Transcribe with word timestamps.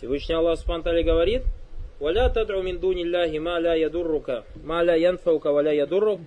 Всевышний 0.00 0.34
Аллах 0.34 0.58
Субтитры 0.58 1.02
говорит, 1.02 1.42
ولا 2.00 2.28
تدع 2.28 2.60
من 2.60 2.80
دون 2.80 2.98
الله 2.98 3.38
ما 3.38 3.60
لا 3.60 3.74
يضرك 3.74 4.44
ما 4.64 4.82
لا 4.82 4.96
ينفعك 4.96 5.46
ولا 5.46 5.72
يضرك 5.72 6.18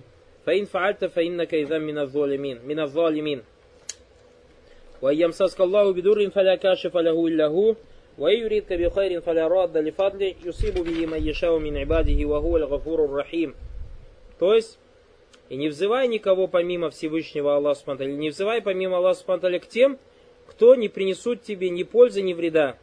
فإن 0.46 0.64
فعلت 0.64 1.04
فإنك 1.04 1.54
إذا 1.54 1.78
من 1.78 1.98
الظالمين 1.98 2.58
من 2.66 2.80
الظالمين 2.80 3.42
وإن 5.02 5.20
يمسسك 5.20 5.60
الله 5.60 5.92
بدر 5.92 6.30
فلا 6.30 6.54
كاشف 6.54 6.96
له 6.96 7.26
إلا 7.26 7.46
هو 7.46 7.74
وإن 8.18 8.38
يريدك 8.38 8.72
بخير 8.72 9.20
فلا 9.20 9.48
راد 9.48 9.76
لفضله 9.76 10.34
يصيب 10.44 10.74
به 10.74 11.06
من 11.06 11.26
يشاء 11.28 11.58
من 11.58 11.76
عباده 11.76 12.26
وهو 12.26 12.56
الغفور 12.56 13.04
الرحيم 13.04 13.54
То 14.38 14.54
есть, 14.54 14.78
и 15.50 15.56
не 15.56 15.68
взывай 15.68 16.08
никого 16.08 16.48
помимо 16.48 16.88
Всевышнего 16.88 17.56
Аллаха 17.56 17.80
Субтитры, 17.80 18.12
не 18.12 18.30
взывай 18.30 18.62
помимо 18.62 18.96
Аллаха 18.96 19.20
Субтитры 19.20 19.58
к 19.58 19.66
тем, 19.66 19.98
кто 20.48 20.74
не 20.74 20.88
принесут 20.88 21.42
тебе 21.42 21.68
ни 21.68 21.82
пользы, 21.82 22.22
ни 22.22 22.32
вреда. 22.32 22.78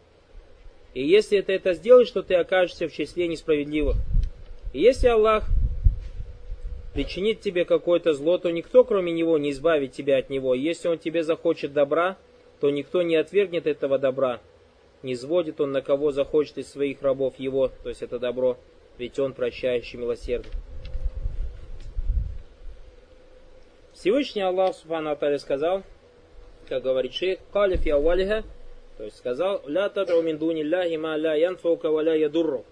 И 0.94 1.06
если 1.06 1.40
ты 1.40 1.54
это 1.54 1.72
сделаешь, 1.72 2.10
то 2.10 2.22
ты 2.22 2.34
окажешься 2.34 2.88
в 2.88 2.92
числе 2.92 3.28
несправедливых. 3.28 3.96
И 4.72 4.80
если 4.80 5.08
Аллах 5.08 5.48
причинит 6.92 7.40
тебе 7.40 7.64
какое-то 7.64 8.12
зло, 8.12 8.38
то 8.38 8.50
никто, 8.50 8.84
кроме 8.84 9.12
Него, 9.12 9.38
не 9.38 9.50
избавит 9.50 9.92
тебя 9.92 10.18
от 10.18 10.28
него. 10.28 10.54
И 10.54 10.60
если 10.60 10.88
Он 10.88 10.98
тебе 10.98 11.22
захочет 11.22 11.72
добра, 11.72 12.16
то 12.60 12.70
никто 12.70 13.02
не 13.02 13.16
отвергнет 13.16 13.66
этого 13.66 13.98
добра. 13.98 14.40
Не 15.02 15.16
сводит 15.16 15.60
Он 15.60 15.72
на 15.72 15.80
кого 15.80 16.12
захочет 16.12 16.58
из 16.58 16.70
своих 16.70 17.02
рабов 17.02 17.34
Его, 17.38 17.70
то 17.82 17.88
есть 17.88 18.02
это 18.02 18.18
добро, 18.18 18.56
ведь 18.98 19.18
Он 19.18 19.32
прощающий 19.32 19.98
милосердный. 19.98 20.52
Всевышний 23.94 24.42
Аллах 24.42 24.74
Субхану 24.74 25.16
сказал, 25.38 25.82
как 26.68 26.82
говорит 26.82 27.14
шейх, 27.14 27.38
«Калиф 27.52 27.84
я 27.86 27.98
валиха», 27.98 28.44
то 29.02 29.06
есть 29.06 29.18
сказал, 29.18 29.62
«Ля 29.66 29.88
тадру 29.88 30.22
мин 30.22 30.38
дуни 30.38 30.62
ляхи 30.62 30.94
ма 30.94 31.16
ля 31.16 31.34
янфаука 31.34 31.90
ва 31.90 32.02
ля 32.02 32.14
ядурру». 32.14 32.64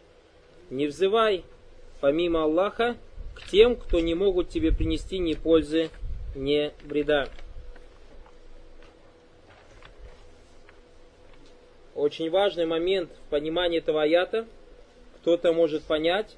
Не 0.70 0.86
взывай 0.86 1.42
помимо 2.00 2.44
Аллаха 2.44 2.96
к 3.34 3.50
тем, 3.50 3.74
кто 3.74 3.98
не 3.98 4.14
могут 4.14 4.48
тебе 4.48 4.70
принести 4.70 5.18
ни 5.18 5.34
пользы, 5.34 5.90
ни 6.36 6.72
вреда. 6.84 7.28
Очень 11.96 12.30
важный 12.30 12.64
момент 12.64 13.10
в 13.26 13.30
понимании 13.30 13.78
этого 13.78 14.02
аята. 14.02 14.46
Кто-то 15.16 15.52
может 15.52 15.82
понять, 15.82 16.36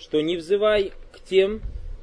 что 0.00 0.20
не 0.20 0.36
взывай 0.36 0.92
к 1.12 1.20
тем, 1.20 1.60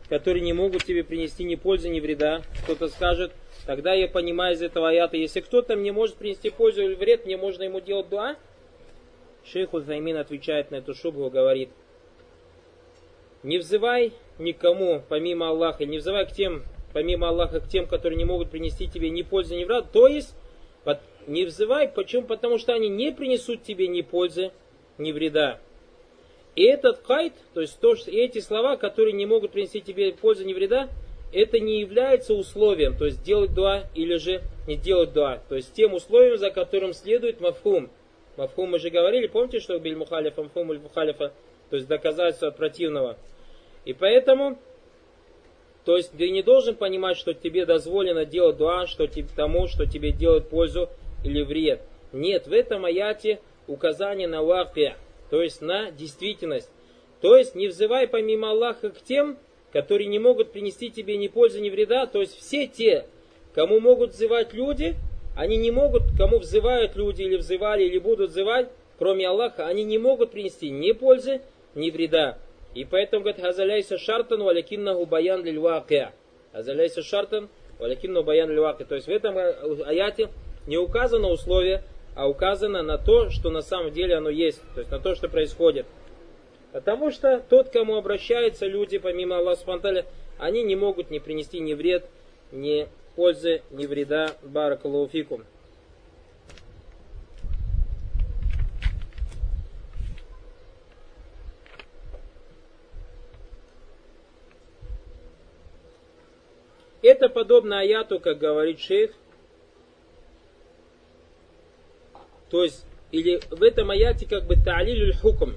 которые 0.07 0.41
не 0.41 0.53
могут 0.53 0.85
тебе 0.85 1.03
принести 1.03 1.43
ни 1.43 1.55
пользы, 1.55 1.89
ни 1.89 1.99
вреда. 1.99 2.43
Кто-то 2.63 2.87
скажет, 2.87 3.33
тогда 3.67 3.93
я 3.93 4.07
понимаю 4.07 4.55
из 4.55 4.61
этого 4.63 4.89
аята, 4.89 5.17
если 5.17 5.41
кто-то 5.41 5.75
мне 5.75 5.91
может 5.91 6.15
принести 6.15 6.49
пользу 6.49 6.81
или 6.81 6.95
вред, 6.95 7.25
мне 7.25 7.37
можно 7.37 7.63
ему 7.63 7.81
делать 7.81 8.09
дуа. 8.09 8.35
Шейх 9.45 9.73
Узаймин 9.73 10.17
отвечает 10.17 10.71
на 10.71 10.77
эту 10.77 10.95
шубу, 10.95 11.29
говорит, 11.29 11.69
не 13.43 13.59
взывай 13.59 14.13
никому, 14.39 15.03
помимо 15.07 15.49
Аллаха, 15.49 15.85
не 15.85 15.99
взывай 15.99 16.25
к 16.25 16.31
тем, 16.31 16.63
помимо 16.93 17.29
Аллаха, 17.29 17.59
к 17.59 17.67
тем, 17.67 17.85
которые 17.87 18.17
не 18.17 18.25
могут 18.25 18.49
принести 18.49 18.87
тебе 18.87 19.09
ни 19.09 19.21
пользы, 19.21 19.55
ни 19.55 19.63
вред. 19.63 19.91
То 19.91 20.07
есть, 20.07 20.33
не 21.27 21.43
взывай, 21.43 21.89
почему? 21.89 22.23
Потому 22.25 22.57
что 22.57 22.73
они 22.73 22.87
не 22.87 23.11
принесут 23.11 23.63
тебе 23.63 23.87
ни 23.87 24.01
пользы, 24.01 24.51
ни 24.97 25.11
вреда. 25.11 25.59
И 26.55 26.63
этот 26.63 26.99
кайт, 26.99 27.33
то 27.53 27.61
есть 27.61 27.79
то, 27.79 27.95
что 27.95 28.09
эти 28.09 28.39
слова, 28.39 28.77
которые 28.77 29.13
не 29.13 29.25
могут 29.25 29.51
принести 29.51 29.81
тебе 29.81 30.13
пользы, 30.13 30.45
ни 30.45 30.53
вреда, 30.53 30.89
это 31.31 31.59
не 31.59 31.79
является 31.79 32.33
условием, 32.33 32.97
то 32.97 33.05
есть 33.05 33.23
делать 33.23 33.53
дуа 33.53 33.83
или 33.95 34.15
же 34.15 34.41
не 34.67 34.75
делать 34.75 35.13
дуа. 35.13 35.41
То 35.49 35.55
есть 35.55 35.73
тем 35.73 35.93
условием, 35.93 36.37
за 36.37 36.51
которым 36.51 36.93
следует 36.93 37.41
мафхум. 37.41 37.89
Мафхум 38.37 38.71
мы 38.71 38.79
же 38.79 38.89
говорили, 38.89 39.27
помните, 39.27 39.59
что 39.59 39.77
биль 39.79 39.95
мухалифа, 39.95 40.43
мафхум 40.43 40.73
или 40.73 40.79
мухалифа, 40.79 41.33
то 41.69 41.75
есть 41.75 41.87
доказательство 41.87 42.49
от 42.49 42.57
противного. 42.57 43.17
И 43.85 43.93
поэтому, 43.93 44.57
то 45.85 45.97
есть 45.97 46.11
ты 46.17 46.29
не 46.29 46.43
должен 46.43 46.75
понимать, 46.75 47.17
что 47.17 47.33
тебе 47.33 47.65
дозволено 47.65 48.25
делать 48.25 48.57
дуа, 48.57 48.87
что 48.87 49.07
тебе, 49.07 49.27
тому, 49.35 49.67
что 49.67 49.85
тебе 49.85 50.11
делает 50.11 50.49
пользу 50.49 50.89
или 51.23 51.41
вред. 51.41 51.81
Нет, 52.13 52.47
в 52.47 52.53
этом 52.53 52.85
аяте 52.85 53.39
указание 53.67 54.27
на 54.27 54.43
вакия 54.43 54.95
то 55.29 55.41
есть 55.41 55.61
на 55.61 55.91
действительность. 55.91 56.69
То 57.21 57.35
есть 57.35 57.55
не 57.55 57.67
взывай 57.67 58.07
помимо 58.07 58.51
Аллаха 58.51 58.89
к 58.89 59.01
тем, 59.01 59.37
которые 59.71 60.07
не 60.07 60.19
могут 60.19 60.51
принести 60.51 60.89
тебе 60.89 61.17
ни 61.17 61.27
пользы, 61.27 61.59
ни 61.59 61.69
вреда. 61.69 62.05
То 62.05 62.21
есть 62.21 62.37
все 62.37 62.67
те, 62.67 63.05
кому 63.53 63.79
могут 63.79 64.11
взывать 64.11 64.53
люди, 64.53 64.95
они 65.35 65.57
не 65.57 65.71
могут, 65.71 66.03
кому 66.17 66.39
взывают 66.39 66.95
люди 66.95 67.21
или 67.21 67.35
взывали, 67.35 67.83
или 67.83 67.99
будут 67.99 68.31
взывать, 68.31 68.69
кроме 68.97 69.27
Аллаха, 69.27 69.67
они 69.67 69.83
не 69.83 69.97
могут 69.97 70.31
принести 70.31 70.69
ни 70.69 70.91
пользы, 70.91 71.41
ни 71.75 71.91
вреда. 71.91 72.37
И 72.73 72.85
поэтому 72.85 73.23
говорит, 73.23 73.41
хазаляйся 73.41 73.97
шартан 73.97 74.41
валякиннаху 74.43 75.05
баян 75.05 75.43
лильвакия. 75.43 76.13
Хазаляйся 76.53 77.01
шартан 77.01 77.49
валякиннаху 77.79 78.25
баян 78.25 78.49
лильвакия. 78.49 78.85
То 78.85 78.95
есть 78.95 79.07
в 79.07 79.11
этом 79.11 79.37
аяте 79.37 80.29
не 80.65 80.77
указано 80.77 81.29
условие, 81.29 81.83
а 82.15 82.27
указано 82.27 82.81
на 82.81 82.97
то, 82.97 83.29
что 83.29 83.51
на 83.51 83.61
самом 83.61 83.91
деле 83.91 84.15
оно 84.15 84.29
есть, 84.29 84.61
то 84.73 84.81
есть 84.81 84.91
на 84.91 84.99
то, 84.99 85.13
что 85.13 85.29
происходит. 85.29 85.85
Потому 86.71 87.11
что 87.11 87.39
тот, 87.49 87.69
кому 87.69 87.95
обращаются 87.95 88.65
люди, 88.65 88.97
помимо 88.97 89.37
Аллаха 89.37 89.61
Субтитры, 89.61 90.05
они 90.37 90.63
не 90.63 90.75
могут 90.75 91.09
не 91.09 91.19
принести 91.19 91.59
ни 91.59 91.73
вред, 91.73 92.05
ни 92.51 92.87
пользы, 93.15 93.61
ни 93.71 93.85
вреда. 93.85 94.35
Баракалуфикум. 94.43 95.43
Это 107.01 107.29
подобно 107.29 107.79
аяту, 107.79 108.19
как 108.19 108.37
говорит 108.37 108.79
шейх, 108.79 109.11
То 112.49 112.63
есть, 112.63 112.85
или 113.11 113.39
в 113.49 113.61
этом 113.61 113.91
аяте 113.91 114.25
как 114.27 114.45
бы 114.45 114.55
та'лилюль 114.55 115.13
хукм. 115.13 115.55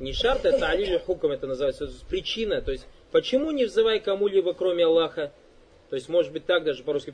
Не 0.00 0.14
шарт, 0.14 0.46
а 0.46 0.58
та'лилюль 0.58 0.98
хукм 0.98 1.30
это 1.30 1.46
называется. 1.46 1.88
Причина. 2.08 2.62
То 2.62 2.72
есть, 2.72 2.86
почему 3.12 3.50
не 3.50 3.66
взывай 3.66 4.00
кому-либо, 4.00 4.54
кроме 4.54 4.86
Аллаха? 4.86 5.30
То 5.90 5.96
есть, 5.96 6.08
может 6.08 6.32
быть, 6.32 6.46
так 6.46 6.64
даже 6.64 6.82
по-русски 6.82 7.12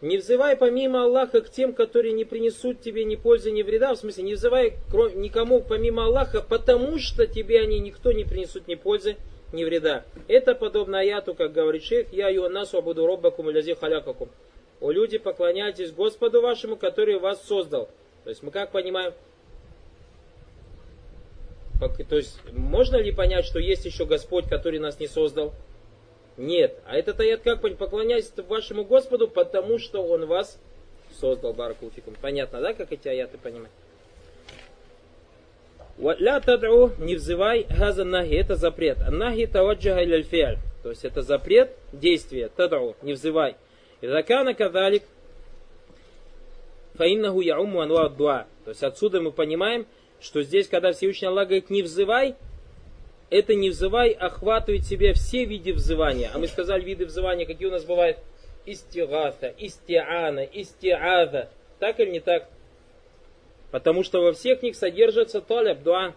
Не 0.00 0.16
взывай 0.16 0.56
помимо 0.56 1.04
Аллаха 1.04 1.42
к 1.42 1.50
тем, 1.50 1.74
которые 1.74 2.14
не 2.14 2.24
принесут 2.24 2.80
тебе 2.80 3.04
ни 3.04 3.16
пользы, 3.16 3.50
ни 3.50 3.62
вреда. 3.62 3.94
В 3.94 3.98
смысле, 3.98 4.24
не 4.24 4.34
взывай 4.34 4.78
никому 5.14 5.60
помимо 5.60 6.06
Аллаха, 6.06 6.40
потому 6.40 6.98
что 6.98 7.26
тебе 7.26 7.60
они 7.60 7.78
никто 7.78 8.12
не 8.12 8.24
принесут 8.24 8.68
ни 8.68 8.74
пользы, 8.74 9.16
ни 9.52 9.62
вреда. 9.62 10.04
Это 10.28 10.54
подобно 10.54 11.00
аяту, 11.00 11.34
как 11.34 11.52
говорит 11.52 11.84
шейх, 11.84 12.10
«Я 12.12 12.30
юаннасу 12.30 12.78
абуду 12.78 13.06
роббакум 13.06 13.50
лязи 13.50 13.74
халякакум». 13.74 14.30
О 14.80 14.90
люди, 14.90 15.18
поклоняйтесь 15.18 15.92
Господу 15.92 16.40
вашему, 16.40 16.76
который 16.76 17.18
вас 17.18 17.42
создал. 17.46 17.88
То 18.24 18.30
есть 18.30 18.42
мы 18.42 18.50
как 18.50 18.72
понимаем? 18.72 19.12
То 21.78 22.16
есть 22.16 22.40
можно 22.52 22.96
ли 22.96 23.12
понять, 23.12 23.44
что 23.44 23.58
есть 23.58 23.84
еще 23.84 24.06
Господь, 24.06 24.48
который 24.48 24.78
нас 24.78 24.98
не 24.98 25.06
создал? 25.06 25.52
Нет. 26.36 26.78
А 26.86 26.96
этот 26.96 27.20
аят 27.20 27.42
как 27.42 27.60
понять? 27.60 27.78
Поклоняйтесь 27.78 28.32
вашему 28.48 28.84
Господу, 28.84 29.28
потому 29.28 29.78
что 29.78 30.02
Он 30.02 30.26
вас 30.26 30.58
создал. 31.18 31.52
Баракулфикум. 31.52 32.14
Понятно, 32.20 32.60
да, 32.60 32.74
как 32.74 32.92
эти 32.92 33.08
аяты 33.08 33.38
понимать? 33.38 33.70
Ля 35.98 36.40
тадру, 36.40 36.92
не 36.98 37.16
взывай, 37.16 37.66
газа 37.70 38.04
нахи, 38.04 38.34
это 38.34 38.56
запрет. 38.56 38.98
Нахи 39.10 39.46
таваджага 39.46 40.04
иляль 40.04 40.26
То 40.82 40.90
есть 40.90 41.04
это 41.06 41.22
запрет 41.22 41.70
действия, 41.92 42.50
тадру, 42.54 42.96
не 43.00 43.14
взывай. 43.14 43.56
Закана 44.02 44.52
кадалик 44.52 45.02
фаиннаху 46.96 47.40
яуму 47.40 47.80
ануа 47.80 48.10
дуа. 48.10 48.46
То 48.64 48.70
есть 48.70 48.82
отсюда 48.82 49.22
мы 49.22 49.32
понимаем, 49.32 49.86
что 50.20 50.42
здесь, 50.42 50.68
когда 50.68 50.92
Всевышний 50.92 51.28
Аллах 51.28 51.48
говорит 51.48 51.70
не 51.70 51.82
взывай, 51.82 52.34
это 53.30 53.54
не 53.54 53.70
взывай 53.70 54.10
охватывает 54.10 54.84
себя 54.84 55.12
все 55.14 55.44
виды 55.44 55.72
взывания. 55.72 56.30
А 56.32 56.38
мы 56.38 56.46
сказали 56.46 56.82
виды 56.82 57.06
взывания, 57.06 57.46
какие 57.46 57.68
у 57.68 57.72
нас 57.72 57.84
бывают? 57.84 58.18
Истигата, 58.64 59.48
истиана, 59.58 60.40
истиада. 60.40 61.50
Так 61.78 62.00
или 62.00 62.10
не 62.10 62.20
так? 62.20 62.48
Потому 63.70 64.02
что 64.04 64.22
во 64.22 64.32
всех 64.32 64.62
них 64.62 64.76
содержится 64.76 65.40
таляб, 65.40 65.82
дуа. 65.82 66.14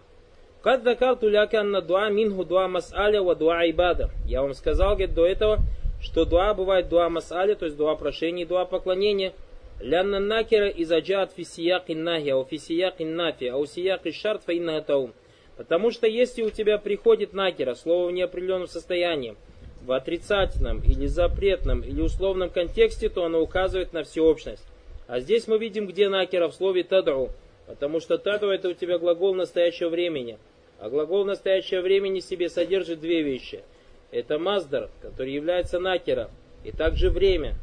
Кад 0.62 0.82
дакарту 0.82 1.28
ляканна 1.28 1.80
дуа 1.80 2.10
минху 2.10 2.44
дуа 2.44 2.68
мас'аля 2.68 3.22
ва 3.22 3.34
дуа 3.34 3.68
ибада. 3.68 4.10
Я 4.26 4.42
вам 4.42 4.54
сказал, 4.54 4.90
говорит, 4.90 5.14
до 5.14 5.26
этого, 5.26 5.58
что 6.00 6.24
дуа 6.24 6.54
бывает 6.54 6.88
дуа 6.88 7.08
масали, 7.08 7.54
то 7.54 7.64
есть 7.64 7.76
дуа 7.76 7.94
прошения 7.96 8.44
и 8.44 8.46
дуа 8.46 8.64
поклонения. 8.64 9.32
Лянна 9.80 10.20
накера 10.20 10.68
изаджат 10.68 11.32
фисияк 11.32 11.84
иннахи, 11.88 12.28
а 12.28 12.36
у 12.36 12.44
фисияк 12.44 12.96
иннафи, 12.98 13.46
а 13.46 13.56
у 13.56 13.64
сияк 13.64 14.04
и 14.04 14.12
шарт 14.12 14.42
фаинна 14.44 14.82
таум. 14.82 15.14
Потому 15.56 15.90
что 15.90 16.06
если 16.06 16.42
у 16.42 16.50
тебя 16.50 16.78
приходит 16.78 17.32
накера, 17.32 17.74
слово 17.74 18.08
в 18.08 18.12
неопределенном 18.12 18.66
состоянии, 18.66 19.36
в 19.82 19.92
отрицательном 19.92 20.82
или 20.82 21.06
запретном 21.06 21.80
или 21.80 22.00
условном 22.02 22.50
контексте, 22.50 23.08
то 23.08 23.24
оно 23.24 23.40
указывает 23.40 23.94
на 23.94 24.02
всеобщность. 24.02 24.64
А 25.06 25.20
здесь 25.20 25.48
мы 25.48 25.58
видим, 25.58 25.86
где 25.86 26.08
накера 26.08 26.48
в 26.48 26.54
слове 26.54 26.84
тадру. 26.84 27.30
Потому 27.66 28.00
что 28.00 28.18
тату 28.18 28.48
это 28.48 28.68
у 28.68 28.74
тебя 28.74 28.98
глагол 28.98 29.34
настоящего 29.34 29.88
времени. 29.88 30.38
А 30.78 30.90
глагол 30.90 31.24
настоящего 31.24 31.80
времени 31.80 32.20
себе 32.20 32.48
содержит 32.48 33.00
две 33.00 33.22
вещи. 33.22 33.62
Это 34.10 34.38
маздар, 34.38 34.90
который 35.00 35.32
является 35.32 35.78
накером, 35.78 36.30
и 36.64 36.72
также 36.72 37.10
время. 37.10 37.54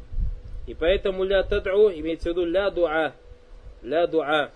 И 0.68 0.74
поэтому 0.74 1.24
ля 1.24 1.42
тад'у 1.42 1.90
имеется 1.98 2.28
в 2.28 2.32
виду 2.32 2.44
ля 2.44 2.70
дуа. 2.70 3.14
Ля 3.82 4.06
дуа. 4.06 4.50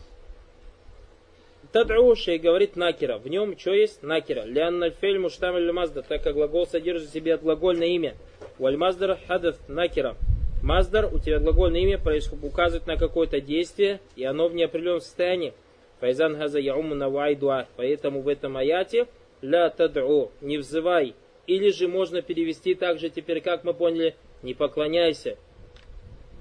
Тад'у, 1.72 2.14
шей 2.14 2.38
говорит 2.38 2.76
накера. 2.76 3.16
В 3.16 3.28
нем 3.28 3.58
что 3.58 3.72
есть? 3.72 4.02
Накера. 4.02 4.44
Лянна 4.44 4.90
фель 4.90 5.18
муштам 5.18 5.54
маздар, 5.74 6.04
так 6.04 6.22
как 6.22 6.34
глагол 6.34 6.66
содержит 6.66 7.08
в 7.08 7.12
себе 7.14 7.38
глагольное 7.38 7.86
имя. 7.86 8.14
Валь 8.58 8.76
маздар 8.76 9.18
хадат 9.26 9.56
накера. 9.68 10.14
Маздар, 10.62 11.06
у 11.06 11.18
тебя 11.18 11.38
глагольное 11.38 11.80
имя 11.80 11.98
указывает 12.42 12.86
на 12.86 12.98
какое-то 12.98 13.40
действие, 13.40 13.98
и 14.14 14.24
оно 14.24 14.48
в 14.48 14.54
неопределенном 14.54 15.00
состоянии. 15.00 15.54
Файзан 16.00 16.36
газа 16.36 16.58
яуму 16.58 16.94
навай 16.94 17.36
дуа. 17.36 17.68
Поэтому 17.76 18.20
в 18.20 18.28
этом 18.28 18.58
аяте 18.58 19.06
ля 19.40 19.72
тад'у, 19.74 20.30
не 20.42 20.58
взывай. 20.58 21.14
Или 21.46 21.70
же 21.70 21.88
можно 21.88 22.20
перевести 22.20 22.74
также 22.74 23.08
теперь, 23.08 23.40
как 23.40 23.64
мы 23.64 23.72
поняли, 23.72 24.14
не 24.42 24.52
поклоняйся 24.52 25.38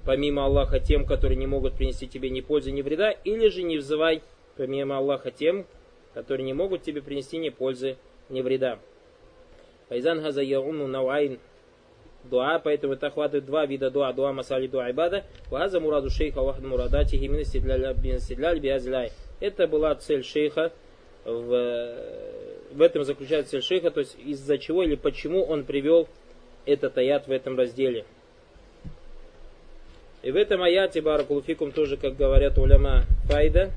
помимо 0.04 0.44
Аллаха 0.44 0.80
тем, 0.80 1.04
которые 1.04 1.36
не 1.36 1.46
могут 1.46 1.74
принести 1.74 2.08
тебе 2.08 2.30
ни 2.30 2.40
пользы, 2.40 2.72
ни 2.72 2.82
вреда, 2.82 3.10
или 3.10 3.48
же 3.48 3.62
не 3.62 3.78
взывай 3.78 4.22
помимо 4.56 4.98
Аллаха 4.98 5.30
тем, 5.30 5.66
которые 6.14 6.44
не 6.44 6.52
могут 6.52 6.82
тебе 6.82 7.02
принести 7.02 7.38
ни 7.38 7.48
пользы, 7.48 7.96
ни 8.28 8.42
вреда. 8.42 8.78
Файзан 9.88 10.22
газа 10.22 10.42
яуну 10.42 10.86
науайн 10.86 11.38
дуа, 12.24 12.58
поэтому 12.58 12.94
это 12.94 13.08
охватывает 13.08 13.44
два 13.46 13.66
вида 13.66 13.90
дуа, 13.90 14.12
дуа 14.12 14.32
масали 14.32 14.66
дуа 14.66 14.90
ибада, 14.90 15.24
ваза 15.50 15.80
мураду 15.80 16.10
шейха 16.10 16.42
вахд 16.42 16.62
мурадати 16.62 17.16
именно 17.16 17.44
седляль 17.44 18.60
биазляй. 18.60 19.12
Это 19.40 19.66
была 19.66 19.94
цель 19.94 20.22
шейха, 20.22 20.72
в, 21.24 21.96
в 22.72 22.80
этом 22.80 23.04
заключается 23.04 23.52
цель 23.52 23.62
шейха, 23.62 23.90
то 23.90 24.00
есть 24.00 24.16
из-за 24.24 24.58
чего 24.58 24.82
или 24.82 24.94
почему 24.94 25.44
он 25.44 25.64
привел 25.64 26.08
этот 26.64 26.96
аят 26.98 27.26
в 27.26 27.32
этом 27.32 27.58
разделе. 27.58 28.04
И 30.22 30.30
в 30.30 30.36
этом 30.36 30.62
аяте 30.62 31.00
Баракулуфикум 31.00 31.72
тоже, 31.72 31.96
как 31.96 32.16
говорят 32.16 32.56
уляма, 32.56 33.04
файда. 33.24 33.72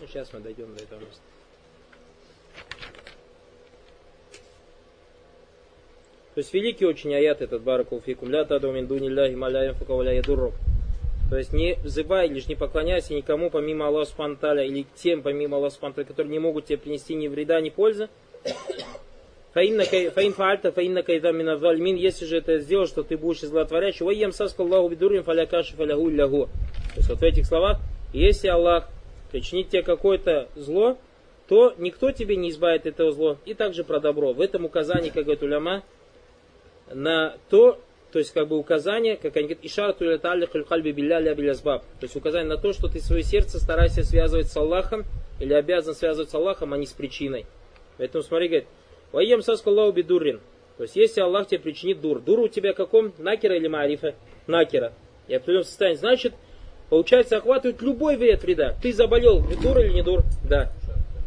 Ну, 0.00 0.06
сейчас 0.06 0.32
мы 0.32 0.40
дойдем 0.40 0.74
до 0.74 0.82
этого 0.82 1.00
места. 1.00 1.20
То 6.34 6.38
есть 6.38 6.54
великий 6.54 6.86
очень 6.86 7.14
аят 7.14 7.42
этот 7.42 7.60
Баракулуфикум. 7.60 8.30
Ля 8.30 8.46
таду 8.46 8.72
мин 8.72 8.86
дуни 8.86 9.10
ляхи 9.10 9.34
маляем 9.34 9.74
фукаваля 9.74 10.14
ядурру. 10.14 10.54
То 11.28 11.36
есть 11.36 11.52
не 11.52 11.74
взывай, 11.84 12.28
лишь 12.28 12.46
не 12.46 12.54
поклоняйся 12.54 13.12
никому 13.12 13.50
помимо 13.50 13.88
Аллаха 13.88 14.10
Спанталя 14.10 14.64
или 14.64 14.86
тем 14.94 15.22
помимо 15.22 15.58
Аллаха 15.58 15.74
Спанталя, 15.74 16.06
которые 16.06 16.30
не 16.30 16.38
могут 16.38 16.66
тебе 16.66 16.78
принести 16.78 17.14
ни 17.14 17.28
вреда, 17.28 17.60
ни 17.60 17.68
пользы. 17.68 18.08
Фаин 19.54 20.32
фаальта, 20.32 20.72
фаинна 20.72 21.02
кайда 21.02 21.30
минавальмин, 21.30 21.96
если 21.96 22.24
же 22.24 22.38
это 22.38 22.58
сделал, 22.58 22.86
что 22.86 23.02
ты 23.02 23.18
будешь 23.18 23.42
из 23.42 23.50
злотворящего, 23.50 24.10
ем 24.10 24.32
саскал 24.32 24.66
Аллаху 24.66 24.88
бидурим 24.88 25.24
фалякаши 25.24 25.76
фалягу 25.76 26.08
лягу. 26.08 26.46
То 26.94 26.96
есть 26.96 27.08
вот 27.10 27.18
в 27.18 27.22
этих 27.22 27.44
словах, 27.44 27.78
если 28.14 28.48
Аллах 28.48 28.88
причинит 29.30 29.68
тебе 29.68 29.82
какое-то 29.82 30.48
зло, 30.54 30.96
то 31.48 31.74
никто 31.76 32.12
тебе 32.12 32.36
не 32.36 32.48
избавит 32.48 32.86
этого 32.86 33.12
зла. 33.12 33.36
И 33.44 33.52
также 33.52 33.84
про 33.84 34.00
добро. 34.00 34.32
В 34.32 34.40
этом 34.40 34.64
указании, 34.64 35.10
как 35.10 35.24
говорит 35.24 35.42
уляма, 35.42 35.82
на 36.90 37.36
то, 37.50 37.78
то 38.10 38.18
есть 38.18 38.32
как 38.32 38.48
бы 38.48 38.56
указание, 38.56 39.16
как 39.16 39.36
они 39.36 39.48
говорят, 39.48 39.62
билля 40.94 41.34
То 41.34 41.82
есть 42.00 42.16
указание 42.16 42.48
на 42.48 42.56
то, 42.56 42.72
что 42.72 42.88
ты 42.88 43.00
свое 43.00 43.22
сердце 43.22 43.58
старайся 43.58 44.02
связывать 44.02 44.48
с 44.48 44.56
Аллахом, 44.56 45.04
или 45.40 45.52
обязан 45.52 45.94
связывать 45.94 46.30
с 46.30 46.34
Аллахом, 46.34 46.72
а 46.72 46.78
не 46.78 46.86
с 46.86 46.92
причиной. 46.92 47.44
Поэтому 47.98 48.22
смотри, 48.22 48.48
говорит, 48.48 48.68
Ваем 49.12 49.42
саскаллаху 49.42 49.92
бидуррин. 49.92 50.40
То 50.76 50.84
есть, 50.84 50.96
если 50.96 51.20
Аллах 51.20 51.46
тебе 51.46 51.60
причинит 51.60 52.00
дур. 52.00 52.20
Дур 52.20 52.40
у 52.40 52.48
тебя 52.48 52.72
каком? 52.72 53.12
Накера 53.18 53.56
или 53.56 53.68
марифа? 53.68 54.14
Накера. 54.46 54.92
И 55.28 55.34
определенном 55.34 55.64
состоянии. 55.64 55.98
Значит, 55.98 56.32
получается, 56.88 57.36
охватывает 57.36 57.82
любой 57.82 58.16
вред 58.16 58.42
вреда. 58.42 58.74
Ты 58.82 58.92
заболел, 58.92 59.40
дур 59.62 59.78
или 59.80 59.92
не 59.92 60.02
дур? 60.02 60.22
Да. 60.48 60.72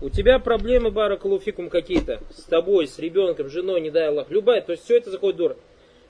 У 0.01 0.09
тебя 0.09 0.39
проблемы, 0.39 0.91
баракалуфикум, 0.91 1.69
какие-то. 1.69 2.19
С 2.35 2.43
тобой, 2.43 2.87
с 2.87 2.99
ребенком, 2.99 3.49
женой, 3.49 3.81
не 3.81 3.91
дай 3.91 4.07
Аллах. 4.07 4.29
Любая. 4.29 4.61
То 4.61 4.71
есть, 4.71 4.83
все 4.83 4.97
это 4.97 5.11
заходит 5.11 5.37
дур. 5.37 5.57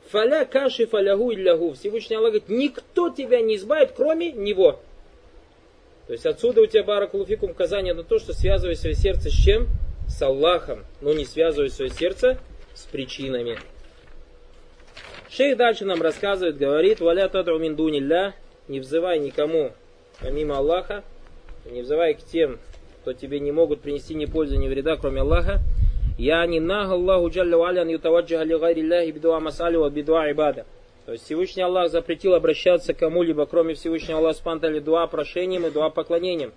Фаля 0.10 0.46
каши 0.46 0.88
фалягу 0.88 1.32
и 1.32 1.36
лягу. 1.36 1.74
Всевышний 1.74 2.16
Аллах 2.16 2.32
говорит, 2.32 2.50
никто 2.50 3.10
тебя 3.10 3.42
не 3.42 3.58
избавит, 3.58 3.92
кроме 3.96 4.32
него. 4.32 4.80
То 6.08 6.14
есть 6.14 6.26
отсюда 6.26 6.62
у 6.62 6.66
тебя 6.68 6.84
баракалуфикум 6.84 7.52
указание 7.52 7.94
на 7.94 8.04
то, 8.04 8.20
что 8.20 8.34
связывай 8.34 8.76
свое 8.76 8.96
сердце 8.96 9.30
с 9.30 9.34
чем? 9.34 9.68
С 10.08 10.22
Аллахом, 10.22 10.86
но 11.02 11.14
не 11.14 11.26
связывая 11.26 11.70
свое 11.70 11.92
сердце 11.92 12.38
с 12.74 12.86
причинами. 12.86 13.58
Шейх 15.30 15.58
дальше 15.58 15.86
нам 15.86 16.02
рассказывает, 16.02 16.58
говорит, 16.58 17.00
«Валя 17.00 17.28
тадру 17.28 17.60
мин 17.60 17.76
не 18.68 18.80
взывай 18.80 19.20
никому, 19.20 19.72
помимо 20.22 20.58
Аллаха, 20.58 21.04
не 21.66 21.82
взывай 21.82 22.14
к 22.14 22.24
тем, 22.24 22.60
кто 23.02 23.14
тебе 23.14 23.40
не 23.40 23.52
могут 23.52 23.82
принести 23.82 24.16
ни 24.16 24.26
пользы, 24.26 24.58
ни 24.58 24.68
вреда, 24.68 24.98
кроме 24.98 25.22
Аллаха. 25.22 25.60
Я 26.18 26.46
не 26.46 26.60
Аллаху 26.60 27.30
джалля 27.30 27.58
валян 27.58 27.88
ютаваджаха 27.88 28.44
ли 28.44 28.58
гайрилляхи 28.58 29.12
бидуа 29.12 30.32
ибада. 30.32 30.66
То 31.06 31.12
есть 31.12 31.26
Всевышний 31.26 31.62
Аллах 31.62 31.92
запретил 31.92 32.34
обращаться 32.34 32.94
кому-либо, 32.94 33.46
кроме 33.46 33.76
Всевышнего 33.76 34.20
Аллаха 34.20 34.38
спантали 34.38 34.80
дуа 34.80 35.06
прошением 35.06 35.68
и 35.68 35.70
дуа 35.70 35.90
поклонением. 35.90 36.54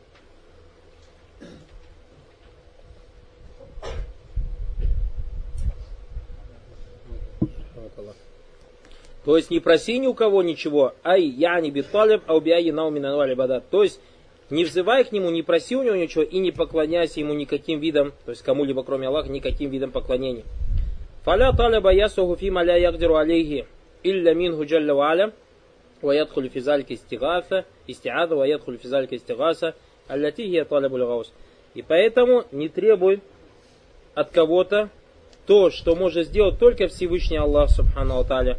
То 9.28 9.36
есть 9.36 9.50
не 9.50 9.60
проси 9.60 9.98
ни 9.98 10.06
у 10.06 10.14
кого 10.14 10.42
ничего, 10.42 10.94
ай, 11.04 11.22
я 11.22 11.60
не 11.60 11.70
биталеб, 11.70 12.22
а 12.26 12.34
убияй 12.34 12.72
наумина 12.72 13.14
бадат. 13.36 13.68
То 13.68 13.82
есть 13.82 14.00
не 14.48 14.64
взывай 14.64 15.04
к 15.04 15.12
нему, 15.12 15.28
не 15.28 15.42
проси 15.42 15.76
у 15.76 15.82
него 15.82 15.96
ничего 15.96 16.24
и 16.24 16.38
не 16.38 16.50
поклоняйся 16.50 17.20
ему 17.20 17.34
никаким 17.34 17.78
видом, 17.78 18.14
то 18.24 18.30
есть 18.30 18.42
кому-либо 18.42 18.82
кроме 18.84 19.06
Аллаха, 19.06 19.30
никаким 19.30 19.68
видом 19.68 19.90
поклонения. 19.90 20.44
Фаля 21.24 21.52
талаба 21.52 21.92
ясуху 21.92 22.36
фи 22.36 22.48
маля 22.48 22.78
ягдиру 22.78 23.16
алейхи 23.16 23.66
илля 24.02 24.32
мин 24.32 24.58
джалла 24.62 24.94
валя 24.94 25.32
ваят 26.00 26.30
физалька 26.50 26.94
истигаса 26.94 27.66
истиада 27.86 28.34
ваят 28.34 28.62
физалька 28.80 29.14
истигаса 29.14 29.74
аллати 30.06 30.46
хия 30.46 30.64
талабу 30.64 30.96
гаус. 30.96 31.30
И 31.74 31.82
поэтому 31.82 32.44
не 32.50 32.70
требуй 32.70 33.20
от 34.14 34.30
кого-то 34.30 34.88
то, 35.46 35.68
что 35.68 35.94
может 35.94 36.28
сделать 36.28 36.58
только 36.58 36.88
Всевышний 36.88 37.36
Аллах, 37.36 37.68
субхану 37.68 38.20
Аталя 38.20 38.56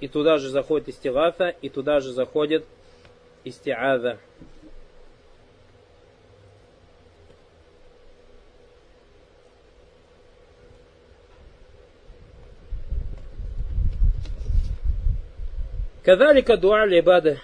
и 0.00 0.08
туда 0.08 0.38
же 0.38 0.48
заходит 0.48 0.88
истигафа, 0.88 1.54
и 1.62 1.68
туда 1.68 2.00
же 2.00 2.12
заходит 2.12 2.64
истиаза. 3.44 4.18
كذلك 16.04 16.52
دعاء 16.52 16.84
العبادة 16.84 17.38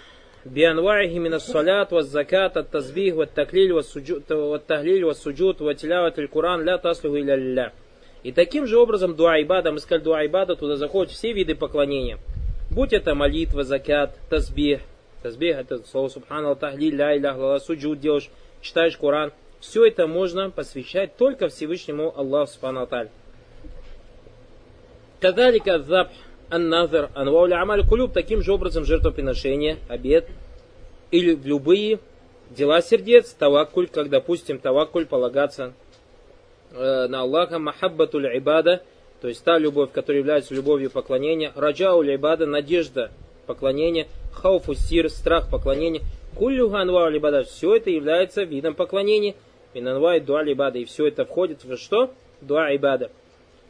بأنواعه 0.46 1.18
من 1.18 1.34
الصلاة 1.34 1.88
والزكاة 1.92 2.52
التسبيح 2.56 3.16
والتكليل 3.16 3.72
والسجود 3.72 4.32
والتهليل 4.32 5.04
والسجود 5.04 5.62
وتلاوة 5.62 6.14
القرآن 6.18 6.64
لا 6.64 6.76
تصلح 6.76 7.12
إلا 7.12 7.36
لله. 7.36 7.72
И 8.22 8.32
таким 8.32 8.66
же 8.66 8.78
образом 8.78 9.16
дуа 9.16 9.40
ибада, 9.40 9.72
мы 9.72 9.78
сказали 9.78 10.02
дуа 10.02 10.26
ибада, 10.26 10.54
туда 10.54 10.76
заходят 10.76 11.10
все 11.10 11.32
виды 11.32 11.54
поклонения. 11.54 12.18
Будь 12.75 12.91
это 12.91 13.15
молитва, 13.15 13.63
закят, 13.63 14.17
тазбих. 14.29 14.81
Тазбих 15.23 15.55
это 15.55 15.79
слово 15.87 16.09
субхану 16.09 16.57
тахли, 16.57 16.91
ля 16.91 17.15
илях, 17.15 17.37
ла 17.37 17.57
суджуд 17.57 18.01
делаешь, 18.01 18.29
читаешь 18.59 18.97
Коран. 18.97 19.31
Все 19.61 19.85
это 19.85 20.07
можно 20.07 20.51
посвящать 20.51 21.15
только 21.15 21.47
Всевышнему 21.47 22.13
Аллаху 22.19 22.51
субхану 22.51 22.85
таль. 22.85 23.09
Кадалика 25.21 25.79
заб 25.79 26.09
ан-назар 26.49 27.11
анвауля 27.15 27.61
амаль 27.61 27.87
кулюб 27.87 28.11
таким 28.11 28.41
же 28.41 28.51
образом 28.51 28.83
жертвоприношение, 28.83 29.77
обед 29.87 30.27
или 31.11 31.33
любые 31.33 31.99
дела 32.49 32.81
сердец, 32.81 33.31
таваккуль, 33.31 33.87
как, 33.87 34.09
допустим, 34.09 34.59
таваккуль 34.59 35.05
полагаться 35.05 35.71
э, 36.73 37.07
на 37.07 37.21
Аллаха, 37.21 37.57
махаббатуль 37.57 38.37
ибада– 38.37 38.83
то 39.25 39.29
есть 39.29 39.43
та 39.43 39.57
любовь, 39.57 39.89
которая 39.91 40.19
является 40.19 40.53
любовью 40.53 40.91
поклонения, 40.91 41.51
раджау 41.55 42.03
либада, 42.03 42.45
надежда 42.45 43.09
поклонения, 43.47 44.05
хауфу 44.31 44.75
сир, 44.75 45.09
страх 45.09 45.49
поклонения, 45.49 46.01
куллю 46.35 46.69
ганва 46.69 47.09
либада, 47.09 47.43
все 47.43 47.77
это 47.77 47.89
является 47.89 48.43
видом 48.43 48.75
поклонения, 48.75 49.33
минанва 49.73 50.17
и 50.17 50.19
дуа 50.19 50.43
либада, 50.43 50.77
и 50.77 50.85
все 50.85 51.07
это 51.07 51.25
входит 51.25 51.63
в 51.63 51.75
что? 51.77 52.13
Дуа 52.39 52.75
ибада. 52.75 53.09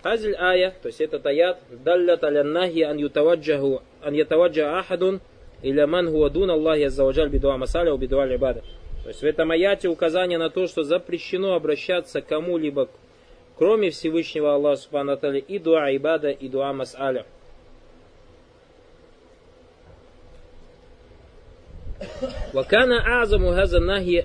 Хазиль 0.03 0.35
ая, 0.35 0.74
то 0.81 0.89
есть 0.89 1.00
этот 1.00 1.25
аят, 1.25 1.59
даллят 1.69 2.25
аляннахи 2.25 2.81
ан 2.81 2.97
ютаваджаху, 2.97 3.81
ан 4.01 4.13
ятаваджа 4.13 4.77
ахадун 4.77 5.21
или 5.62 5.85
ман 5.85 6.12
хуадун 6.12 6.51
Аллахи 6.51 6.81
аззаваджаль 6.81 7.29
бидуа 7.29 7.55
масаля 7.55 7.93
у 7.93 7.97
бидуа 7.97 8.25
либада. 8.25 8.62
То 9.03 9.07
есть 9.07 9.21
в 9.21 9.25
этом 9.25 9.51
аяте 9.51 9.88
указание 9.88 10.38
на 10.38 10.50
то, 10.50 10.67
что 10.67 10.83
запрещено 10.83 11.53
обращаться 11.53 12.19
кому-либо, 12.19 12.89
кроме 13.57 13.90
Всевышнего 13.90 14.54
Аллаха 14.54 14.80
Субхану 14.83 15.37
и 15.37 15.59
дуа 15.59 15.95
ибада, 15.95 16.30
и 16.30 16.49
дуа 16.49 16.73
масаля. 16.73 17.26
وكان 22.54 22.92
أعظم 22.92 23.45
هذا 23.45 23.78
النهي 23.78 24.25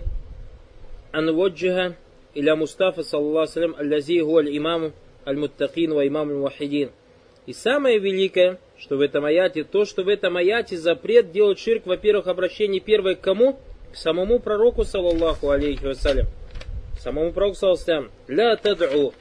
أن 1.16 1.30
وجه 1.30 1.94
إلى 2.38 2.56
مصطفى 2.56 3.04
صلى 3.04 3.22
الله 3.22 3.40
عليه 3.40 3.50
وسلم 3.50 3.76
الذي 3.80 4.22
هو 4.22 4.40
الإمام 4.40 4.92
المتقين 5.28 5.92
وإمام 5.92 6.30
الموحدين. 6.30 6.90
И 7.48 7.54
самое 7.54 8.00
великое, 8.00 8.60
что 8.78 8.98
в 8.98 9.02
этом 9.02 9.26
аяте, 9.26 9.64
то, 9.64 9.86
что 9.86 10.04
в 10.04 10.10
этом 10.10 10.36
аяте 10.36 10.78
запрет 10.78 11.32
делать 11.32 11.60
ширк, 11.60 11.86
во-первых, 11.86 12.28
обращение 12.28 12.82
первое 12.82 13.16
к 13.16 13.22
кому? 13.22 13.60
К 13.92 13.96
самому 13.96 14.40
пророку, 14.40 14.84
саллаллаху 14.84 15.50
алейхи 15.50 15.86
вассалям. 15.86 16.26
Самому 17.03 17.33
пророку, 17.33 17.57
ля 18.29 18.57
тад'у. 18.57 19.15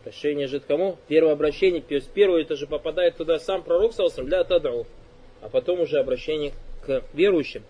Обращение 0.00 0.46
же 0.46 0.60
кому? 0.60 0.96
Первое 1.08 1.34
обращение, 1.34 1.82
то 1.82 1.94
есть 1.94 2.08
первое, 2.10 2.40
это 2.40 2.56
же 2.56 2.66
попадает 2.66 3.16
туда 3.16 3.38
сам 3.38 3.62
пророк, 3.62 3.92
ля 3.98 4.44
тад'у. 4.44 4.86
А 5.42 5.50
потом 5.50 5.80
уже 5.80 5.98
обращение 5.98 6.54
к 6.86 7.02
верующим. 7.12 7.64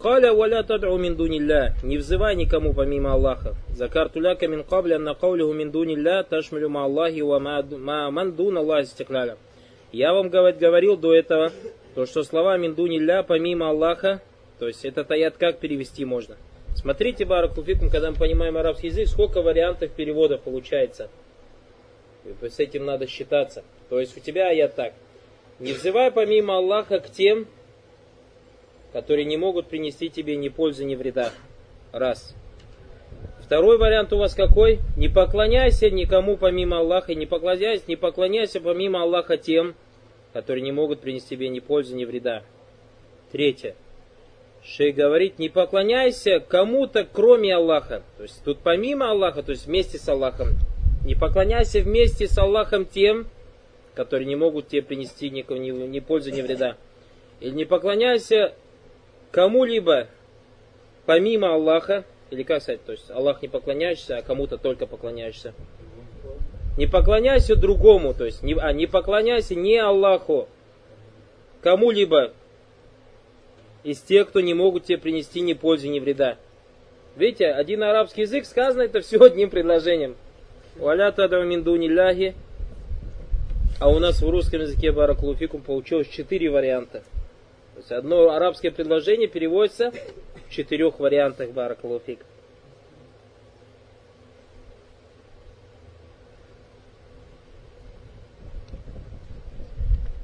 Каля 0.00 0.32
валя 0.32 0.62
тад'у 0.62 0.96
мин 0.96 1.16
дунилля. 1.16 1.74
Не 1.82 1.98
взывай 1.98 2.36
никому 2.36 2.72
помимо 2.72 3.14
Аллаха. 3.14 3.56
Закарту 3.70 4.20
ляка 4.20 4.46
мин 4.46 4.62
кабля 4.62 5.00
на 5.00 5.14
каулиху 5.14 5.52
мин 5.52 5.72
дунилля 5.72 6.22
ташмилю 6.22 6.68
ма 6.68 6.84
Аллахи 6.84 7.20
ва 7.20 7.40
ма 7.40 8.10
ман 8.12 8.32
дун 8.36 8.58
Аллахи 8.58 8.86
стекляля. 8.86 9.36
Я 9.90 10.12
вам 10.12 10.28
говорил 10.28 10.96
до 10.96 11.12
этого, 11.12 11.50
то 11.96 12.06
что 12.06 12.22
слова 12.22 12.56
мин 12.58 12.74
дунилля 12.74 13.24
помимо 13.24 13.70
Аллаха, 13.70 14.22
то 14.60 14.68
есть 14.68 14.84
этот 14.84 15.10
аят 15.10 15.36
как 15.36 15.58
перевести 15.58 16.04
можно? 16.04 16.36
Смотрите, 16.74 17.24
Баракуфикум, 17.24 17.90
когда 17.90 18.10
мы 18.10 18.16
понимаем 18.16 18.56
арабский 18.56 18.88
язык, 18.88 19.08
сколько 19.08 19.42
вариантов 19.42 19.90
перевода 19.92 20.38
получается. 20.38 21.08
И 22.24 22.48
с 22.48 22.58
этим 22.58 22.84
надо 22.84 23.06
считаться. 23.06 23.64
То 23.88 24.00
есть 24.00 24.16
у 24.16 24.20
тебя 24.20 24.48
аят 24.48 24.74
так. 24.74 24.94
Не 25.58 25.72
взывай 25.72 26.10
помимо 26.10 26.56
Аллаха 26.56 26.98
к 26.98 27.10
тем, 27.10 27.46
которые 28.92 29.24
не 29.24 29.36
могут 29.36 29.68
принести 29.68 30.08
тебе 30.08 30.36
ни 30.36 30.48
пользы, 30.48 30.84
ни 30.84 30.94
вреда. 30.94 31.32
Раз. 31.92 32.34
Второй 33.40 33.76
вариант 33.78 34.12
у 34.12 34.18
вас 34.18 34.34
какой? 34.34 34.80
Не 34.96 35.08
поклоняйся 35.08 35.90
никому 35.90 36.36
помимо 36.36 36.78
Аллаха, 36.78 37.14
не 37.14 37.26
поклоняйся, 37.26 37.84
не 37.86 37.96
поклоняйся 37.96 38.60
помимо 38.60 39.02
Аллаха 39.02 39.36
тем, 39.36 39.74
которые 40.32 40.62
не 40.62 40.72
могут 40.72 41.00
принести 41.00 41.36
тебе 41.36 41.48
ни 41.48 41.60
пользы, 41.60 41.94
ни 41.94 42.04
вреда. 42.04 42.42
Третье. 43.30 43.74
Шей 44.64 44.92
говорит, 44.92 45.38
не 45.38 45.48
поклоняйся 45.48 46.38
кому-то, 46.40 47.06
кроме 47.10 47.54
Аллаха. 47.56 48.02
То 48.16 48.22
есть 48.22 48.42
тут 48.44 48.58
помимо 48.60 49.10
Аллаха, 49.10 49.42
то 49.42 49.50
есть 49.50 49.66
вместе 49.66 49.98
с 49.98 50.08
Аллахом. 50.08 50.50
Не 51.04 51.16
поклоняйся 51.16 51.80
вместе 51.80 52.28
с 52.28 52.38
Аллахом 52.38 52.86
тем, 52.86 53.26
которые 53.94 54.26
не 54.26 54.36
могут 54.36 54.68
тебе 54.68 54.82
принести 54.82 55.30
ни, 55.30 55.42
ни, 55.42 55.70
ни 55.70 56.00
пользы, 56.00 56.30
ни 56.30 56.42
вреда. 56.42 56.76
Или 57.40 57.50
не 57.50 57.64
поклоняйся 57.64 58.54
кому-либо 59.32 60.06
помимо 61.06 61.54
Аллаха, 61.54 62.04
или 62.30 62.44
как 62.44 62.62
сказать, 62.62 62.84
то 62.84 62.92
есть 62.92 63.10
Аллах 63.10 63.42
не 63.42 63.48
поклоняешься, 63.48 64.18
а 64.18 64.22
кому-то 64.22 64.58
только 64.58 64.86
поклоняешься. 64.86 65.54
Не 66.78 66.86
поклоняйся 66.86 67.56
другому, 67.56 68.14
то 68.14 68.24
есть 68.24 68.42
не, 68.42 68.54
а, 68.54 68.72
не 68.72 68.86
поклоняйся 68.86 69.54
не 69.54 69.76
Аллаху, 69.76 70.48
кому-либо 71.60 72.32
из 73.84 74.00
тех, 74.00 74.28
кто 74.28 74.40
не 74.40 74.54
могут 74.54 74.84
тебе 74.84 74.98
принести 74.98 75.40
ни 75.40 75.52
пользы, 75.54 75.88
ни 75.88 76.00
вреда. 76.00 76.36
Видите, 77.16 77.48
один 77.48 77.82
арабский 77.82 78.22
язык 78.22 78.46
сказано 78.46 78.82
это 78.82 79.00
все 79.00 79.20
одним 79.20 79.50
предложением. 79.50 80.16
Валя 80.76 81.12
тадау 81.12 81.44
миндуниляхи. 81.44 82.34
А 83.80 83.90
у 83.90 83.98
нас 83.98 84.22
в 84.22 84.30
русском 84.30 84.60
языке 84.60 84.92
баракулуфикум 84.92 85.60
получилось 85.60 86.08
четыре 86.08 86.50
варианта. 86.50 87.02
То 87.74 87.78
есть 87.78 87.92
одно 87.92 88.30
арабское 88.30 88.70
предложение 88.70 89.28
переводится 89.28 89.92
в 90.46 90.50
четырех 90.50 91.00
вариантах 91.00 91.50
баракалуфик. 91.50 92.20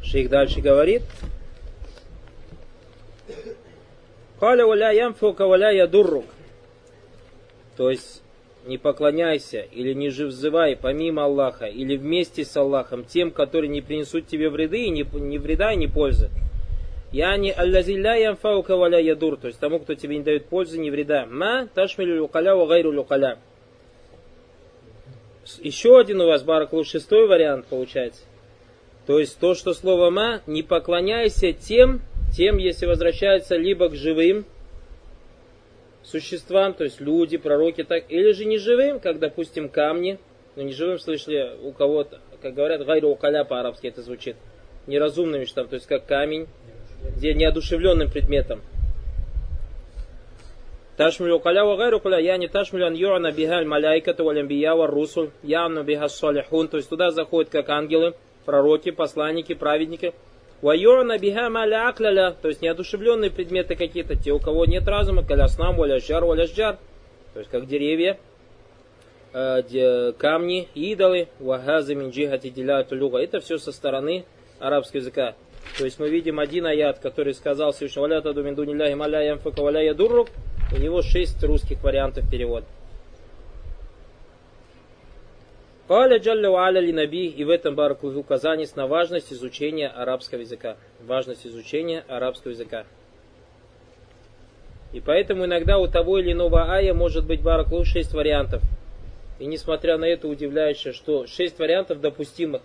Шейх 0.02 0.30
дальше 0.30 0.60
говорит. 0.60 1.02
Каля 4.40 4.66
валя 4.66 4.92
ямфука 4.92 5.46
валя 5.46 5.70
ядуррук. 5.70 6.24
То 7.76 7.90
есть 7.90 8.22
не 8.66 8.78
поклоняйся 8.78 9.60
или 9.60 9.94
не 9.94 10.08
взывай 10.08 10.76
помимо 10.76 11.24
Аллаха 11.24 11.66
или 11.66 11.96
вместе 11.96 12.44
с 12.44 12.56
Аллахом 12.56 13.04
тем, 13.04 13.30
которые 13.30 13.68
не 13.68 13.80
принесут 13.80 14.26
тебе 14.26 14.50
вреды 14.50 14.84
и 14.84 14.90
не, 14.90 15.02
не 15.02 15.38
вреда 15.38 15.72
и 15.72 15.76
не 15.76 15.88
пользы. 15.88 16.30
Я 17.10 17.36
не 17.38 17.50
аллазилля 17.50 18.16
ямфаука 18.16 18.76
валя 18.76 19.00
ядур, 19.00 19.38
то 19.38 19.46
есть 19.46 19.58
тому, 19.58 19.80
кто 19.80 19.94
тебе 19.94 20.18
не 20.18 20.22
дает 20.22 20.46
пользы, 20.46 20.78
ни 20.78 20.90
вреда. 20.90 21.24
Ма 21.26 21.66
ташмилю 21.74 22.22
лукаля 22.22 22.54
ва 22.54 22.66
гайру 22.66 22.92
лукаля. 22.92 23.38
Еще 25.60 25.98
один 25.98 26.20
у 26.20 26.26
вас, 26.26 26.42
Бараклу, 26.42 26.84
шестой 26.84 27.26
вариант 27.26 27.66
получается. 27.66 28.20
То 29.06 29.18
есть 29.18 29.38
то, 29.38 29.54
что 29.54 29.72
слово 29.72 30.10
ма, 30.10 30.42
не 30.46 30.62
поклоняйся 30.62 31.54
тем, 31.54 32.02
тем, 32.34 32.56
если 32.56 32.86
возвращается 32.86 33.56
либо 33.56 33.88
к 33.88 33.94
живым 33.94 34.46
существам, 36.02 36.74
то 36.74 36.84
есть 36.84 37.00
люди, 37.00 37.36
пророки, 37.36 37.84
так, 37.84 38.04
или 38.10 38.32
же 38.32 38.44
не 38.44 38.58
живым, 38.58 39.00
как, 39.00 39.18
допустим, 39.18 39.68
камни, 39.68 40.18
ну, 40.56 40.62
не 40.62 40.72
живым, 40.72 40.98
слышали, 40.98 41.52
у 41.62 41.72
кого-то, 41.72 42.20
как 42.40 42.54
говорят, 42.54 42.84
гайру 42.84 43.10
укаля 43.10 43.44
по-арабски 43.44 43.88
это 43.88 44.02
звучит, 44.02 44.36
неразумными 44.86 45.42
вещам, 45.42 45.68
то 45.68 45.74
есть 45.74 45.86
как 45.86 46.06
камень, 46.06 46.46
где 47.16 47.34
неодушевленным 47.34 48.10
предметом. 48.10 48.60
Ташмилю 50.96 51.38
каля 51.38 51.64
ва 51.64 51.76
гайру 51.76 52.00
каля, 52.00 52.18
я 52.18 52.36
не 52.36 52.48
ташмилю 52.48 52.86
ан 52.86 52.94
юана 52.94 53.30
бихаль 53.30 53.66
маляйката 53.66 54.24
вал 54.24 54.36
амбия 54.36 54.74
ва 54.74 54.88
русуль, 54.88 55.30
яну 55.44 55.84
биха 55.84 56.08
салихун, 56.08 56.66
то 56.66 56.76
есть 56.76 56.88
туда 56.88 57.12
заходят 57.12 57.50
как 57.50 57.68
ангелы, 57.68 58.14
пророки, 58.44 58.90
посланники, 58.90 59.54
праведники. 59.54 60.12
Ва 60.60 60.74
юана 60.74 61.18
биха 61.18 61.48
маля 61.50 61.88
акляля, 61.88 62.32
то 62.32 62.48
есть 62.48 62.62
неодушевленные 62.62 63.30
предметы 63.30 63.76
какие-то, 63.76 64.16
те, 64.16 64.32
у 64.32 64.40
кого 64.40 64.66
нет 64.66 64.88
разума, 64.88 65.24
каля 65.24 65.46
снам, 65.46 65.76
валя 65.76 66.00
жар, 66.00 66.24
валя 66.24 66.46
жар, 66.46 66.78
то 67.32 67.38
есть 67.38 67.50
как 67.50 67.66
деревья, 67.66 68.18
э, 69.32 70.12
камни, 70.18 70.68
идолы, 70.74 71.28
вахазы 71.38 71.94
минджихати 71.94 72.52
люга. 72.90 73.18
Это 73.18 73.38
все 73.38 73.58
со 73.58 73.70
стороны 73.70 74.24
арабского 74.58 74.98
языка. 74.98 75.34
То 75.76 75.84
есть 75.84 76.00
мы 76.00 76.08
видим 76.08 76.40
один 76.40 76.66
аят, 76.66 76.98
который 76.98 77.34
сказал 77.34 77.72
Всевышний 77.72 78.00
Валя 78.00 78.20
таду 78.20 78.42
мин 78.42 78.54
дуниляхи 78.54 78.94
маля 78.94 79.22
ямфака 79.22 79.62
валя 79.62 79.82
ядуррук. 79.82 80.28
У 80.74 80.78
него 80.78 81.02
шесть 81.02 81.42
русских 81.44 81.82
вариантов 81.82 82.28
перевода. 82.30 82.66
Каля 85.88 86.18
джалля 86.18 86.50
ва'аля 86.50 86.80
ли 86.80 86.92
наби, 86.92 87.28
и 87.28 87.44
в 87.44 87.48
этом 87.48 87.74
бараку 87.74 88.08
указание 88.08 88.68
на 88.76 88.86
важность 88.86 89.32
изучения 89.32 89.88
арабского 89.88 90.40
языка. 90.40 90.76
Важность 91.00 91.46
изучения 91.46 92.04
арабского 92.08 92.50
языка. 92.50 92.84
И 94.92 95.00
поэтому 95.00 95.46
иногда 95.46 95.78
у 95.78 95.88
того 95.88 96.18
или 96.18 96.32
иного 96.32 96.70
ая 96.70 96.92
может 96.92 97.26
быть 97.26 97.40
бараклу 97.40 97.86
шесть 97.86 98.12
вариантов. 98.12 98.62
И 99.38 99.46
несмотря 99.46 99.96
на 99.96 100.04
это 100.04 100.28
удивляешься, 100.28 100.92
что 100.92 101.26
шесть 101.26 101.58
вариантов 101.58 102.02
допустимых. 102.02 102.60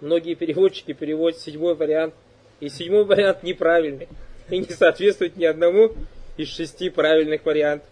Многие 0.00 0.34
переводчики 0.34 0.94
переводят 0.94 1.38
седьмой 1.38 1.76
вариант 1.76 2.14
и 2.58 2.68
седьмой 2.68 3.04
вариант 3.04 3.44
неправильный. 3.44 4.08
И 4.50 4.58
не 4.58 4.64
соответствует 4.64 5.36
ни 5.36 5.44
одному 5.44 5.92
из 6.36 6.48
шести 6.48 6.90
правильных 6.90 7.46
вариантов. 7.46 7.88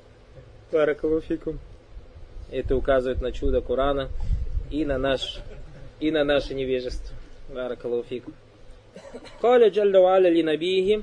Баракалуфикум. 0.72 1.60
Это 2.50 2.74
указывает 2.74 3.22
на 3.22 3.30
чудо 3.30 3.60
Корана 3.60 4.08
и 4.72 4.86
на, 4.86 4.98
наш, 4.98 5.38
и 6.00 6.10
на 6.10 6.24
наше 6.24 6.54
невежество. 6.54 7.14
Баракалуфикум. 7.50 8.34
Каля 9.40 9.68
джалля 9.68 10.00
ва'аля 10.00 10.30
ли 10.30 10.42
набихи. 10.42 11.02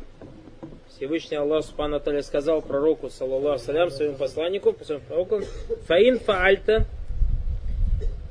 Всевышний 0.89 1.37
Аллах 1.37 1.63
Субхану 1.63 1.99
Таля 1.99 2.23
сказал 2.23 2.61
пророку, 2.61 3.09
саллаллаху 3.09 3.63
салям, 3.63 3.91
своему 3.91 4.17
посланнику, 4.17 4.75
своему 4.83 5.03
пророку, 5.07 5.41
фаин 5.87 6.19
фаальта, 6.19 6.87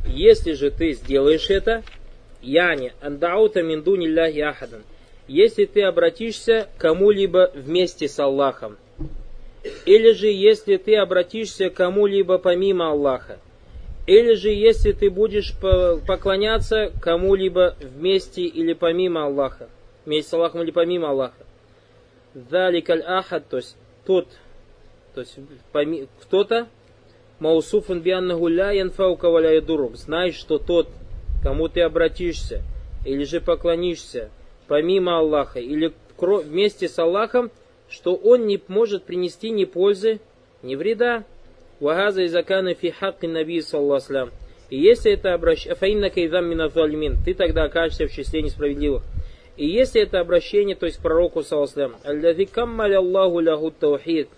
если 0.07 0.53
же 0.53 0.71
ты 0.71 0.93
сделаешь 0.93 1.49
это, 1.49 1.83
яни, 2.43 2.93
андаута 3.01 3.63
минду 3.63 3.95
ахадан, 3.95 4.83
если 5.29 5.65
ты 5.65 5.83
обратишься 5.83 6.69
к 6.77 6.81
кому-либо 6.81 7.51
вместе 7.55 8.07
с 8.09 8.19
Аллахом. 8.19 8.77
Или 9.87 10.13
же 10.13 10.27
если 10.27 10.77
ты 10.77 10.97
обратишься 10.97 11.71
к 11.71 11.75
кому-либо 11.75 12.39
помимо 12.39 12.91
Аллаха. 12.91 13.39
Или 14.09 14.37
же 14.37 14.49
если 14.49 14.93
ты 14.93 15.11
будешь 15.11 15.55
поклоняться 15.61 16.91
кому-либо 17.03 17.77
вместе 17.79 18.41
или 18.41 18.73
помимо 18.73 19.27
Аллаха. 19.27 19.69
вместе 20.07 20.31
с 20.31 20.33
Аллахом 20.33 20.63
или 20.63 20.71
помимо 20.71 21.11
Аллаха. 21.11 21.45
Даликаль 22.33 23.03
ахад, 23.03 23.47
то 23.51 23.59
есть 23.59 23.77
тот, 24.07 24.27
то 25.15 25.21
есть 25.21 25.37
кто-то, 26.23 26.69
маусуфан 27.39 28.01
бианнаху 28.01 28.49
ля 28.49 28.71
янфаука 28.71 29.29
валя 29.29 29.53
ядурук, 29.53 29.97
знай, 29.97 30.33
что 30.33 30.57
тот, 30.57 30.89
кому 31.43 31.69
ты 31.69 31.83
обратишься, 31.83 32.63
или 33.05 33.25
же 33.25 33.43
поклонишься, 33.43 34.31
помимо 34.69 35.19
Аллаха, 35.19 35.61
или 35.61 35.93
вместе 36.17 36.89
с 36.89 36.99
Аллахом, 36.99 37.51
что 37.91 38.15
он 38.15 38.47
не 38.47 38.59
может 38.69 39.05
принести 39.05 39.51
ни 39.51 39.67
пользы, 39.67 40.21
ни 40.63 40.77
вреда. 40.77 41.25
Вагаза 41.81 42.23
и 42.23 42.29
заканы 42.29 42.75
фи 42.75 42.91
хакки 42.91 43.27
наби 43.27 43.61
саллаху 43.61 44.31
И 44.71 44.79
если 44.79 45.13
это 45.13 45.35
обращение, 45.35 45.77
фаинна 45.77 46.11
кайдам 46.11 46.47
миназалимин, 46.47 47.19
ты 47.25 47.35
тогда 47.35 47.65
окажешься 47.65 48.07
в 48.07 48.13
числе 48.13 48.43
несправедливых. 48.43 49.03
И 49.57 49.67
если 49.67 50.03
это 50.03 50.21
обращение, 50.21 50.77
то 50.77 50.87
есть 50.87 51.01
пророку 51.01 51.43
саллаху 51.43 51.95
аллази 52.05 52.45
каммали 52.45 52.95
Аллаху 52.95 53.41
лягу 53.41 53.71
таухид, 53.71 54.29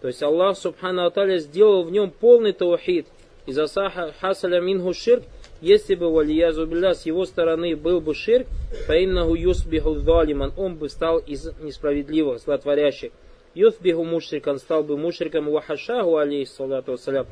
то 0.00 0.08
есть 0.08 0.22
Аллах 0.22 0.56
субхану 0.56 1.04
аталя 1.04 1.38
сделал 1.38 1.82
в 1.82 1.90
нем 1.90 2.10
полный 2.10 2.52
таухид. 2.52 3.06
Из 3.46 3.58
асаха 3.58 4.12
хасаля 4.20 4.60
минху 4.60 4.92
ширк, 4.92 5.24
если 5.60 5.94
бы 5.94 6.12
валиязу 6.12 6.66
билля 6.66 6.94
с 6.94 7.06
его 7.06 7.24
стороны 7.24 7.74
был 7.74 8.00
бы 8.00 8.14
ширк, 8.14 8.46
фаиннаху 8.86 9.34
юсбиху 9.34 9.94
залиман, 9.96 10.52
он 10.56 10.76
бы 10.76 10.88
стал 10.88 11.18
из 11.18 11.50
несправедливых, 11.60 12.40
злотворящих. 12.40 13.10
Юсбиху 13.54 14.04
мушрикан, 14.04 14.58
стал 14.58 14.84
бы 14.84 14.96
мушриком 14.96 15.50
вахашаху 15.50 16.16
алейхиссалату 16.16 16.92
вассалям. 16.92 17.26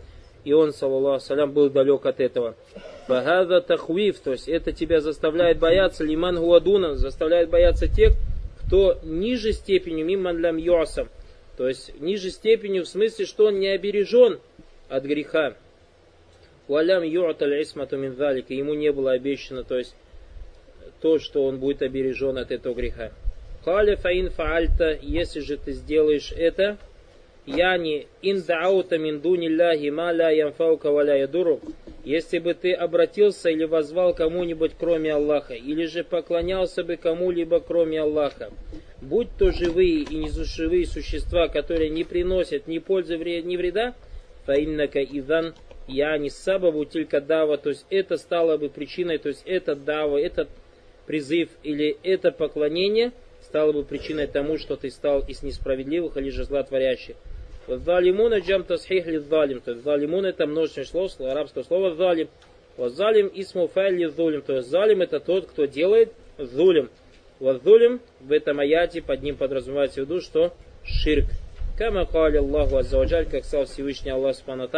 И 0.44 0.52
он, 0.52 0.72
саллаллаху 0.72 1.24
салям, 1.24 1.52
был 1.52 1.70
далек 1.70 2.06
от 2.06 2.20
этого. 2.20 2.54
Фагада 3.08 3.60
тахвиф, 3.60 4.20
то 4.20 4.30
есть 4.30 4.48
это 4.48 4.72
тебя 4.72 5.00
заставляет 5.00 5.58
бояться, 5.58 6.04
лиман 6.04 6.38
гуадуна, 6.38 6.94
заставляет 6.94 7.50
бояться 7.50 7.88
тех, 7.88 8.12
кто 8.60 8.98
ниже 9.02 9.52
степенью 9.52 10.06
мимман 10.06 10.38
лям 10.38 10.56
йосам. 10.56 11.08
То 11.56 11.66
есть 11.66 12.00
ниже 12.00 12.30
степенью 12.30 12.84
в 12.84 12.88
смысле, 12.88 13.24
что 13.24 13.46
он 13.46 13.58
не 13.58 13.68
обережен 13.68 14.38
от 14.88 15.04
греха. 15.04 15.54
Валям 16.68 17.02
ю'аталь 17.02 17.62
исмату 17.62 17.96
мин 17.96 18.12
ему 18.12 18.74
не 18.74 18.92
было 18.92 19.12
обещано, 19.12 19.64
то 19.64 19.78
есть 19.78 19.96
то, 21.00 21.18
что 21.18 21.44
он 21.44 21.58
будет 21.58 21.82
обережен 21.82 22.38
от 22.38 22.50
этого 22.50 22.74
греха. 22.74 23.12
Каля 23.66 23.96
фаин 23.96 24.30
фаальта, 24.30 24.96
если 25.02 25.40
же 25.40 25.56
ты 25.56 25.72
сделаешь 25.72 26.30
это, 26.30 26.78
яни 27.46 28.06
ин 28.22 28.40
даута 28.40 28.96
мин 28.96 29.20
дунилляхи 29.20 29.90
ма 29.90 30.12
ля 30.12 30.30
ямфаука 30.30 30.92
валя 30.92 31.16
ядуру, 31.16 31.58
если 32.04 32.38
бы 32.38 32.54
ты 32.54 32.72
обратился 32.72 33.50
или 33.50 33.64
возвал 33.64 34.14
кому-нибудь 34.14 34.74
кроме 34.78 35.12
Аллаха, 35.14 35.54
или 35.54 35.86
же 35.86 36.04
поклонялся 36.04 36.84
бы 36.84 36.94
кому-либо 36.96 37.58
кроме 37.58 38.02
Аллаха, 38.02 38.52
будь 39.02 39.36
то 39.36 39.50
живые 39.50 40.02
и 40.02 40.14
незаживые 40.14 40.86
существа, 40.86 41.48
которые 41.48 41.90
не 41.90 42.04
приносят 42.04 42.68
ни 42.68 42.78
пользы, 42.78 43.16
ни 43.16 43.56
вреда, 43.56 43.94
фаиннака 44.44 45.02
идан 45.02 45.56
я 45.88 46.16
не 46.18 46.30
сабабу 46.30 46.84
тилька 46.84 47.20
дава, 47.20 47.58
то 47.58 47.70
есть 47.70 47.84
это 47.90 48.16
стало 48.16 48.58
бы 48.58 48.68
причиной, 48.68 49.18
то 49.18 49.28
есть 49.28 49.42
это 49.44 49.74
дава, 49.74 50.18
этот 50.18 50.48
призыв 51.06 51.48
или 51.64 51.96
это 52.04 52.30
поклонение 52.30 53.10
стало 53.56 53.72
бы 53.72 53.84
причиной 53.84 54.26
тому, 54.26 54.58
что 54.58 54.76
ты 54.76 54.90
стал 54.90 55.20
из 55.20 55.42
несправедливых 55.42 56.18
или 56.18 56.28
же 56.28 56.44
злотворящих. 56.44 57.16
Залимуна 57.66 58.40
джам 58.40 58.64
тасхих 58.64 59.06
ли 59.06 59.16
залим. 59.16 59.62
То 59.62 59.70
есть 59.70 59.82
залимун 59.82 60.26
это 60.26 60.46
множественное 60.46 61.08
слово, 61.08 61.32
арабское 61.32 61.64
слово 61.64 61.94
залим. 61.94 62.28
Залим 62.76 63.30
исму 63.32 63.66
файли 63.68 64.04
зулим. 64.08 64.42
То 64.42 64.56
есть 64.56 64.68
залим 64.68 65.00
это 65.00 65.20
тот, 65.20 65.46
кто 65.46 65.64
делает 65.64 66.12
зулим. 66.36 66.90
Вазулим 67.40 68.00
в 68.20 68.30
этом 68.30 68.60
аяте 68.60 69.00
под 69.00 69.22
ним 69.22 69.36
подразумевается 69.36 70.02
в 70.02 70.04
виду, 70.04 70.20
что 70.20 70.52
ширк. 70.84 71.24
Кама 71.78 72.04
кали 72.04 72.36
Аллаху 72.36 72.76
Аззаваджаль, 72.76 73.24
как 73.24 73.46
сказал 73.46 73.64
Всевышний 73.64 74.10
Аллах 74.10 74.36
Субхану 74.36 74.68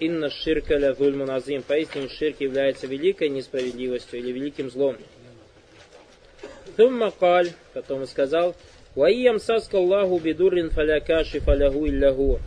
Инна 0.00 0.30
ширка 0.30 0.76
ля 0.76 0.94
зульмун 0.94 1.30
азим. 1.30 1.62
Поистине 1.62 2.08
ширк 2.08 2.40
является 2.40 2.88
великой 2.88 3.28
несправедливостью 3.28 4.18
или 4.18 4.32
великим 4.32 4.68
злом. 4.68 4.96
Тумма 6.76 7.10
каль, 7.10 7.50
потом 7.74 8.06
сказал, 8.06 8.54
Ваиям 8.94 9.38
саска 9.38 9.78
Аллаху 9.78 10.18
бидуррин 10.18 10.70
фалякаши 10.70 11.40
фалягу 11.40 11.86
илляху. 11.86 12.40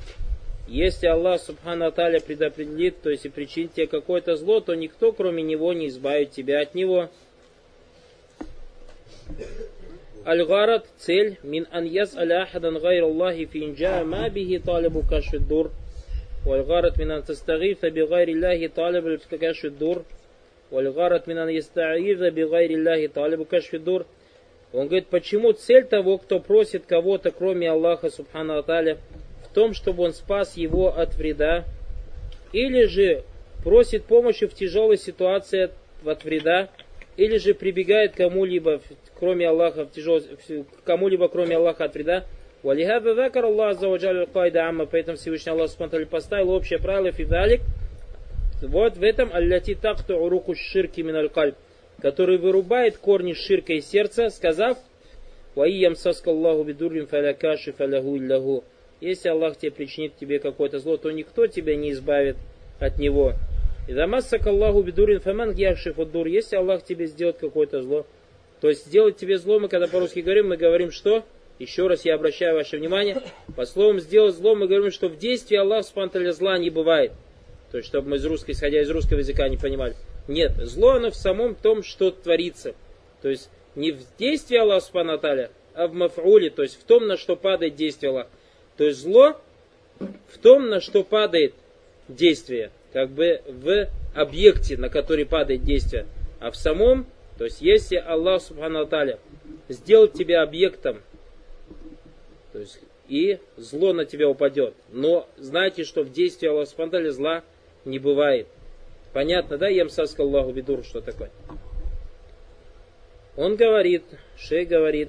Если 0.68 1.06
Аллах 1.06 1.42
Субхану 1.42 1.86
Аталя 1.86 2.20
предопределит, 2.20 3.02
то 3.02 3.10
есть 3.10 3.26
и 3.26 3.30
причинит 3.30 3.74
тебе 3.74 3.88
какое-то 3.88 4.36
зло, 4.36 4.62
то 4.62 4.74
никто, 4.74 5.12
кроме 5.12 5.44
Него, 5.44 5.74
не 5.74 5.90
избавит 5.90 6.32
тебя 6.32 6.62
от 6.62 6.74
него. 6.74 7.10
Аль-Гарад, 10.26 10.88
цель, 10.98 11.38
мин 11.44 11.68
ан 11.72 11.84
аньяс 11.84 12.16
аляхадан 12.16 12.80
гайр 12.80 13.04
Аллахи 13.04 13.46
финджа 13.46 14.04
ма 14.04 14.28
бихи 14.30 14.58
талибу 14.58 15.04
кашидур. 15.08 15.72
Валь-Гарад 16.46 16.98
мин 16.98 17.12
антастагифа 17.12 17.92
би 17.92 18.04
гайр 18.06 18.30
Аллахи 18.30 18.68
талибу 18.68 19.20
кашидур. 19.40 20.04
Валь-Гарад 20.72 21.28
мин 21.28 21.38
ан 21.38 21.50
ястагифа 21.50 22.32
би 22.32 22.44
гайр 22.44 22.72
Аллахи 22.72 23.08
талибу 23.08 23.46
кашидур. 23.46 24.08
Он 24.76 24.88
говорит, 24.88 25.08
почему 25.08 25.54
цель 25.54 25.86
того, 25.86 26.18
кто 26.18 26.40
просит 26.40 26.86
кого-то, 26.86 27.32
кроме 27.32 27.70
Аллаха, 27.70 28.10
Субхану 28.10 28.58
Аталя, 28.58 28.98
в 29.50 29.54
том, 29.54 29.74
чтобы 29.74 30.04
он 30.04 30.14
спас 30.14 30.58
его 30.58 30.90
от 30.90 31.16
вреда, 31.16 31.64
или 32.52 32.84
же 32.86 33.24
просит 33.64 34.04
помощи 34.04 34.48
в 34.48 34.54
тяжелой 34.54 34.98
ситуации 34.98 35.70
от 36.04 36.24
вреда, 36.26 36.70
или 37.16 37.38
же 37.38 37.54
прибегает 37.54 38.16
кому-либо, 38.16 38.82
кроме 39.18 39.48
Аллаха, 39.48 39.86
в 39.86 39.92
тяжел... 39.92 40.22
кому-либо, 40.84 41.30
кроме 41.30 41.56
Аллаха 41.56 41.86
от 41.86 41.94
вреда, 41.94 42.26
Валихада 42.62 43.16
закар 43.16 43.46
Аллах 43.46 43.80
заваджаль 43.80 44.28
кайда 44.28 44.68
амма, 44.68 44.88
поэтому 44.88 45.18
Всевышний 45.18 45.52
Аллах 45.52 45.70
Субтитры 45.70 46.06
поставил 46.06 46.50
общее 46.50 46.80
правило 46.80 47.12
фидалик. 47.12 47.62
Вот 48.62 48.98
в 48.98 49.04
этом 49.04 49.30
алляти 49.32 49.76
такту 49.76 50.18
уруку 50.18 50.56
ширки 50.56 51.02
миналь 51.02 51.30
кальб, 51.30 51.56
который 52.06 52.38
вырубает 52.38 53.00
корни 53.00 53.34
ширка 53.34 53.74
из 53.74 53.90
сердца, 53.90 54.30
сказав, 54.30 54.78
Ваиям 55.56 55.96
саска 55.96 56.30
Аллаху 56.30 56.64
бидуррин 56.64 57.08
фалякаши 57.08 57.72
фалягу. 57.72 58.64
Если 59.02 59.28
Аллах 59.28 59.58
тебе 59.58 59.72
причинит 59.72 60.16
тебе 60.16 60.38
какое-то 60.38 60.78
зло, 60.78 60.98
то 60.98 61.10
никто 61.10 61.48
тебя 61.48 61.76
не 61.76 61.94
избавит 61.94 62.38
от 62.80 63.00
него. 63.00 63.34
И 63.88 63.94
дамассак 63.94 64.44
бидурин 64.44 65.20
фаман 65.20 65.56
дур. 65.56 66.28
Если 66.28 66.56
Аллах 66.56 66.84
тебе 66.84 67.08
сделает 67.08 67.38
какое-то 67.38 67.82
зло, 67.82 68.06
то 68.62 68.70
есть 68.70 68.86
сделать 68.86 69.18
тебе 69.18 69.40
зло, 69.40 69.60
мы 69.60 69.68
когда 69.68 69.88
по-русски 69.88 70.20
говорим, 70.20 70.50
мы 70.50 70.58
говорим 70.58 70.92
что? 70.92 71.24
Еще 71.58 71.88
раз 71.88 72.06
я 72.06 72.14
обращаю 72.14 72.54
ваше 72.54 72.78
внимание, 72.78 73.18
по 73.56 73.66
словам 73.66 74.00
сделать 74.00 74.36
зло, 74.36 74.54
мы 74.54 74.68
говорим, 74.68 74.92
что 74.92 75.10
в 75.10 75.18
действии 75.18 75.58
Аллах 75.58 75.84
спанталя 75.84 76.34
зла 76.34 76.60
не 76.60 76.70
бывает. 76.70 77.14
То 77.72 77.78
есть, 77.78 77.90
чтобы 77.90 78.10
мы 78.10 78.18
из 78.18 78.26
русской, 78.28 78.52
исходя 78.52 78.80
из 78.80 78.92
русского 78.92 79.18
языка, 79.18 79.50
не 79.50 79.58
понимали. 79.58 79.96
Нет, 80.28 80.54
зло 80.58 80.92
оно 80.92 81.12
в 81.12 81.16
самом 81.16 81.56
том, 81.56 81.84
что 81.84 82.12
творится. 82.12 82.74
То 83.22 83.30
есть, 83.30 83.50
не 83.76 83.92
в 83.92 84.00
действии 84.18 84.58
Аллаха 84.58 84.86
Субханаталя, 84.86 85.52
а 85.74 85.88
в 85.88 85.96
маф'уле, 85.96 86.50
то 86.50 86.64
есть 86.64 86.80
в 86.80 86.84
том, 86.84 87.08
на 87.08 87.18
что 87.18 87.36
падает 87.36 87.76
действие 87.76 88.12
Аллаха. 88.12 88.30
То 88.78 88.86
есть 88.86 89.02
зло 89.02 89.40
в 90.00 90.38
том, 90.42 90.70
на 90.70 90.82
что 90.82 91.04
падает 91.04 91.54
действие, 92.08 92.72
как 92.94 93.10
бы 93.10 93.42
в 93.48 93.88
объекте, 94.14 94.78
на 94.78 94.90
который 94.90 95.26
падает 95.26 95.64
действие. 95.64 96.08
А 96.40 96.52
в 96.52 96.56
самом, 96.56 97.06
то 97.38 97.46
есть 97.46 97.62
если 97.62 97.98
Аллах 97.98 98.42
Субхану 98.42 98.88
сделал 99.70 100.08
тебя 100.08 100.42
объектом 100.42 101.02
то 102.56 102.60
есть, 102.60 102.80
и 103.10 103.38
зло 103.58 103.92
на 103.92 104.06
тебя 104.06 104.30
упадет. 104.30 104.76
Но 104.94 105.28
знайте, 105.36 105.84
что 105.84 106.04
в 106.04 106.14
действии 106.14 106.48
Аллаха 106.48 106.72
Субтитры 106.72 107.12
зла 107.12 107.44
не 107.84 108.00
бывает. 108.00 108.48
Понятно, 109.16 109.58
да, 109.58 109.70
Ямсаска 109.70 110.24
Аллаху 110.24 110.52
Бидур, 110.52 110.84
что 110.84 111.00
такое? 111.00 111.32
Он 113.38 113.56
говорит, 113.56 114.04
Шей 114.38 114.66
говорит, 114.66 115.08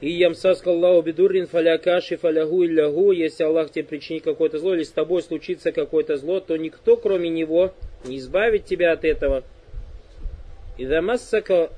и 0.00 0.10
ямсаска 0.10 0.70
Аллаху 0.70 1.02
бидуррин 1.02 1.46
фалякаши 1.46 2.16
фалягу 2.16 2.64
илягу, 2.64 3.12
если 3.12 3.44
Аллах 3.44 3.70
тебе 3.70 3.84
причинит 3.84 4.24
какое-то 4.24 4.58
зло, 4.58 4.74
или 4.74 4.82
с 4.82 4.90
тобой 4.90 5.22
случится 5.22 5.70
какое-то 5.70 6.16
зло, 6.16 6.40
то 6.40 6.56
никто, 6.56 6.96
кроме 6.96 7.28
Него, 7.28 7.72
не 8.04 8.18
избавит 8.18 8.64
тебя 8.64 8.90
от 8.90 9.04
этого. 9.04 9.44
И 10.78 10.84
дамассака 10.84 11.70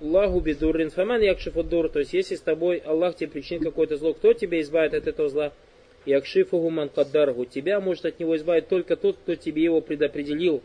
Аллаху 0.00 0.40
бидуррин 0.40 0.88
фаман 0.88 1.20
якшифу 1.20 1.62
дур. 1.62 1.90
То 1.90 1.98
есть, 1.98 2.14
если 2.14 2.36
с 2.36 2.40
тобой 2.40 2.78
Аллах 2.78 3.16
тебе 3.16 3.28
причинит 3.28 3.64
какое-то 3.64 3.98
зло, 3.98 4.14
кто 4.14 4.32
тебя 4.32 4.62
избавит 4.62 4.94
от 4.94 5.06
этого 5.06 5.28
зла? 5.28 5.52
Якшифуху 6.06 6.70
манкадаргу. 6.70 7.44
Тебя 7.44 7.80
может 7.80 8.06
от 8.06 8.20
него 8.20 8.36
избавить 8.36 8.68
только 8.68 8.96
тот, 8.96 9.16
кто 9.16 9.34
тебе 9.34 9.64
его 9.64 9.80
предопределил. 9.80 10.62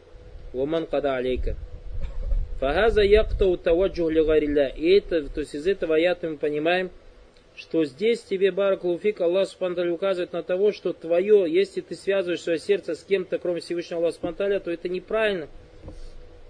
Ваман 0.53 0.85
када 0.85 1.15
алейка. 1.15 1.55
Фагаза 2.59 3.01
яктау 3.01 3.57
таваджу 3.57 4.07
лигарилля. 4.07 4.67
И 4.67 4.89
это, 4.91 5.27
то 5.27 5.41
есть 5.41 5.55
из 5.55 5.65
этого 5.65 5.95
аята 5.95 6.29
мы 6.29 6.37
понимаем, 6.37 6.91
что 7.55 7.83
здесь 7.85 8.21
тебе, 8.21 8.51
Баракулуфик, 8.51 9.19
Аллах 9.21 9.47
Субханталя 9.47 9.91
указывает 9.91 10.31
на 10.31 10.43
того, 10.43 10.71
что 10.71 10.93
твое, 10.93 11.45
если 11.47 11.81
ты 11.81 11.95
связываешь 11.95 12.41
свое 12.41 12.59
сердце 12.59 12.95
с 12.95 13.03
кем-то, 13.03 13.39
кроме 13.39 13.61
Всевышнего 13.61 14.01
Аллаха 14.01 14.15
Субханталя, 14.15 14.59
то 14.59 14.71
это 14.71 14.89
неправильно. 14.89 15.47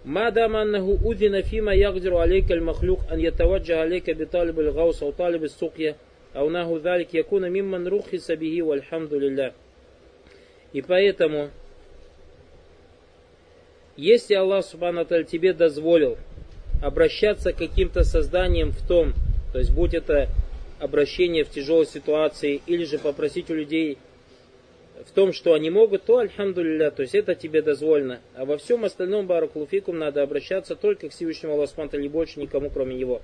Мадам 0.04 0.56
аннаху 0.56 0.98
удина 1.08 1.42
фима 1.44 1.76
ягдиру 1.76 2.18
алейка 2.18 2.54
аль-махлюк 2.54 3.00
ан 3.10 3.20
ятаваджа 3.20 3.82
алейка 3.82 4.14
биталиб 4.14 4.58
аль-гаус 4.60 5.02
ау 5.02 5.12
талиб 5.12 5.50
суқья 5.50 5.96
аунаху 6.34 6.80
далик 6.80 7.14
якуна 7.14 7.50
мимман 7.50 7.88
рухи 7.88 8.18
сабихи 8.18 8.62
вальхамду 8.62 9.20
лилля. 9.20 9.54
И 10.74 10.82
поэтому, 10.82 11.50
если 13.98 14.36
Аллах 14.36 14.66
Субхану 14.66 15.06
тебе 15.06 15.54
дозволил 15.54 16.18
обращаться 16.82 17.54
к 17.54 17.58
каким-то 17.58 18.04
созданием 18.04 18.72
в 18.72 18.88
том, 18.88 19.14
то 19.52 19.60
есть 19.60 19.72
будь 19.72 19.94
это 19.94 20.30
обращение 20.80 21.44
в 21.44 21.50
тяжелой 21.50 21.86
ситуации 21.86 22.62
или 22.66 22.86
же 22.86 22.98
попросить 22.98 23.52
у 23.52 23.54
людей 23.54 23.98
в 25.06 25.12
том, 25.12 25.34
что 25.34 25.54
они 25.54 25.70
могут, 25.70 26.04
то 26.04 26.18
альхамдулилля, 26.20 26.92
то 26.92 27.02
есть 27.02 27.16
это 27.16 27.36
тебе 27.36 27.62
дозволено. 27.62 28.20
А 28.36 28.46
во 28.46 28.58
всем 28.58 28.86
остальном 28.86 29.28
баракулуфикум 29.28 29.98
надо 29.98 30.24
обращаться 30.24 30.76
только 30.76 31.10
к 31.10 31.12
Всевышнему 31.12 31.54
Аллаху 31.54 31.98
и 31.98 32.08
больше 32.08 32.40
никому, 32.40 32.70
кроме 32.70 32.96
Него. 32.96 33.22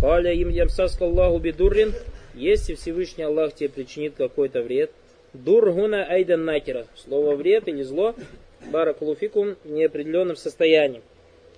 Каля 0.00 0.32
им 0.32 0.48
ямсаскаллаху 0.48 1.38
бидуррин 1.38 1.92
если 2.34 2.74
Всевышний 2.74 3.24
Аллах 3.24 3.54
тебе 3.54 3.68
причинит 3.68 4.14
какой-то 4.16 4.62
вред, 4.62 4.90
дургуна 5.32 6.04
айдан 6.04 6.44
накера, 6.44 6.86
слово 6.96 7.36
вред 7.36 7.68
или 7.68 7.82
зло, 7.82 8.14
баракулуфикум, 8.70 9.56
в 9.64 9.70
неопределенном 9.70 10.36
состоянии. 10.36 11.02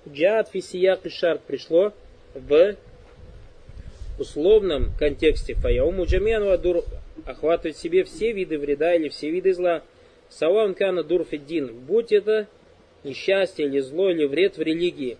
Джаат 0.08 0.50
фисияк 0.50 1.06
и 1.06 1.10
шарт 1.10 1.42
пришло 1.42 1.92
в 2.34 2.76
условном 4.18 4.90
контексте. 4.98 5.54
Фаяуму 5.54 6.04
джамиану 6.04 6.50
адур 6.50 6.84
охватывает 7.24 7.76
в 7.76 7.80
себе 7.80 8.04
все 8.04 8.32
виды 8.32 8.58
вреда 8.58 8.94
или 8.94 9.08
все 9.08 9.30
виды 9.30 9.52
зла. 9.52 9.82
Саван 10.28 10.74
кана 10.74 11.02
дурфиддин. 11.02 11.74
Будь 11.86 12.12
это 12.12 12.48
несчастье 13.04 13.66
или 13.66 13.80
зло 13.80 14.10
или 14.10 14.24
вред 14.24 14.56
в 14.56 14.62
религии. 14.62 15.18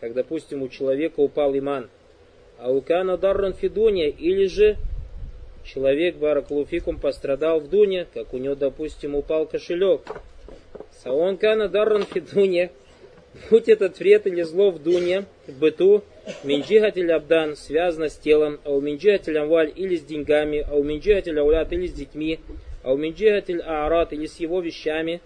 Как, 0.00 0.14
допустим, 0.14 0.62
у 0.62 0.68
человека 0.68 1.20
упал 1.20 1.56
иман. 1.56 1.88
А 2.58 2.70
у 2.70 2.80
кана 2.80 3.16
дарран 3.16 3.54
фидуния. 3.54 4.08
Или 4.08 4.46
же 4.46 4.76
человек, 5.64 6.16
баракулуфикум, 6.16 6.98
пострадал 6.98 7.60
в 7.60 7.68
дуне, 7.68 8.06
как 8.12 8.34
у 8.34 8.38
него, 8.38 8.54
допустим, 8.54 9.14
упал 9.14 9.46
кошелек. 9.46 10.02
Саван 11.02 11.36
кана 11.36 11.68
дарран 11.68 12.04
фидуния. 12.04 12.70
Будь 13.50 13.68
этот 13.68 13.98
вред 13.98 14.26
или 14.26 14.42
зло 14.42 14.70
в 14.70 14.82
дуне, 14.82 15.24
в 15.46 15.58
быту, 15.58 16.02
Минджихатель 16.44 17.10
абдан 17.10 17.56
связано 17.56 18.08
с 18.08 18.16
телом, 18.16 18.60
а 18.64 18.70
у 18.70 18.80
минджихатель 18.80 19.36
амваль 19.36 19.72
или 19.74 19.96
с 19.96 20.02
деньгами, 20.02 20.64
а 20.68 20.76
у 20.76 20.84
минджихатель 20.84 21.38
аулят 21.38 21.72
или 21.72 21.86
с 21.88 21.92
детьми, 21.92 22.38
а 22.84 22.92
у 22.92 22.96
минджихатель 22.96 23.60
аарат 23.60 24.12
или 24.12 24.26
с 24.26 24.38
его 24.38 24.60
вещами, 24.60 25.20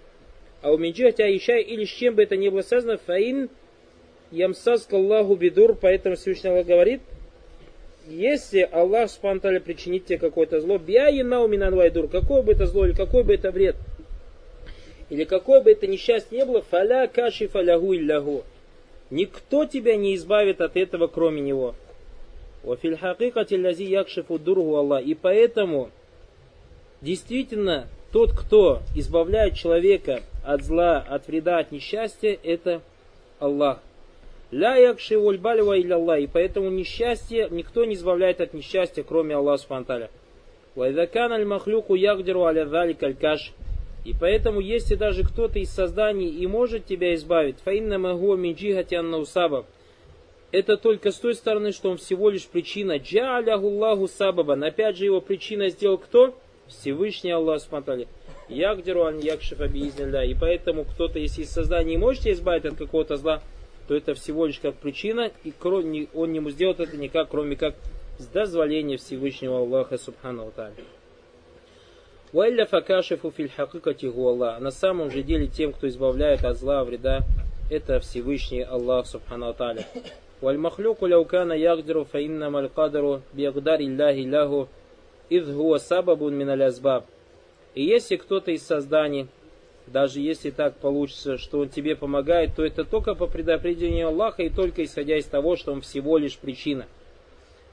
а 0.63 0.73
у 0.73 0.79
минджихатель 0.79 1.25
аишай 1.25 1.63
или 1.63 1.85
с 1.85 1.91
чем 1.91 2.15
бы 2.15 2.23
это 2.23 2.37
ни 2.37 2.49
было 2.49 2.63
связано, 2.63 2.97
фаин 2.97 3.51
ямсаск 4.31 4.93
Аллаху 4.95 5.37
бидур, 5.37 5.75
поэтому 5.75 6.17
Всевышний 6.17 6.49
Аллах 6.49 6.67
говорит, 6.67 7.03
если 8.07 8.61
Аллах 8.61 9.11
спонтанно 9.11 9.61
причинит 9.61 10.07
тебе 10.07 10.19
какое-то 10.19 10.61
зло, 10.61 10.77
уминанвайдур, 10.77 12.09
какое 12.09 12.43
бы 12.43 12.53
это 12.53 12.67
зло 12.67 12.87
или 12.87 12.95
какой 12.95 13.25
бы 13.25 13.35
это 13.35 13.51
вред, 13.51 13.77
или 15.11 15.25
какое 15.25 15.61
бы 15.61 15.73
это 15.73 15.87
несчастье 15.87 16.39
не 16.39 16.45
было, 16.45 16.63
фаля 16.63 17.07
каши 17.07 17.49
фалягу 17.49 17.95
илляху, 17.95 18.45
Никто 19.11 19.67
тебя 19.67 19.97
не 19.97 20.15
избавит 20.17 20.61
от 20.61 20.77
этого, 20.77 21.07
кроме 21.07 21.41
него. 21.41 21.77
И 22.65 22.69
поэтому, 25.15 25.91
действительно, 27.01 27.87
тот, 28.11 28.33
кто 28.33 28.83
избавляет 28.97 29.55
человека 29.55 30.23
от 30.45 30.65
зла, 30.65 30.99
от 30.99 31.29
вреда, 31.29 31.59
от 31.59 31.71
несчастья, 31.71 32.37
это 32.43 32.83
Аллах. 33.39 33.81
Ля 34.53 34.77
якши 34.77 35.19
вольбалева 35.19 35.77
или 35.77 35.93
Аллах. 35.93 36.21
И 36.21 36.27
поэтому 36.27 36.71
несчастье, 36.71 37.49
никто 37.51 37.85
не 37.85 37.95
избавляет 37.95 38.41
от 38.41 38.55
несчастья, 38.55 39.03
кроме 39.03 39.35
Аллаха 39.35 39.63
Субтитры. 39.63 40.09
Вайдакан 40.75 41.33
аль-махлюку 41.33 41.95
ягдеру 41.95 42.45
аля 42.45 42.67
залик 42.67 43.03
аль-каш. 43.03 43.53
И 44.05 44.15
поэтому, 44.19 44.61
если 44.61 44.95
даже 44.95 45.25
кто-то 45.25 45.59
из 45.59 45.71
созданий 45.71 46.29
и 46.29 46.47
может 46.47 46.85
тебя 46.85 47.15
избавить, 47.15 47.57
фаинна 47.65 47.99
магу 47.99 48.37
минджихатянна 48.37 49.19
усаба, 49.19 49.67
это 50.53 50.77
только 50.77 51.11
с 51.11 51.17
той 51.17 51.35
стороны, 51.35 51.73
что 51.73 51.91
он 51.91 51.97
всего 51.97 52.31
лишь 52.31 52.47
причина. 52.47 52.99
Джа'аляхуллаху 52.99 54.07
сабабан. 54.07 54.63
Опять 54.63 54.97
же, 54.97 55.07
его 55.07 55.21
причина 55.21 55.71
сделал 55.71 55.99
кто? 55.99 56.37
Всевышний 56.69 57.33
Аллах 57.33 57.61
смотрели. 57.61 58.07
Ягдеру 58.49 59.05
ан 59.05 59.19
якшифа 59.19 59.67
биизнилля. 59.67 60.25
И 60.25 60.35
поэтому 60.35 60.85
кто-то, 60.85 61.19
если 61.19 61.43
из 61.43 61.51
создания 61.51 61.91
не 61.91 61.97
может 61.97 62.27
избавить 62.27 62.65
от 62.65 62.77
какого-то 62.77 63.17
зла, 63.17 63.43
то 63.87 63.95
это 63.95 64.15
всего 64.15 64.47
лишь 64.47 64.59
как 64.59 64.75
причина, 64.75 65.31
и 65.45 65.53
он 66.15 66.33
не 66.33 66.51
сделает 66.51 66.81
это 66.81 66.97
никак, 66.97 67.29
кроме 67.31 67.57
как 67.57 67.75
с 68.19 68.27
дозволения 68.27 68.97
Всевышнего 68.97 69.59
Аллаха 69.59 69.99
Субхану 69.99 70.51
Тааля. 70.55 70.75
Валля 72.33 72.67
факашифу 72.67 73.33
Аллах. 74.29 74.61
На 74.61 74.71
самом 74.71 75.11
же 75.11 75.23
деле 75.23 75.47
тем, 75.47 75.73
кто 75.73 75.89
избавляет 75.89 76.45
от 76.45 76.59
зла, 76.59 76.85
вреда, 76.85 77.21
это 77.71 78.01
Всевышний 78.01 78.63
Аллах 78.63 79.07
Субхану. 79.07 79.55
Валь 80.41 80.59
махлюку 80.59 81.07
ляукана 81.07 81.55
ягдиру 81.55 82.05
фаинна 82.05 82.51
малькадару 82.51 83.23
биагдар 83.33 83.81
илляхи 83.81 84.21
ляху 84.21 84.69
идh 85.31 85.51
хуа 85.55 85.79
сабабун 85.79 86.35
миналь 86.35 86.65
азбаб. 86.65 87.07
И 87.75 87.83
если 87.83 88.17
кто-то 88.17 88.51
из 88.51 88.63
созданий, 88.63 89.29
даже 89.87 90.21
если 90.21 90.51
так 90.51 90.77
получится, 90.77 91.39
что 91.39 91.61
он 91.61 91.69
тебе 91.69 91.97
помогает, 91.97 92.57
то 92.57 92.65
это 92.65 92.85
только 92.85 93.15
по 93.15 93.27
предопределению 93.27 94.09
Аллаха 94.09 94.43
и 94.43 94.51
только 94.51 94.85
исходя 94.85 95.17
из 95.17 95.27
того, 95.27 95.57
что 95.57 95.73
он 95.73 95.81
всего 95.81 96.19
лишь 96.19 96.37
причина– 96.37 96.87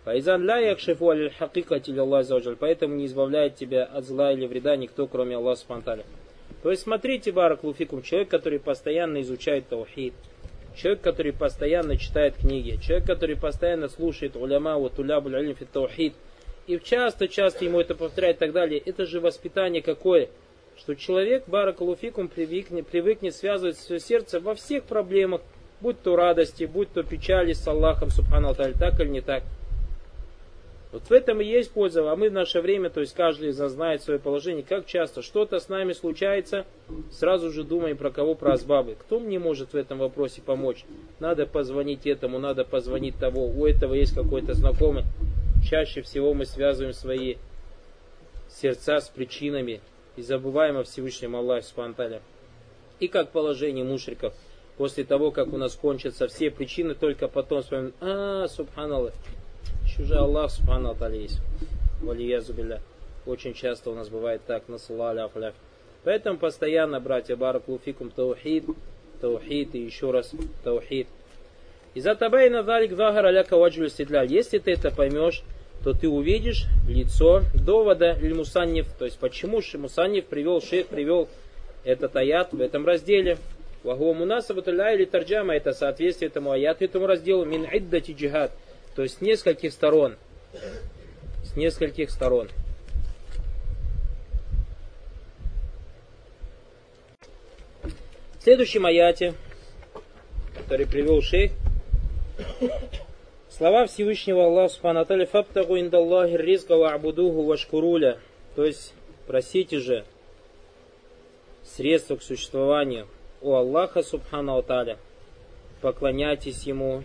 Файзан 0.05 0.43
ля 0.43 0.57
якшифу 0.57 1.09
аль 1.09 1.29
хакикати 1.29 1.97
Аллах 1.97 2.27
Поэтому 2.59 2.95
не 2.95 3.05
избавляет 3.05 3.55
тебя 3.55 3.85
от 3.85 4.03
зла 4.05 4.33
или 4.33 4.45
вреда 4.45 4.75
никто, 4.75 5.07
кроме 5.07 5.37
Аллаха 5.37 5.61
Субтитры. 5.61 6.03
То 6.61 6.71
есть 6.71 6.83
смотрите, 6.83 7.31
Барак 7.31 7.63
Луфикум, 7.63 8.01
человек, 8.01 8.29
который 8.29 8.59
постоянно 8.59 9.21
изучает 9.21 9.67
таухид, 9.69 10.13
человек, 10.75 11.01
который 11.01 11.31
постоянно 11.31 11.97
читает 11.97 12.35
книги, 12.35 12.79
человек, 12.81 13.05
который 13.07 13.37
постоянно 13.37 13.87
слушает 13.87 14.35
уляма, 14.35 14.77
вот 14.77 14.99
улябуль 14.99 15.37
алим 15.37 15.55
таухид, 15.71 16.13
и 16.67 16.79
часто-часто 16.79 17.65
ему 17.65 17.79
это 17.79 17.95
повторяет 17.95 18.37
и 18.37 18.39
так 18.39 18.51
далее, 18.51 18.81
это 18.85 19.05
же 19.05 19.19
воспитание 19.19 19.81
какое? 19.81 20.29
Что 20.77 20.95
человек, 20.95 21.43
Барак 21.47 21.81
Луфикум, 21.81 22.27
привыкнет, 22.27 22.87
привыкнет 22.87 23.35
связывать 23.35 23.77
свое 23.77 23.99
сердце 23.99 24.39
во 24.39 24.55
всех 24.55 24.83
проблемах, 24.83 25.41
будь 25.81 26.01
то 26.01 26.15
радости, 26.15 26.63
будь 26.63 26.91
то 26.91 27.03
печали 27.03 27.53
с 27.53 27.67
Аллахом, 27.67 28.09
Субхану 28.09 28.55
так 28.55 28.99
или 28.99 29.09
не 29.09 29.21
так. 29.21 29.43
Вот 30.91 31.03
в 31.09 31.11
этом 31.11 31.41
и 31.41 31.45
есть 31.45 31.71
польза, 31.71 32.09
а 32.11 32.15
мы 32.15 32.29
в 32.29 32.33
наше 32.33 32.61
время, 32.61 32.91
то 32.91 32.99
есть 32.99 33.15
каждый 33.15 33.49
из 33.49 33.57
нас 33.57 33.71
знает 33.71 34.03
свое 34.03 34.19
положение, 34.19 34.63
как 34.63 34.85
часто 34.85 35.23
что-то 35.23 35.59
с 35.59 35.67
нами 35.67 35.93
случается, 35.93 36.65
сразу 37.11 37.49
же 37.49 37.63
думаем 37.63 37.97
про 37.97 38.11
кого, 38.11 38.35
про 38.35 38.53
асбабы. 38.53 38.95
Кто 38.99 39.19
мне 39.19 39.39
может 39.39 39.73
в 39.73 39.75
этом 39.75 39.97
вопросе 39.97 40.43
помочь? 40.43 40.85
Надо 41.19 41.47
позвонить 41.47 42.05
этому, 42.05 42.37
надо 42.37 42.63
позвонить 42.63 43.17
того, 43.17 43.47
у 43.47 43.65
этого 43.65 43.95
есть 43.95 44.13
какой-то 44.13 44.53
знакомый. 44.53 45.03
Чаще 45.67 46.03
всего 46.03 46.35
мы 46.35 46.45
связываем 46.45 46.93
свои 46.93 47.37
сердца 48.49 48.99
с 48.99 49.09
причинами 49.09 49.81
и 50.15 50.21
забываем 50.21 50.77
о 50.77 50.83
Всевышнем 50.83 51.35
Аллахе 51.35 51.67
Субтитры. 51.67 52.21
И 52.99 53.07
как 53.07 53.31
положение 53.31 53.83
мушриков. 53.83 54.33
После 54.77 55.03
того, 55.03 55.31
как 55.31 55.53
у 55.53 55.57
нас 55.57 55.75
кончатся 55.75 56.27
все 56.27 56.49
причины, 56.49 56.95
только 56.95 57.27
потом 57.27 57.61
вспомним, 57.61 57.93
а, 58.01 58.47
субханаллах, 58.47 59.13
еще 59.85 60.03
Аллах 60.15 60.51
Субхану 60.51 60.91
Аталя 60.91 61.17
есть. 61.17 61.39
Валиязубилля. 62.01 62.81
Очень 63.25 63.53
часто 63.53 63.91
у 63.91 63.95
нас 63.95 64.09
бывает 64.09 64.41
так, 64.45 64.67
насаллали 64.67 65.19
афляф. 65.19 65.53
Поэтому 66.03 66.37
постоянно, 66.37 66.99
братья, 66.99 67.35
баракулуфикум 67.35 68.09
таухид, 68.09 68.65
таухид 69.21 69.75
и 69.75 69.79
еще 69.79 70.11
раз 70.11 70.31
таухид. 70.63 71.07
И 71.93 72.01
за 72.01 72.15
табайна 72.15 72.63
залик 72.63 72.93
захар 72.93 73.25
аляка 73.27 73.55
ваджуль 73.55 73.89
Если 74.27 74.57
ты 74.57 74.71
это 74.71 74.91
поймешь, 74.91 75.43
то 75.83 75.93
ты 75.93 76.07
увидишь 76.07 76.65
лицо 76.87 77.43
довода 77.53 78.13
или 78.13 78.33
мусаннив. 78.33 78.87
То 78.97 79.05
есть 79.05 79.17
почему 79.19 79.61
мусаннив 79.75 80.25
привел, 80.25 80.61
шейх 80.61 80.87
привел 80.87 81.27
этот 81.83 82.15
аят 82.15 82.53
в 82.53 82.61
этом 82.61 82.85
разделе. 82.85 83.37
Вагу 83.83 84.13
мунасабатуля 84.13 84.93
или 84.93 85.03
тарджама 85.03 85.55
это 85.55 85.73
соответствие 85.73 86.29
этому 86.29 86.51
аяту, 86.51 86.85
этому 86.85 87.05
разделу 87.05 87.43
мин 87.43 87.67
иддати 87.69 88.11
джихад 88.11 88.51
то 88.95 89.01
есть 89.01 89.17
с 89.17 89.21
нескольких 89.21 89.73
сторон. 89.73 90.15
С 91.43 91.55
нескольких 91.55 92.11
сторон. 92.11 92.49
В 98.39 98.43
следующем 98.43 98.85
аяте, 98.85 99.33
который 100.57 100.85
привел 100.85 101.21
шейх, 101.21 101.53
слова 103.57 103.85
Всевышнего 103.85 104.45
Аллаха 104.45 104.73
Субхану 104.73 105.25
«Фабтагу 105.25 105.79
индаллахи 105.79 106.33
ризка 106.33 106.75
ва 106.75 106.93
абудуху 106.93 107.43
вашкуруля». 107.43 108.17
То 108.55 108.65
есть, 108.65 108.93
просите 109.27 109.79
же 109.79 110.05
средства 111.63 112.15
к 112.15 112.23
существованию 112.23 113.07
у 113.41 113.53
Аллаха 113.53 114.01
Субхану 114.01 114.63
поклоняйтесь 115.81 116.63
Ему 116.63 117.03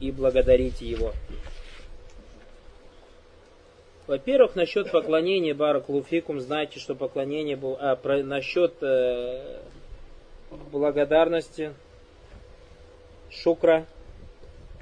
и 0.00 0.10
благодарите 0.10 0.86
Его. 0.86 1.12
Во-первых, 4.06 4.56
насчет 4.56 4.90
поклонения 4.90 5.54
Баракулуфикум, 5.54 6.40
знаете, 6.40 6.80
что 6.80 6.94
поклонение 6.94 7.56
было... 7.56 7.78
А, 7.80 7.96
про, 7.96 8.22
насчет 8.22 8.74
э, 8.82 9.60
благодарности, 10.70 11.72
шукра, 13.30 13.86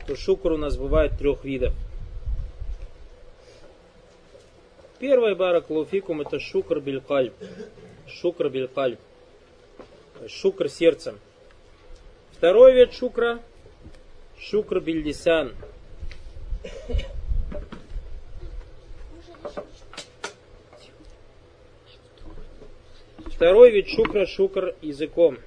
то 0.07 0.17
шукр 0.17 0.53
у 0.53 0.57
нас 0.57 0.77
бывает 0.77 1.17
трех 1.19 1.45
видов. 1.45 1.73
Первый 4.99 5.35
Баракулуфикум 5.35 6.21
это 6.21 6.39
шукр 6.39 6.81
билькальб. 6.81 7.33
Шукр 8.07 8.49
билькальб. 8.49 9.01
Шукр 10.29 10.69
сердцем. 10.69 11.19
Второй 12.33 12.75
вид 12.75 12.93
шукра 12.93 13.41
шукр 14.39 14.81
бильдисан. 14.81 15.55
Второй 23.27 23.71
вид 23.71 23.89
шукра 23.89 24.27
шукр 24.27 24.75
языком. 24.83 25.39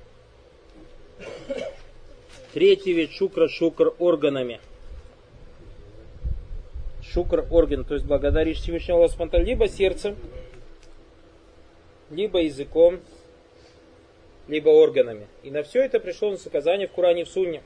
Третий 2.53 2.93
вид 2.93 3.11
шукра 3.11 3.47
шукр 3.47 3.95
органами. 3.97 4.61
Шукр 7.01 7.45
орган, 7.49 7.83
то 7.83 7.95
есть 7.95 8.05
благодаришь 8.05 8.57
Всевышнего 8.57 8.99
Аллаха 8.99 9.37
либо 9.37 9.67
сердцем, 9.67 10.15
либо 12.11 12.41
языком, 12.41 12.99
либо 14.47 14.69
органами. 14.69 15.27
И 15.41 15.49
на 15.49 15.63
все 15.63 15.83
это 15.83 15.99
пришло 15.99 16.29
на 16.29 16.37
указание 16.45 16.87
в 16.87 16.91
Коране 16.91 17.21
и 17.21 17.25
в 17.25 17.29
Сунне. 17.29 17.63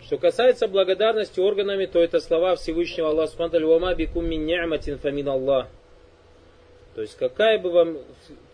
Что 0.00 0.16
касается 0.16 0.66
благодарности 0.66 1.40
органами, 1.40 1.84
то 1.84 2.02
это 2.02 2.20
слова 2.20 2.56
Всевышнего 2.56 3.10
Аллаха 3.10 3.32
Субтитры 3.32 3.66
«Вама 3.66 3.94
бикум 3.94 4.26
мин 4.26 4.98
фамин 4.98 5.28
Аллах». 5.28 5.68
То 6.94 7.02
есть 7.02 7.16
какая 7.16 7.58
бы 7.58 7.70
вам, 7.70 7.98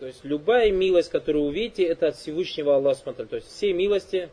то 0.01 0.07
есть 0.07 0.25
любая 0.25 0.73
милость, 0.73 1.11
которую 1.11 1.45
увидите, 1.45 1.85
это 1.85 2.09
от 2.09 2.17
Всевышнего 2.17 2.75
Аллаха 2.75 2.99
Субтитры. 2.99 3.27
То 3.27 3.37
есть 3.37 3.49
все 3.49 3.73
милости 3.73 4.29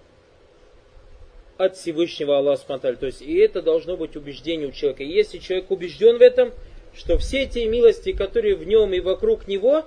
от 1.57 1.75
Всевышнего 1.75 2.37
Аллаха 2.37 2.61
Субтитры. 2.61 2.95
То 2.95 3.05
есть 3.07 3.21
и 3.21 3.37
это 3.37 3.61
должно 3.61 3.97
быть 3.97 4.15
убеждение 4.15 4.67
у 4.67 4.71
человека. 4.71 5.03
И 5.03 5.07
если 5.07 5.37
человек 5.39 5.71
убежден 5.71 6.17
в 6.17 6.21
этом, 6.21 6.51
что 6.95 7.17
все 7.17 7.45
те 7.45 7.65
милости, 7.67 8.11
которые 8.11 8.55
в 8.55 8.65
нем 8.65 8.93
и 8.93 8.99
вокруг 8.99 9.47
него, 9.47 9.85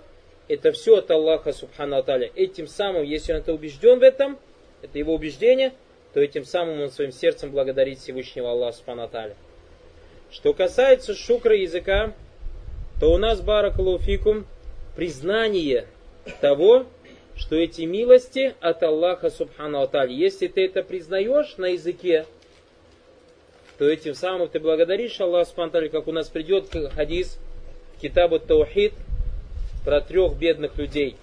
это 0.49 0.73
все 0.73 0.97
от 0.97 1.11
Аллаха 1.11 1.53
Субхану 1.53 1.97
Аталя. 1.97 2.31
Этим 2.35 2.67
самым, 2.67 3.05
если 3.05 3.33
он 3.33 3.39
это 3.39 3.53
убежден 3.53 4.01
в 4.01 4.03
этом, 4.03 4.39
это 4.83 4.99
его 4.99 5.15
убеждение, 5.15 5.73
то 6.13 6.21
этим 6.21 6.45
самым 6.45 6.81
он 6.81 6.91
своим 6.91 7.13
сердцем 7.13 7.51
благодарит 7.51 7.99
Всевышнего 7.99 8.51
Аллаха 8.51 8.77
Субхану 8.77 9.03
Аталя. 9.03 9.37
Что 10.31 10.53
касается 10.53 11.15
шукра 11.15 11.57
языка, 11.57 12.15
то 13.01 13.13
у 13.13 13.17
нас, 13.17 13.41
баракалуфикум, 13.41 14.47
признание 14.95 15.87
того, 16.41 16.87
что 17.41 17.57
эти 17.57 17.83
милости 17.83 18.55
от 18.61 18.83
Аллаха 18.83 19.31
Субхану 19.31 19.81
Аталя. 19.81 20.13
Если 20.13 20.47
ты 20.47 20.67
это 20.67 20.83
признаешь 20.83 21.57
на 21.57 21.69
языке, 21.69 22.27
то 23.79 23.89
этим 23.89 24.15
самым 24.15 24.49
ты 24.49 24.61
благодаришь 24.61 25.19
Аллаха 25.21 25.47
Субхану 25.47 25.69
Аталя, 25.69 25.89
как 25.89 26.07
у 26.07 26.13
нас 26.13 26.29
придет 26.29 26.67
хадис 26.95 27.39
Китабу 28.01 28.39
Таухид, 28.39 28.93
про 29.87 30.03
трех 30.03 30.37
бедных 30.37 30.77
людей, 30.77 31.17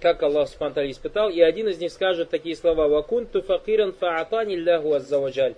как 0.00 0.20
Аллах 0.24 0.48
Субтитры 0.48 0.90
испытал, 0.90 1.30
и 1.30 1.40
один 1.40 1.68
из 1.68 1.78
них 1.78 1.92
скажет 1.92 2.28
такие 2.28 2.56
слова 2.56 2.88
«Вакунту 2.88 3.40
факиран 3.42 3.92
фаатани 3.92 4.56
лляху 4.56 4.94
аззаваджаль» 4.94 5.54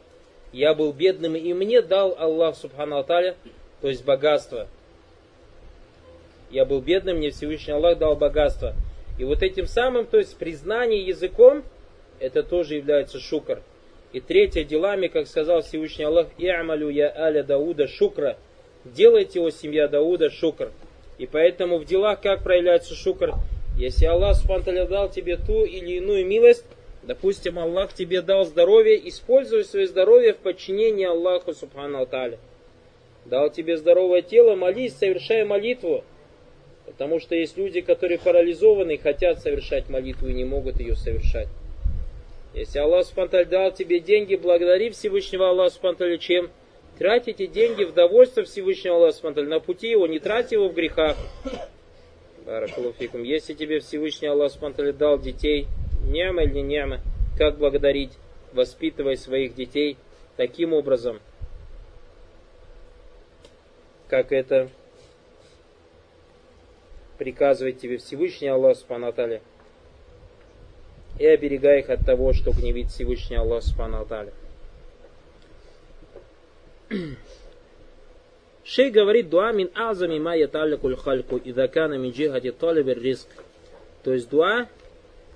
«Я 0.52 0.74
был 0.74 0.92
бедным, 0.92 1.34
и 1.34 1.54
мне 1.54 1.80
дал 1.80 2.14
Аллах 2.18 2.56
Субхану 2.56 2.98
Аталя, 2.98 3.36
то 3.80 3.88
есть 3.88 4.04
богатство». 4.04 4.68
Я 6.50 6.66
был 6.66 6.82
бедным, 6.82 7.16
мне 7.16 7.30
Всевышний 7.30 7.72
Аллах 7.72 7.96
дал 7.96 8.14
богатство. 8.14 8.74
И 9.18 9.24
вот 9.24 9.42
этим 9.42 9.66
самым, 9.66 10.06
то 10.06 10.18
есть 10.18 10.36
признание 10.36 11.04
языком, 11.04 11.62
это 12.18 12.42
тоже 12.42 12.76
является 12.76 13.18
шукр. 13.18 13.62
И 14.12 14.20
третье, 14.20 14.64
делами, 14.64 15.06
как 15.06 15.26
сказал 15.26 15.62
Всевышний 15.62 16.04
Аллах, 16.04 16.28
«И'амалю 16.38 16.88
я 16.88 17.12
аля 17.14 17.42
Дауда 17.42 17.88
шукра». 17.88 18.36
Делайте, 18.84 19.40
о 19.40 19.50
семья 19.50 19.86
Дауда, 19.86 20.28
шукр. 20.28 20.72
И 21.18 21.26
поэтому 21.26 21.78
в 21.78 21.84
делах 21.84 22.20
как 22.20 22.42
проявляется 22.42 22.94
шукр? 22.94 23.32
Если 23.78 24.06
Аллах 24.06 24.36
Субтитры 24.36 24.86
дал 24.86 25.08
тебе 25.08 25.36
ту 25.36 25.64
или 25.64 25.96
иную 25.96 26.26
милость, 26.26 26.64
допустим, 27.02 27.58
Аллах 27.58 27.94
тебе 27.94 28.22
дал 28.22 28.44
здоровье, 28.44 29.08
используй 29.08 29.64
свое 29.64 29.86
здоровье 29.86 30.34
в 30.34 30.38
подчинении 30.38 31.06
Аллаху 31.06 31.54
Субхану 31.54 32.02
Аталя. 32.02 32.38
Дал 33.24 33.50
тебе 33.50 33.76
здоровое 33.76 34.22
тело, 34.22 34.56
молись, 34.56 34.96
совершай 34.96 35.44
молитву. 35.44 36.04
Потому 36.92 37.20
что 37.20 37.34
есть 37.34 37.56
люди, 37.56 37.80
которые 37.80 38.18
парализованы 38.18 38.94
и 38.94 38.98
хотят 38.98 39.40
совершать 39.40 39.88
молитву 39.88 40.28
и 40.28 40.34
не 40.34 40.44
могут 40.44 40.78
ее 40.78 40.94
совершать. 40.94 41.48
Если 42.54 42.78
Аллах 42.78 43.06
Субтитры 43.06 43.46
дал 43.46 43.72
тебе 43.72 43.98
деньги, 43.98 44.36
благодари 44.36 44.90
Всевышнего 44.90 45.48
Аллаха 45.48 45.74
Субтитры 45.74 46.18
чем? 46.18 46.50
Тратите 46.98 47.46
деньги 47.46 47.84
в 47.84 47.94
довольство 47.94 48.44
Всевышнего 48.44 48.96
Аллаха 48.96 49.42
на 49.42 49.58
пути 49.58 49.88
его, 49.88 50.06
не 50.06 50.18
тратьте 50.18 50.56
его 50.56 50.68
в 50.68 50.74
грехах. 50.74 51.16
Баракалуфикум. 52.44 53.22
Если 53.22 53.54
тебе 53.54 53.80
Всевышний 53.80 54.28
Аллах 54.28 54.52
дал 54.98 55.18
детей, 55.18 55.66
няма 56.04 56.42
или 56.42 56.54
не 56.54 56.62
няма, 56.62 57.00
как 57.38 57.56
благодарить? 57.58 58.12
Воспитывай 58.52 59.16
своих 59.16 59.54
детей 59.54 59.96
таким 60.36 60.74
образом, 60.74 61.20
как 64.08 64.30
это 64.30 64.68
приказывает 67.22 67.78
тебе 67.78 67.98
Всевышний 67.98 68.48
Аллах 68.48 68.76
Субхану 68.76 69.14
и 71.20 71.26
оберегай 71.26 71.78
их 71.78 71.88
от 71.88 72.04
того, 72.04 72.32
что 72.32 72.50
гневит 72.50 72.88
Всевышний 72.88 73.36
Аллах 73.36 73.62
Субхану 73.62 74.04
Шей 78.64 78.90
говорит, 78.90 79.30
дуа 79.30 79.52
мин 79.52 79.70
азами 79.74 80.18
ма 80.18 80.36
яталлякуль 80.36 80.96
хальку 80.96 81.40
идакана 81.44 81.94
мин 81.94 82.10
джихати 82.10 82.50
талибер 82.50 83.00
риск. 83.00 83.28
То 84.02 84.12
есть 84.12 84.28
дуа 84.28 84.66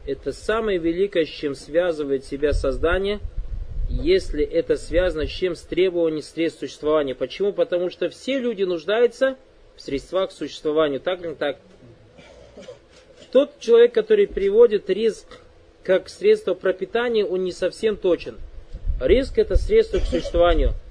это 0.07 0.33
самое 0.33 0.79
великое, 0.79 1.25
с 1.25 1.29
чем 1.29 1.55
связывает 1.55 2.25
себя 2.25 2.53
создание, 2.53 3.21
если 3.89 4.45
это 4.45 4.77
связано 4.77 5.27
с 5.27 5.31
чем 5.31 5.55
с 5.55 5.63
требованием 5.63 6.23
средств 6.23 6.61
существования. 6.61 7.15
Почему? 7.15 7.53
Потому 7.53 7.91
что 7.91 8.09
все 8.09 8.41
люди 8.41 8.65
нуждаются 8.65 9.37
в 9.77 9.83
средствах 9.83 10.31
к 10.31 10.33
существованию. 10.33 11.01
Так 11.01 11.21
так? 11.39 11.59
Тот 13.33 13.59
человек, 13.59 13.93
который 13.93 14.27
приводит 14.27 14.89
риск 14.91 15.27
как 15.83 16.09
средство 16.09 16.55
пропитания, 16.55 17.25
он 17.25 17.45
не 17.45 17.53
совсем 17.53 17.97
точен. 17.97 18.37
Риск 19.01 19.39
это 19.39 19.57
средство 19.57 19.99
к 19.99 20.05
существованию– 20.05 20.73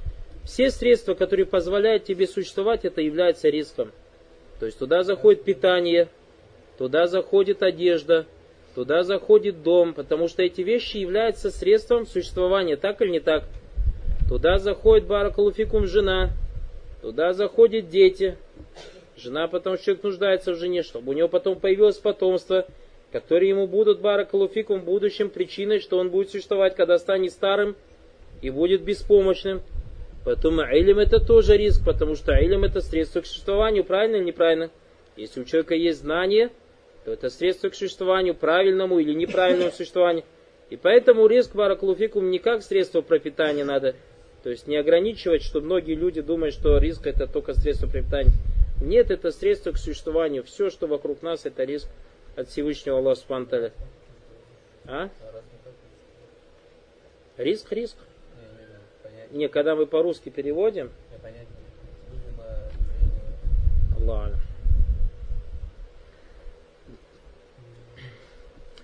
все 0.46 0.70
средства, 0.70 1.16
которые 1.16 1.48
позволяют 1.48 2.04
тебе 2.04 2.28
существовать, 2.28 2.86
это 2.86 3.02
является 3.02 3.50
риском. 3.50 3.92
То 4.60 4.68
есть 4.68 4.78
туда 4.78 5.04
заходит 5.04 5.44
питание, 5.44 6.08
туда 6.78 7.08
заходит 7.08 7.64
одежда, 7.64 8.26
туда 8.76 9.04
заходит 9.04 9.64
дом, 9.64 9.94
потому 9.94 10.28
что 10.28 10.44
эти 10.44 10.62
вещи 10.62 10.98
являются 10.98 11.50
средством 11.50 12.06
существования, 12.06 12.78
так 12.78 13.02
или 13.02 13.10
не 13.10 13.20
так? 13.20 13.46
Туда 14.30 14.60
заходит 14.60 15.08
баракалуфикум 15.08 15.88
жена, 15.88 16.30
туда 17.02 17.34
заходят 17.34 17.90
дети. 17.90 18.38
Жена, 19.18 19.48
потому 19.48 19.78
что 19.78 19.86
человек 19.86 20.04
нуждается 20.04 20.52
в 20.52 20.58
жене, 20.58 20.84
чтобы 20.84 21.12
у 21.12 21.16
него 21.16 21.30
потом 21.30 21.60
появилось 21.60 21.98
потомство, 21.98 22.66
которые 23.12 23.50
ему 23.50 23.66
будут 23.66 24.02
баракалуфикум 24.02 24.82
в 24.82 24.86
будущем 24.86 25.30
причиной, 25.30 25.80
что 25.80 25.98
он 25.98 26.10
будет 26.10 26.32
существовать, 26.32 26.76
когда 26.76 26.98
станет 26.98 27.32
старым 27.32 27.76
и 28.42 28.50
будет 28.50 28.82
беспомощным. 28.82 29.62
Поэтому 30.26 30.64
илим 30.64 31.00
это 31.00 31.26
тоже 31.26 31.56
риск, 31.56 31.86
потому 31.86 32.16
что 32.16 32.34
илим 32.34 32.66
это 32.66 32.82
средство 32.82 33.22
к 33.22 33.26
существованию, 33.26 33.86
правильно 33.86 34.18
или 34.18 34.26
неправильно? 34.26 34.70
Если 35.16 35.40
у 35.40 35.46
человека 35.46 35.76
есть 35.76 36.00
знание, 36.00 36.50
то 37.06 37.14
это 37.14 37.30
средство 37.30 37.70
к 37.70 37.76
существованию, 37.76 38.36
правильному 38.36 39.00
или 39.00 39.14
неправильному 39.14 39.72
существованию. 39.78 40.26
И 40.70 40.76
поэтому 40.76 41.28
риск 41.28 41.56
бараклуфикум 41.56 42.30
не 42.32 42.40
как 42.40 42.64
средство 42.64 43.02
пропитания 43.02 43.64
надо, 43.64 43.96
то 44.44 44.50
есть 44.50 44.68
не 44.68 44.76
ограничивать, 44.76 45.42
что 45.42 45.62
многие 45.62 45.94
люди 45.94 46.22
думают, 46.22 46.54
что 46.54 46.78
риск 46.80 47.08
это 47.08 47.28
только 47.28 47.54
средство 47.54 47.88
пропитания. 47.88 48.34
Нет, 48.82 49.12
это 49.12 49.32
средство 49.32 49.72
к 49.72 49.78
существованию. 49.78 50.44
Все, 50.44 50.70
что 50.70 50.88
вокруг 50.88 51.22
нас, 51.22 51.46
это 51.46 51.64
риск 51.64 51.88
от 52.36 52.50
Всевышнего 52.50 52.98
Аллаха 52.98 53.22
Субтитры. 53.22 53.72
А? 54.86 55.10
Риск, 57.38 57.72
риск. 57.72 57.98
Не, 59.32 59.48
когда 59.48 59.76
мы 59.76 59.86
по-русски 59.86 60.30
переводим. 60.30 60.92
Аллах. 63.98 64.34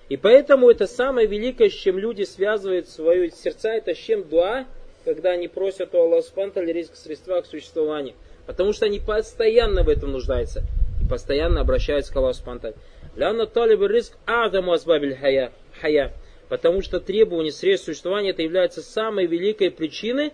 И 0.09 0.17
поэтому 0.17 0.69
это 0.69 0.87
самое 0.87 1.25
великое, 1.25 1.69
с 1.69 1.73
чем 1.73 1.97
люди 1.97 2.23
связывают 2.23 2.89
свои 2.89 3.29
сердца, 3.29 3.69
это 3.69 3.93
с 3.93 3.97
чем 3.97 4.27
дуа, 4.27 4.65
когда 5.05 5.31
они 5.31 5.47
просят 5.47 5.95
у 5.95 5.99
Аллаха 5.99 6.27
Субхану 6.27 6.65
риск 6.69 6.97
средства 6.97 7.39
к 7.39 7.45
существованию. 7.45 8.15
Потому 8.45 8.73
что 8.73 8.85
они 8.85 8.99
постоянно 8.99 9.83
в 9.83 9.89
этом 9.89 10.11
нуждаются. 10.11 10.63
И 11.01 11.07
постоянно 11.07 11.61
обращаются 11.61 12.13
к 12.13 12.15
Аллаху 12.15 12.35
Субхану 12.35 12.73
Ляна 13.15 13.45
талиб 13.45 13.81
риск 13.81 14.13
адаму 14.25 14.73
азбабиль 14.73 15.15
хая. 15.15 15.51
хая. 15.79 16.13
Потому 16.49 16.81
что 16.81 16.99
требование 16.99 17.51
средств 17.51 17.85
существования 17.85 18.31
это 18.31 18.41
является 18.41 18.81
самой 18.81 19.25
великой 19.25 19.71
причиной 19.71 20.33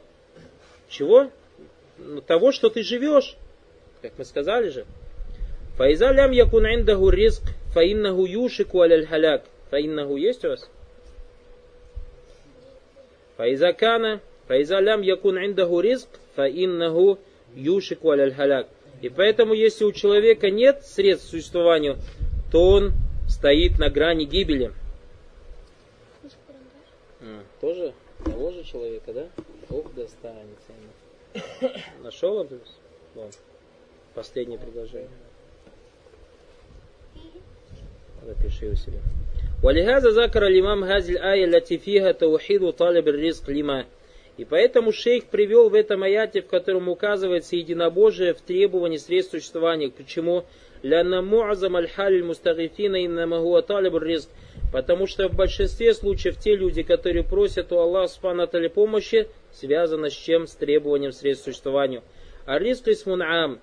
чего? 0.89 1.30
Ну, 1.98 2.22
того, 2.22 2.52
что 2.52 2.70
ты 2.70 2.84
живешь. 2.84 3.36
Как 4.02 4.13
мы 4.17 4.26
сказали 4.26 4.70
же. 4.70 4.86
Фаиза 5.78 6.12
лям 6.12 6.32
якун 6.32 6.65
индаху 6.65 7.10
риск 7.10 7.43
фаиннаху 7.74 8.26
юшику 8.26 8.82
аляль 8.82 9.06
халяк. 9.06 9.43
Фаиннаху 9.70 10.15
есть 10.15 10.43
у 10.46 10.50
вас? 10.50 10.70
Фаиза 13.36 13.74
кана, 13.74 14.22
фаиза 14.48 14.80
лям 14.80 15.02
якун 15.02 15.38
индаху 15.38 15.82
риск, 15.82 16.08
фаиннаху 16.36 17.20
юшику 17.57 18.11
аляль 18.11 18.35
халяк. 18.35 18.68
И 19.00 19.09
поэтому, 19.09 19.55
если 19.55 19.85
у 19.85 19.92
человека 19.92 20.50
нет 20.50 20.85
средств 20.85 21.28
к 21.28 21.31
существованию, 21.31 21.98
то 22.50 22.68
он 22.68 22.92
стоит 23.28 23.78
на 23.78 23.90
грани 23.90 24.24
гибели. 24.24 24.72
А, 27.20 27.42
тоже 27.61 27.94
того 28.24 28.50
же 28.52 28.62
человека, 28.64 29.12
да? 29.12 29.28
Ох, 29.70 29.92
достанется 29.94 30.72
ему. 30.72 31.72
Нашел 32.02 32.40
Абдус? 32.40 32.78
Вон. 33.14 33.31
Последнее 34.14 34.59
предложение. 34.59 35.09
Запиши 38.24 38.66
у 38.68 38.74
себя. 38.74 39.00
ولهذا 39.62 40.11
ذكر 40.11 40.46
الإمام 40.46 40.85
هذه 40.85 41.11
الآية 41.11 41.44
التي 41.44 41.78
فيها 41.78 42.12
توحيد 42.12 42.70
طالب 42.70 43.09
الرزق 43.09 43.50
لما 43.50 43.87
и 44.38 44.45
поэтому 44.45 44.91
шейх 44.91 45.26
привел 45.26 45.69
в 45.69 45.73
этом 45.73 46.04
аяте, 46.04 46.41
в 46.41 46.47
котором 46.47 46.89
указывается 46.89 47.56
единобожие 47.56 48.36
в 48.36 48.41
требовании 48.41 48.97
средств 48.97 49.32
существования. 49.32 49.89
Почему? 49.89 50.45
Потому 54.71 55.08
что 55.08 55.28
в 55.28 55.36
большинстве 55.36 55.93
случаев 55.95 56.38
те 56.38 56.56
люди, 56.56 56.84
которые 56.84 57.23
просят 57.23 57.71
у 57.71 57.80
Аллаха 57.80 58.13
Субхану 58.13 58.69
помощи, 58.69 59.28
связано 59.52 60.12
с 60.12 60.13
чем? 60.13 60.45
С 60.45 60.54
требованием 60.54 61.13
средств 61.13 61.45
существования. 61.45 62.04
А 62.45 62.60
риск 62.60 62.88
исмунаам. 62.88 63.60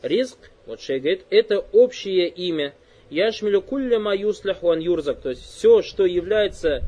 Риск, 0.00 0.38
вот 0.64 0.80
шейх 0.80 1.02
говорит, 1.02 1.26
это 1.28 1.58
общее 1.58 2.28
имя. 2.28 2.72
Яшмилю 3.10 3.60
кулля 3.60 3.98
маюслях 3.98 4.62
юрзак. 4.62 5.20
То 5.20 5.28
есть 5.30 5.42
все, 5.42 5.82
что 5.82 6.06
является 6.06 6.82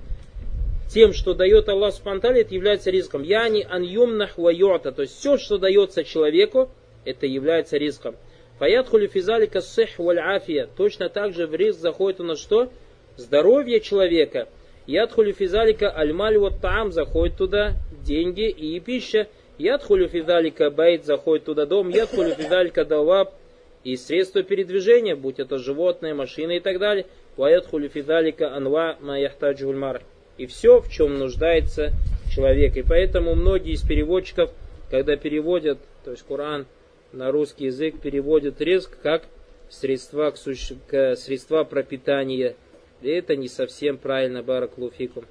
тем, 0.89 1.13
что 1.13 1.35
дает 1.35 1.69
Аллах 1.69 1.95
Субхану 1.95 2.21
это 2.21 2.55
является 2.55 2.91
риском. 2.91 3.23
Яни 3.23 3.67
ан 3.69 3.83
юмнах 3.83 4.39
ва 4.39 4.53
То 4.53 5.03
есть 5.03 5.19
все, 5.19 5.39
что 5.39 5.59
дается 5.59 6.05
человеку, 6.05 6.71
это 7.05 7.27
является 7.27 7.77
риском. 7.77 8.17
Фаятхули 8.59 9.07
физалика 9.07 9.61
сих 9.61 9.99
валь. 9.99 10.21
Точно 10.77 11.09
так 11.09 11.35
же 11.35 11.47
в 11.47 11.55
риск 11.55 11.81
заходит 11.81 12.21
у 12.21 12.25
нас 12.25 12.39
что? 12.39 12.71
Здоровье 13.17 13.81
человека. 13.81 14.49
Ядхули 14.87 15.33
физалика 15.33 15.91
аль-маль 15.97 16.37
вот 16.37 16.61
таам 16.61 16.93
заходит 16.93 17.37
туда 17.37 17.73
деньги 18.03 18.49
и 18.49 18.79
пища. 18.81 19.29
Ядхулю 19.57 20.09
физалика 20.09 20.71
байт 20.71 21.05
заходит 21.05 21.45
туда 21.47 21.65
дом. 21.65 21.89
Ядхулю 21.89 22.35
физалика 22.35 22.85
даваб 22.85 23.35
и 23.83 23.97
средства 23.97 24.43
передвижения, 24.43 25.15
будь 25.17 25.39
это 25.39 25.59
животные, 25.59 26.15
машины 26.15 26.57
и 26.57 26.61
так 26.61 26.79
далее. 26.79 27.07
Ваядхулю 27.37 27.89
физалика 27.89 28.55
анва 28.55 28.97
ма 29.01 29.19
яхтаджульмар. 29.19 30.03
И 30.37 30.47
все, 30.47 30.81
в 30.81 30.91
чем 30.91 31.19
нуждается 31.19 31.93
человек. 32.35 32.77
И 32.77 32.83
поэтому 32.83 33.35
многие 33.35 33.75
из 33.75 33.83
переводчиков, 33.83 34.51
когда 34.91 35.17
переводят, 35.17 35.79
то 36.05 36.11
есть 36.11 36.25
Коран 36.27 36.67
на 37.13 37.31
русский 37.31 37.67
язык, 37.67 38.01
переводят 38.01 38.61
риск 38.61 38.99
как 39.03 39.25
средства, 39.69 40.31
к 40.31 40.37
суще... 40.37 40.77
к 40.89 41.17
средства 41.17 41.65
пропитания. 41.65 42.55
И 43.03 43.09
это 43.09 43.37
не 43.37 43.49
совсем 43.49 43.99
правильно, 43.99 44.43
Бараклуфикум. 44.43 45.25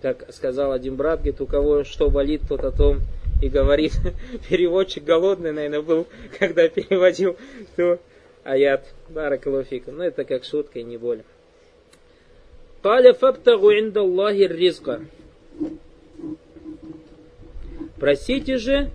Как 0.00 0.32
сказал 0.32 0.72
один 0.72 0.96
брат, 0.96 1.20
говорит, 1.20 1.40
у 1.40 1.46
кого 1.46 1.84
что 1.84 2.10
болит, 2.10 2.42
тот 2.48 2.64
о 2.64 2.70
том 2.70 3.00
и 3.42 3.48
говорит. 3.48 3.92
Переводчик 4.48 5.04
голодный, 5.04 5.52
наверное, 5.52 5.82
был, 5.82 6.06
когда 6.38 6.68
переводил 6.68 7.36
то 7.76 7.98
аят 8.44 8.86
Бараклуфикум. 9.08 9.98
Ну, 9.98 10.04
это 10.04 10.24
как 10.24 10.44
шутка 10.44 10.78
и 10.78 10.82
не 10.82 10.96
более. 10.96 11.24
Каля 12.82 13.14
фабтагу 13.14 13.70
индаллахи 13.70 14.48
ризка. 14.48 15.02
Просите 18.00 18.56
же 18.56 18.90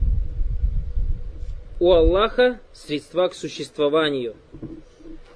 у 1.80 1.94
Аллаха 1.94 2.60
средства 2.74 3.30
к 3.30 3.34
существованию. 3.34 4.36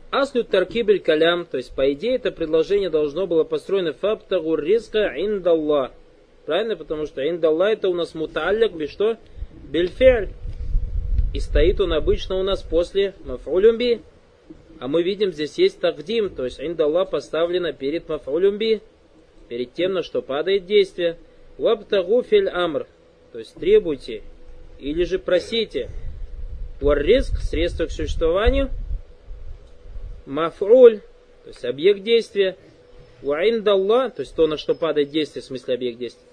Аслю 0.10 0.44
таркибель 0.44 1.00
калям, 1.00 1.46
то 1.46 1.56
есть 1.56 1.74
по 1.74 1.94
идее 1.94 2.16
это 2.16 2.32
предложение 2.32 2.90
должно 2.90 3.26
было 3.26 3.46
построено 3.46 3.94
фабтагу 3.94 4.56
ризка 4.56 5.14
индаллах. 5.16 5.92
Правильно? 6.46 6.76
Потому 6.76 7.06
что 7.06 7.28
индаллах 7.28 7.72
это 7.72 7.88
у 7.88 7.94
нас 7.94 8.14
муталляк, 8.14 8.74
без 8.74 8.90
что? 8.90 9.18
Бельфель. 9.72 10.28
И 11.34 11.40
стоит 11.40 11.80
он 11.80 11.94
обычно 11.94 12.36
у 12.36 12.44
нас 12.44 12.62
после 12.62 13.14
мафулюмби. 13.24 14.02
А 14.82 14.88
мы 14.88 15.04
видим, 15.04 15.32
здесь 15.32 15.60
есть 15.60 15.80
тагдим, 15.80 16.32
то 16.32 16.44
есть 16.44 16.60
индаллах 16.60 17.12
поставлено 17.12 17.72
перед 17.72 18.10
мафулюмби, 18.10 18.82
перед 19.48 19.74
тем, 19.76 19.94
на 19.94 20.02
что 20.02 20.24
падает 20.24 20.66
действие. 20.66 21.18
Вабтагу 21.60 22.24
фель 22.24 22.50
амр, 22.50 22.88
то 23.32 23.38
есть 23.38 23.54
требуйте 23.54 24.24
или 24.80 25.04
же 25.04 25.20
просите. 25.20 25.92
Варриск, 26.82 27.44
средство 27.44 27.86
к 27.86 27.92
существованию, 27.92 28.72
мафруль, 30.26 31.02
то 31.44 31.50
есть 31.50 31.64
объект 31.64 32.02
действия, 32.02 32.58
уаиндалла, 33.22 34.10
то 34.10 34.22
есть 34.22 34.36
то, 34.36 34.48
на 34.48 34.58
что 34.58 34.74
падает 34.74 35.12
действие, 35.12 35.44
в 35.44 35.46
смысле 35.46 35.76
объект 35.76 36.00
действия. 36.00 36.26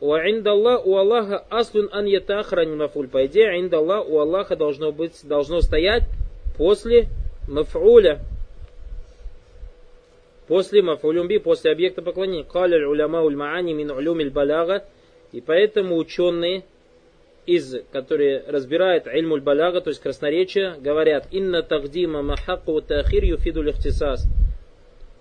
Уаиндалла 0.00 0.76
у 0.76 0.94
Аллаха 0.94 1.38
аслун 1.48 1.88
ан 1.90 2.04
ятахрани 2.04 2.74
мафуль. 2.74 3.08
По 3.08 3.24
идее, 3.24 3.58
индалла 3.58 4.02
у 4.02 4.18
Аллаха 4.18 4.56
должно 4.56 4.92
быть, 4.92 5.26
должно 5.26 5.62
стоять 5.62 6.02
после 6.58 7.08
мафуля. 7.48 8.20
После 10.46 10.82
мафулюмби, 10.82 11.38
после 11.38 11.72
объекта 11.72 12.02
поклонения. 12.02 12.44
Каля 12.44 12.88
уляма 12.88 13.22
уль 13.22 13.36
маани 13.36 13.72
мин 13.72 13.90
улюмиль 13.90 14.30
балага. 14.30 14.84
И 15.32 15.40
поэтому 15.40 15.96
ученые, 15.96 16.64
из, 17.44 17.76
которые 17.92 18.44
разбирают 18.46 19.06
ильмуль 19.06 19.42
балага, 19.42 19.80
то 19.80 19.90
есть 19.90 20.00
красноречие, 20.00 20.76
говорят, 20.80 21.28
инна 21.30 21.62
тагдима 21.62 22.22
махаку 22.22 22.80
тахир 22.80 23.24
юфиду 23.24 23.62
лихтисас. 23.62 24.26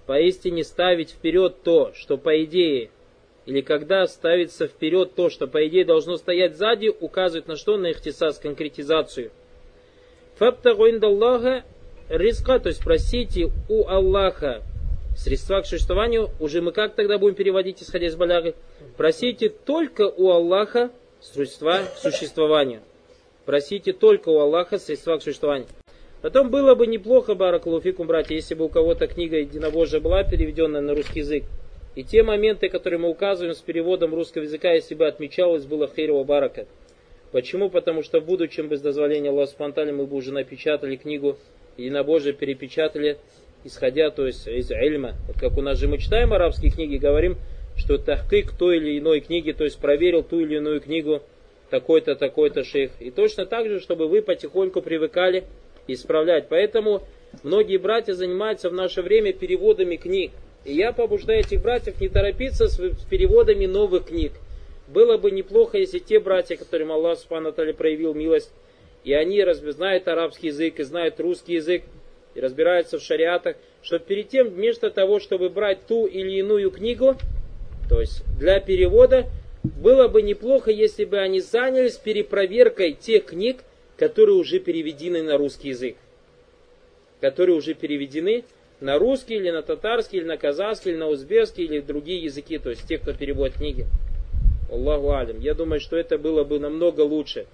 Поистине 0.05 0.63
ставить 0.63 1.11
вперед 1.11 1.57
то, 1.63 1.91
что 1.93 2.17
по 2.17 2.41
идее, 2.43 2.89
или 3.45 3.59
когда 3.59 4.05
ставится 4.07 4.67
вперед 4.67 5.15
то, 5.15 5.29
что 5.29 5.47
по 5.47 5.65
идее 5.67 5.83
должно 5.83 6.15
стоять 6.15 6.55
сзади, 6.55 6.87
указывает 6.87 7.47
на 7.47 7.57
что? 7.57 7.77
На 7.77 7.91
ихтисас, 7.91 8.39
конкретизацию. 8.39 9.31
Фабтагу 10.35 10.89
индаллаха 10.89 11.63
риска, 12.09 12.59
то 12.59 12.69
есть 12.69 12.83
просите 12.83 13.51
у 13.69 13.87
Аллаха 13.87 14.61
средства 15.15 15.61
к 15.61 15.65
существованию, 15.65 16.29
уже 16.39 16.61
мы 16.61 16.71
как 16.71 16.95
тогда 16.95 17.17
будем 17.17 17.35
переводить, 17.35 17.81
исходя 17.81 18.07
из 18.07 18.15
балягы? 18.15 18.53
Просите 18.95 19.49
только 19.49 20.03
у 20.03 20.29
Аллаха 20.29 20.91
средства 21.19 21.79
к 21.83 21.97
существованию. 21.97 22.81
Просите 23.45 23.93
только 23.93 24.29
у 24.29 24.39
Аллаха 24.39 24.77
средства 24.77 25.17
к 25.17 25.23
существованию. 25.23 25.67
Потом 26.21 26.49
было 26.49 26.75
бы 26.75 26.87
неплохо, 26.87 27.35
Баракалуфикум, 27.35 28.07
братья, 28.07 28.35
если 28.35 28.55
бы 28.55 28.65
у 28.65 28.69
кого-то 28.69 29.07
книга 29.07 29.37
Единобожия 29.37 29.99
была 29.99 30.23
переведенная 30.23 30.81
на 30.81 30.95
русский 30.95 31.19
язык. 31.19 31.43
И 31.95 32.03
те 32.03 32.23
моменты, 32.23 32.69
которые 32.69 32.99
мы 32.99 33.09
указываем 33.09 33.55
с 33.55 33.59
переводом 33.59 34.13
русского 34.13 34.43
языка, 34.43 34.71
если 34.71 34.95
бы 34.95 35.07
отмечалось, 35.07 35.65
было 35.65 35.87
хейрова 35.87 36.23
барака. 36.23 36.65
Почему? 37.31 37.69
Потому 37.69 38.03
что 38.03 38.19
в 38.19 38.25
будущем, 38.25 38.67
без 38.67 38.81
дозволения 38.81 39.29
Аллаха 39.29 39.51
Субтитры 39.51 39.91
мы 39.91 40.05
бы 40.05 40.15
уже 40.15 40.31
напечатали 40.31 40.95
книгу 40.95 41.37
единобожие 41.77 42.33
перепечатали, 42.33 43.17
исходя, 43.63 44.09
то 44.09 44.25
есть 44.25 44.47
из 44.47 44.71
эльма. 44.71 45.15
Вот 45.27 45.39
как 45.39 45.57
у 45.57 45.61
нас 45.61 45.77
же 45.77 45.87
мы 45.87 45.97
читаем 45.97 46.33
арабские 46.33 46.71
книги, 46.71 46.97
говорим, 46.97 47.37
что 47.75 47.97
тахкик 47.97 48.51
той 48.57 48.77
или 48.77 48.99
иной 48.99 49.21
книги, 49.21 49.51
то 49.51 49.63
есть 49.63 49.79
проверил 49.79 50.23
ту 50.23 50.39
или 50.39 50.57
иную 50.57 50.81
книгу 50.81 51.21
такой-то, 51.69 52.15
такой-то 52.15 52.63
шейх. 52.63 52.91
И 52.99 53.11
точно 53.11 53.45
так 53.45 53.67
же, 53.67 53.79
чтобы 53.79 54.07
вы 54.07 54.21
потихоньку 54.21 54.81
привыкали 54.81 55.43
исправлять. 55.87 56.47
Поэтому 56.49 57.03
многие 57.43 57.77
братья 57.77 58.13
занимаются 58.13 58.69
в 58.69 58.73
наше 58.73 59.01
время 59.01 59.33
переводами 59.33 59.95
книг. 59.95 60.31
И 60.65 60.73
я 60.73 60.91
побуждаю 60.91 61.41
этих 61.41 61.61
братьев 61.61 61.99
не 62.01 62.09
торопиться 62.09 62.67
с 62.67 62.77
переводами 63.09 63.65
новых 63.65 64.07
книг. 64.07 64.33
Было 64.87 65.17
бы 65.17 65.31
неплохо, 65.31 65.77
если 65.77 65.99
те 65.99 66.19
братья, 66.19 66.55
которым 66.55 66.91
Аллах 66.91 67.19
Субхану 67.19 67.53
проявил 67.53 68.13
милость, 68.13 68.51
и 69.07 69.13
они 69.13 69.41
знают 69.71 70.05
арабский 70.09 70.47
язык 70.47 70.81
и 70.81 70.83
знают 70.83 71.17
русский 71.21 71.53
язык, 71.53 71.83
и 72.35 72.41
разбираются 72.41 72.99
в 72.99 73.01
шариатах, 73.01 73.55
что 73.81 73.99
перед 73.99 74.27
тем, 74.27 74.49
вместо 74.49 74.91
того, 74.91 75.21
чтобы 75.21 75.49
брать 75.49 75.87
ту 75.87 76.07
или 76.07 76.39
иную 76.39 76.71
книгу, 76.71 77.15
то 77.87 78.01
есть 78.01 78.25
для 78.37 78.59
перевода, 78.59 79.27
было 79.63 80.09
бы 80.09 80.21
неплохо, 80.21 80.71
если 80.71 81.05
бы 81.05 81.19
они 81.19 81.39
занялись 81.39 81.95
перепроверкой 81.95 82.91
тех 82.91 83.27
книг, 83.27 83.59
которые 83.95 84.35
уже 84.35 84.59
переведены 84.59 85.23
на 85.23 85.37
русский 85.37 85.69
язык. 85.69 85.95
Которые 87.21 87.55
уже 87.55 87.75
переведены 87.75 88.43
на 88.81 88.99
русский, 88.99 89.35
или 89.35 89.51
на 89.51 89.61
татарский, 89.61 90.19
или 90.19 90.25
на 90.25 90.35
казахский, 90.35 90.91
или 90.91 90.97
на 90.97 91.07
узбекский, 91.07 91.63
или 91.63 91.79
другие 91.79 92.21
языки, 92.21 92.57
то 92.57 92.71
есть 92.71 92.85
те, 92.85 92.97
кто 92.97 93.13
переводит 93.13 93.55
книги. 93.55 93.85
Аллаху 94.69 95.13
алим. 95.13 95.39
Я 95.39 95.53
думаю, 95.53 95.79
что 95.79 95.95
это 95.95 96.17
было 96.17 96.43
бы 96.43 96.59
намного 96.59 96.99
лучше. 96.99 97.45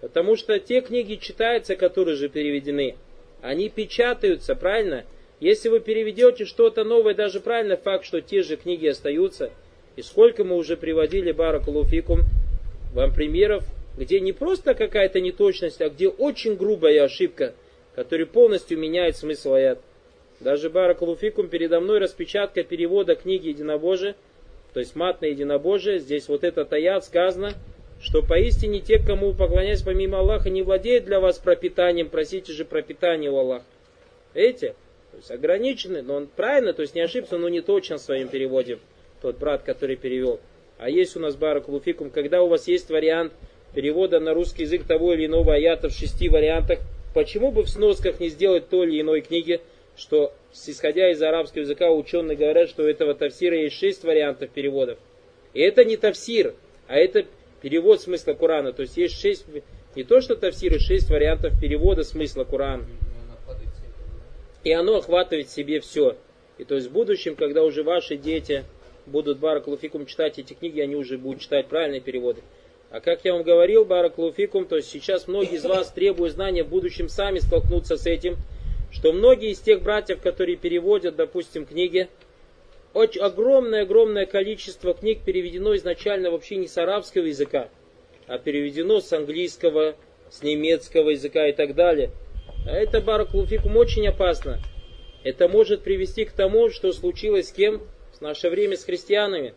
Потому 0.00 0.36
что 0.36 0.58
те 0.58 0.80
книги 0.80 1.16
читаются, 1.16 1.76
которые 1.76 2.16
же 2.16 2.28
переведены. 2.28 2.96
Они 3.42 3.68
печатаются, 3.68 4.54
правильно? 4.54 5.04
Если 5.40 5.68
вы 5.68 5.80
переведете 5.80 6.44
что-то 6.44 6.84
новое, 6.84 7.14
даже 7.14 7.40
правильно 7.40 7.76
факт, 7.76 8.04
что 8.04 8.20
те 8.20 8.42
же 8.42 8.56
книги 8.56 8.86
остаются. 8.86 9.50
И 9.96 10.02
сколько 10.02 10.44
мы 10.44 10.56
уже 10.56 10.76
приводили, 10.76 11.32
Баракулуфикум, 11.32 12.20
вам 12.92 13.12
примеров, 13.12 13.64
где 13.96 14.20
не 14.20 14.32
просто 14.32 14.74
какая-то 14.74 15.20
неточность, 15.20 15.80
а 15.80 15.88
где 15.88 16.08
очень 16.08 16.56
грубая 16.56 17.04
ошибка, 17.04 17.54
которая 17.94 18.26
полностью 18.26 18.78
меняет 18.78 19.16
смысл 19.16 19.54
аят. 19.54 19.80
Даже 20.40 20.70
Баракулуфикум 20.70 21.48
передо 21.48 21.80
мной 21.80 21.98
распечатка 21.98 22.62
перевода 22.62 23.16
книги 23.16 23.48
Единобожия, 23.48 24.14
то 24.72 24.80
есть 24.80 24.94
матное 24.94 25.30
единобожие, 25.30 25.98
здесь 25.98 26.28
вот 26.28 26.44
этот 26.44 26.72
аят 26.72 27.04
сказано, 27.04 27.54
что 28.00 28.22
поистине 28.22 28.80
те, 28.80 28.98
кому 28.98 29.34
поклоняясь 29.34 29.82
помимо 29.82 30.18
Аллаха, 30.18 30.50
не 30.50 30.62
владеют 30.62 31.04
для 31.04 31.20
вас 31.20 31.38
пропитанием, 31.38 32.08
просите 32.08 32.52
же 32.52 32.64
пропитание 32.64 33.30
у 33.30 33.38
Аллаха. 33.38 33.64
Видите? 34.34 34.74
То 35.10 35.16
есть 35.16 35.30
ограничены, 35.30 36.02
но 36.02 36.14
он 36.14 36.26
правильно, 36.28 36.72
то 36.72 36.82
есть 36.82 36.94
не 36.94 37.00
ошибся, 37.00 37.38
но 37.38 37.48
не 37.48 37.60
точно 37.60 37.96
в 37.96 38.02
своем 38.02 38.28
переводе, 38.28 38.78
тот 39.20 39.38
брат, 39.38 39.62
который 39.62 39.96
перевел. 39.96 40.38
А 40.78 40.88
есть 40.88 41.16
у 41.16 41.20
нас 41.20 41.34
Баракулуфикум, 41.34 42.10
когда 42.10 42.42
у 42.42 42.48
вас 42.48 42.68
есть 42.68 42.88
вариант 42.88 43.32
перевода 43.74 44.20
на 44.20 44.32
русский 44.32 44.62
язык 44.62 44.84
того 44.84 45.14
или 45.14 45.26
иного 45.26 45.54
аята 45.54 45.88
в 45.88 45.92
шести 45.92 46.28
вариантах, 46.28 46.78
почему 47.14 47.50
бы 47.50 47.62
в 47.62 47.68
сносках 47.68 48.20
не 48.20 48.28
сделать 48.28 48.68
той 48.68 48.86
или 48.86 49.00
иной 49.00 49.22
книги, 49.22 49.60
что, 49.96 50.32
исходя 50.52 51.10
из 51.10 51.20
арабского 51.20 51.62
языка, 51.62 51.90
ученые 51.90 52.36
говорят, 52.36 52.68
что 52.68 52.84
у 52.84 52.86
этого 52.86 53.14
тавсира 53.14 53.56
есть 53.56 53.76
шесть 53.76 54.04
вариантов 54.04 54.50
переводов. 54.50 54.98
И 55.52 55.60
это 55.60 55.84
не 55.84 55.96
тавсир, 55.96 56.54
а 56.86 56.96
это 56.96 57.26
перевод 57.60 58.00
смысла 58.00 58.34
Корана. 58.34 58.72
То 58.72 58.82
есть 58.82 58.96
есть 58.96 59.20
шесть, 59.20 59.46
не 59.94 60.04
то 60.04 60.20
что 60.20 60.36
тавсир, 60.36 60.74
а 60.74 60.78
шесть 60.78 61.10
вариантов 61.10 61.58
перевода 61.60 62.04
смысла 62.04 62.44
Корана. 62.44 62.84
И 64.64 64.72
оно 64.72 64.96
охватывает 64.96 65.48
в 65.48 65.52
себе 65.52 65.80
все. 65.80 66.16
И 66.58 66.64
то 66.64 66.74
есть 66.74 66.88
в 66.88 66.92
будущем, 66.92 67.36
когда 67.36 67.62
уже 67.62 67.82
ваши 67.82 68.16
дети 68.16 68.64
будут 69.06 69.38
Баракулуфикум 69.38 70.06
читать 70.06 70.38
эти 70.38 70.54
книги, 70.54 70.80
они 70.80 70.96
уже 70.96 71.16
будут 71.16 71.40
читать 71.40 71.68
правильные 71.68 72.00
переводы. 72.00 72.42
А 72.90 73.00
как 73.00 73.24
я 73.24 73.34
вам 73.34 73.42
говорил, 73.42 73.84
Баракулуфикум, 73.84 74.64
то 74.66 74.76
есть 74.76 74.88
сейчас 74.88 75.28
многие 75.28 75.56
из 75.56 75.64
вас, 75.64 75.90
требуя 75.92 76.30
знания, 76.30 76.64
в 76.64 76.68
будущем 76.68 77.08
сами 77.08 77.38
столкнутся 77.38 77.96
с 77.96 78.06
этим, 78.06 78.36
что 78.90 79.12
многие 79.12 79.50
из 79.50 79.60
тех 79.60 79.82
братьев, 79.82 80.20
которые 80.20 80.56
переводят, 80.56 81.14
допустим, 81.14 81.66
книги, 81.66 82.08
огромное-огромное 83.02 84.26
количество 84.26 84.94
книг 84.94 85.20
переведено 85.24 85.76
изначально 85.76 86.30
вообще 86.30 86.56
не 86.56 86.66
с 86.66 86.76
арабского 86.78 87.24
языка, 87.24 87.68
а 88.26 88.38
переведено 88.38 89.00
с 89.00 89.12
английского, 89.12 89.96
с 90.30 90.42
немецкого 90.42 91.10
языка 91.10 91.46
и 91.46 91.52
так 91.52 91.74
далее. 91.74 92.10
А 92.66 92.72
это, 92.72 93.00
баракулуфикум, 93.00 93.76
очень 93.76 94.06
опасно. 94.08 94.60
Это 95.24 95.48
может 95.48 95.82
привести 95.82 96.24
к 96.24 96.32
тому, 96.32 96.70
что 96.70 96.92
случилось 96.92 97.48
с 97.48 97.52
кем 97.52 97.82
в 98.12 98.20
наше 98.20 98.50
время 98.50 98.76
с 98.76 98.84
христианами. 98.84 99.54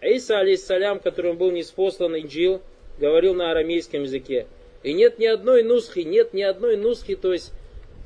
Иса, 0.00 0.38
алейсалям, 0.38 1.00
которым 1.00 1.38
был 1.38 1.50
неспослан 1.50 2.16
Инджил, 2.16 2.60
говорил 2.98 3.34
на 3.34 3.50
арамейском 3.50 4.02
языке. 4.02 4.46
И 4.82 4.92
нет 4.92 5.18
ни 5.18 5.26
одной 5.26 5.62
нусхи, 5.62 6.00
нет 6.00 6.34
ни 6.34 6.42
одной 6.42 6.76
нусхи, 6.76 7.16
то 7.16 7.32
есть 7.32 7.52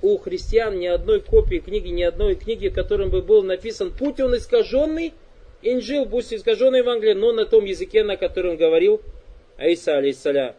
у 0.02 0.16
христиан 0.18 0.78
ни 0.78 0.86
одной 0.86 1.20
копии 1.20 1.58
книги, 1.58 1.88
ни 1.88 2.02
одной 2.02 2.34
книги, 2.34 2.68
которым 2.68 3.10
бы 3.10 3.22
был 3.22 3.42
написан 3.42 3.90
путь 3.90 4.20
он 4.20 4.36
искаженный, 4.36 5.12
Инжил, 5.60 6.06
пусть 6.06 6.32
искаженный 6.32 6.78
Евангелие, 6.78 7.16
но 7.16 7.32
на 7.32 7.44
том 7.44 7.64
языке, 7.64 8.04
на 8.04 8.16
котором 8.16 8.56
говорил 8.56 9.00
Аиса, 9.56 9.96
алейсаля. 9.96 10.54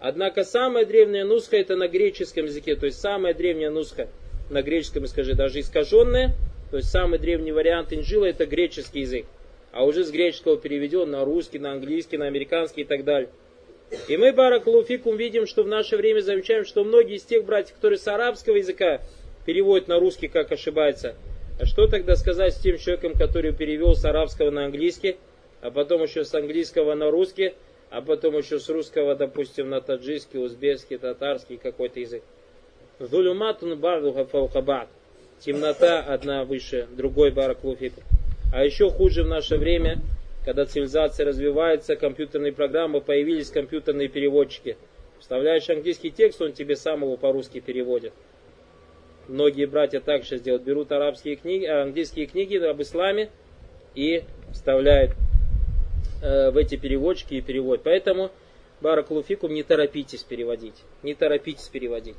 Однако 0.00 0.42
самая 0.44 0.86
древняя 0.86 1.24
нусха 1.24 1.56
это 1.56 1.76
на 1.76 1.86
греческом 1.86 2.46
языке, 2.46 2.76
то 2.76 2.86
есть 2.86 2.98
самая 2.98 3.34
древняя 3.34 3.70
нусха 3.70 4.08
на 4.48 4.62
греческом, 4.62 5.06
скажи, 5.06 5.34
даже 5.34 5.60
искаженная, 5.60 6.34
то 6.70 6.78
есть 6.78 6.88
самый 6.88 7.18
древний 7.18 7.52
вариант 7.52 7.92
Инжила 7.92 8.24
это 8.24 8.46
греческий 8.46 9.00
язык, 9.00 9.26
а 9.72 9.84
уже 9.84 10.04
с 10.04 10.10
греческого 10.10 10.56
переведен 10.56 11.10
на 11.10 11.24
русский, 11.24 11.58
на 11.58 11.72
английский, 11.72 12.16
на 12.16 12.26
американский 12.26 12.82
и 12.82 12.84
так 12.84 13.04
далее. 13.04 13.28
И 14.08 14.16
мы, 14.16 14.32
Баракулуфикум, 14.32 15.16
видим, 15.16 15.46
что 15.46 15.62
в 15.62 15.66
наше 15.66 15.96
время 15.96 16.20
замечаем, 16.20 16.64
что 16.64 16.84
многие 16.84 17.16
из 17.16 17.22
тех 17.22 17.44
братьев, 17.44 17.74
которые 17.76 17.98
с 17.98 18.06
арабского 18.06 18.56
языка 18.56 19.00
переводят 19.46 19.88
на 19.88 19.98
русский, 19.98 20.28
как 20.28 20.52
ошибается. 20.52 21.14
А 21.58 21.64
что 21.64 21.86
тогда 21.86 22.14
сказать 22.16 22.54
с 22.54 22.60
тем 22.60 22.78
человеком, 22.78 23.14
который 23.14 23.52
перевел 23.52 23.94
с 23.94 24.04
арабского 24.04 24.50
на 24.50 24.66
английский, 24.66 25.16
а 25.62 25.70
потом 25.70 26.02
еще 26.02 26.24
с 26.24 26.34
английского 26.34 26.94
на 26.94 27.10
русский, 27.10 27.54
а 27.90 28.02
потом 28.02 28.36
еще 28.36 28.60
с 28.60 28.68
русского, 28.68 29.14
допустим, 29.14 29.70
на 29.70 29.80
таджикский, 29.80 30.38
узбекский, 30.38 30.98
татарский, 30.98 31.56
какой-то 31.56 32.00
язык. 32.00 32.22
Зулюматун 32.98 33.78
бардуха. 33.78 34.26
Темнота 35.40 36.00
одна 36.00 36.44
выше 36.44 36.88
другой 36.90 37.30
бараклуфикум. 37.30 38.02
А 38.52 38.64
еще 38.64 38.90
хуже 38.90 39.22
в 39.22 39.28
наше 39.28 39.56
время– 39.56 39.98
когда 40.44 40.64
цивилизация 40.64 41.26
развивается, 41.26 41.96
компьютерные 41.96 42.52
программы, 42.52 43.00
появились 43.00 43.50
компьютерные 43.50 44.08
переводчики. 44.08 44.76
Вставляешь 45.18 45.68
английский 45.68 46.10
текст, 46.10 46.40
он 46.40 46.52
тебе 46.52 46.76
сам 46.76 47.02
его 47.02 47.16
по-русски 47.16 47.60
переводит. 47.60 48.12
Многие 49.26 49.66
братья 49.66 50.00
так 50.00 50.24
сейчас 50.24 50.40
делают. 50.40 50.62
Берут 50.62 50.90
арабские 50.90 51.36
книги, 51.36 51.66
э, 51.66 51.82
английские 51.82 52.26
книги 52.26 52.56
об 52.56 52.80
исламе 52.80 53.28
и 53.94 54.24
вставляют 54.52 55.12
э, 56.22 56.50
в 56.50 56.56
эти 56.56 56.76
переводчики 56.76 57.34
и 57.34 57.40
переводят. 57.42 57.82
Поэтому, 57.84 58.30
Баракулуфикум, 58.80 59.52
не 59.52 59.62
торопитесь 59.62 60.22
переводить. 60.22 60.76
Не 61.02 61.14
торопитесь 61.14 61.68
переводить. 61.68 62.16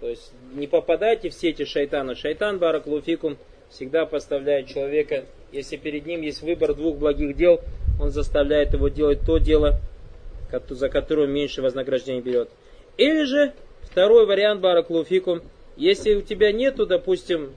То 0.00 0.08
есть 0.08 0.32
не 0.54 0.66
попадайте 0.66 1.30
в 1.30 1.34
сети 1.34 1.64
шайтана. 1.64 2.14
Шайтан, 2.14 2.58
Баракулуфикум, 2.58 3.38
всегда 3.70 4.06
поставляет 4.06 4.68
человека, 4.68 5.24
если 5.54 5.76
перед 5.76 6.04
ним 6.04 6.22
есть 6.22 6.42
выбор 6.42 6.74
двух 6.74 6.96
благих 6.96 7.36
дел, 7.36 7.60
он 8.00 8.10
заставляет 8.10 8.72
его 8.72 8.88
делать 8.88 9.20
то 9.24 9.38
дело, 9.38 9.80
за 10.68 10.88
которое 10.88 11.28
меньше 11.28 11.62
вознаграждения 11.62 12.20
берет. 12.20 12.48
Или 12.96 13.24
же, 13.24 13.52
второй 13.82 14.26
вариант 14.26 14.60
Бараклуфикум, 14.60 15.42
если 15.76 16.14
у 16.14 16.22
тебя 16.22 16.50
нету, 16.52 16.86
допустим, 16.86 17.52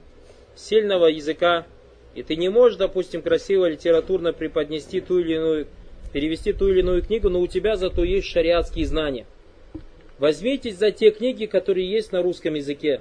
сильного 0.54 1.06
языка, 1.06 1.66
и 2.14 2.22
ты 2.22 2.36
не 2.36 2.48
можешь, 2.48 2.78
допустим, 2.78 3.20
красиво 3.20 3.68
литературно 3.68 4.32
преподнести 4.32 5.00
ту 5.00 5.18
или 5.18 5.34
иную, 5.34 5.66
перевести 6.12 6.52
ту 6.52 6.68
или 6.68 6.80
иную 6.80 7.02
книгу, 7.02 7.28
но 7.28 7.40
у 7.40 7.48
тебя 7.48 7.76
зато 7.76 8.04
есть 8.04 8.28
шариатские 8.28 8.86
знания. 8.86 9.26
Возьмитесь 10.18 10.76
за 10.76 10.92
те 10.92 11.10
книги, 11.10 11.46
которые 11.46 11.88
есть 11.88 12.12
на 12.12 12.22
русском 12.22 12.54
языке. 12.54 13.00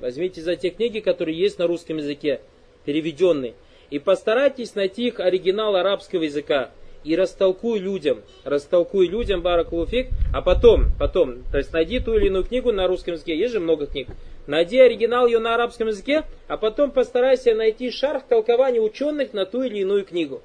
Возьмите 0.00 0.40
за 0.40 0.56
те 0.56 0.70
книги, 0.70 1.00
которые 1.00 1.38
есть 1.38 1.58
на 1.58 1.66
русском 1.66 1.98
языке 1.98 2.40
переведенный. 2.84 3.54
И 3.90 3.98
постарайтесь 3.98 4.74
найти 4.74 5.08
их 5.08 5.20
оригинал 5.20 5.76
арабского 5.76 6.22
языка. 6.22 6.70
И 7.04 7.16
растолкуй 7.16 7.78
людям, 7.78 8.22
растолкуй 8.44 9.06
людям 9.06 9.40
Баракулуфик, 9.40 10.08
а 10.34 10.42
потом, 10.42 10.86
потом, 10.98 11.44
то 11.50 11.58
есть 11.58 11.72
найди 11.72 12.00
ту 12.00 12.14
или 12.14 12.26
иную 12.26 12.44
книгу 12.44 12.72
на 12.72 12.86
русском 12.86 13.14
языке, 13.14 13.38
есть 13.38 13.52
же 13.52 13.60
много 13.60 13.86
книг, 13.86 14.08
найди 14.46 14.80
оригинал 14.80 15.26
ее 15.26 15.38
на 15.38 15.54
арабском 15.54 15.88
языке, 15.88 16.24
а 16.48 16.56
потом 16.56 16.90
постарайся 16.90 17.54
найти 17.54 17.90
шарх 17.90 18.24
толкования 18.24 18.80
ученых 18.80 19.32
на 19.32 19.46
ту 19.46 19.62
или 19.62 19.78
иную 19.78 20.04
книгу. 20.04 20.42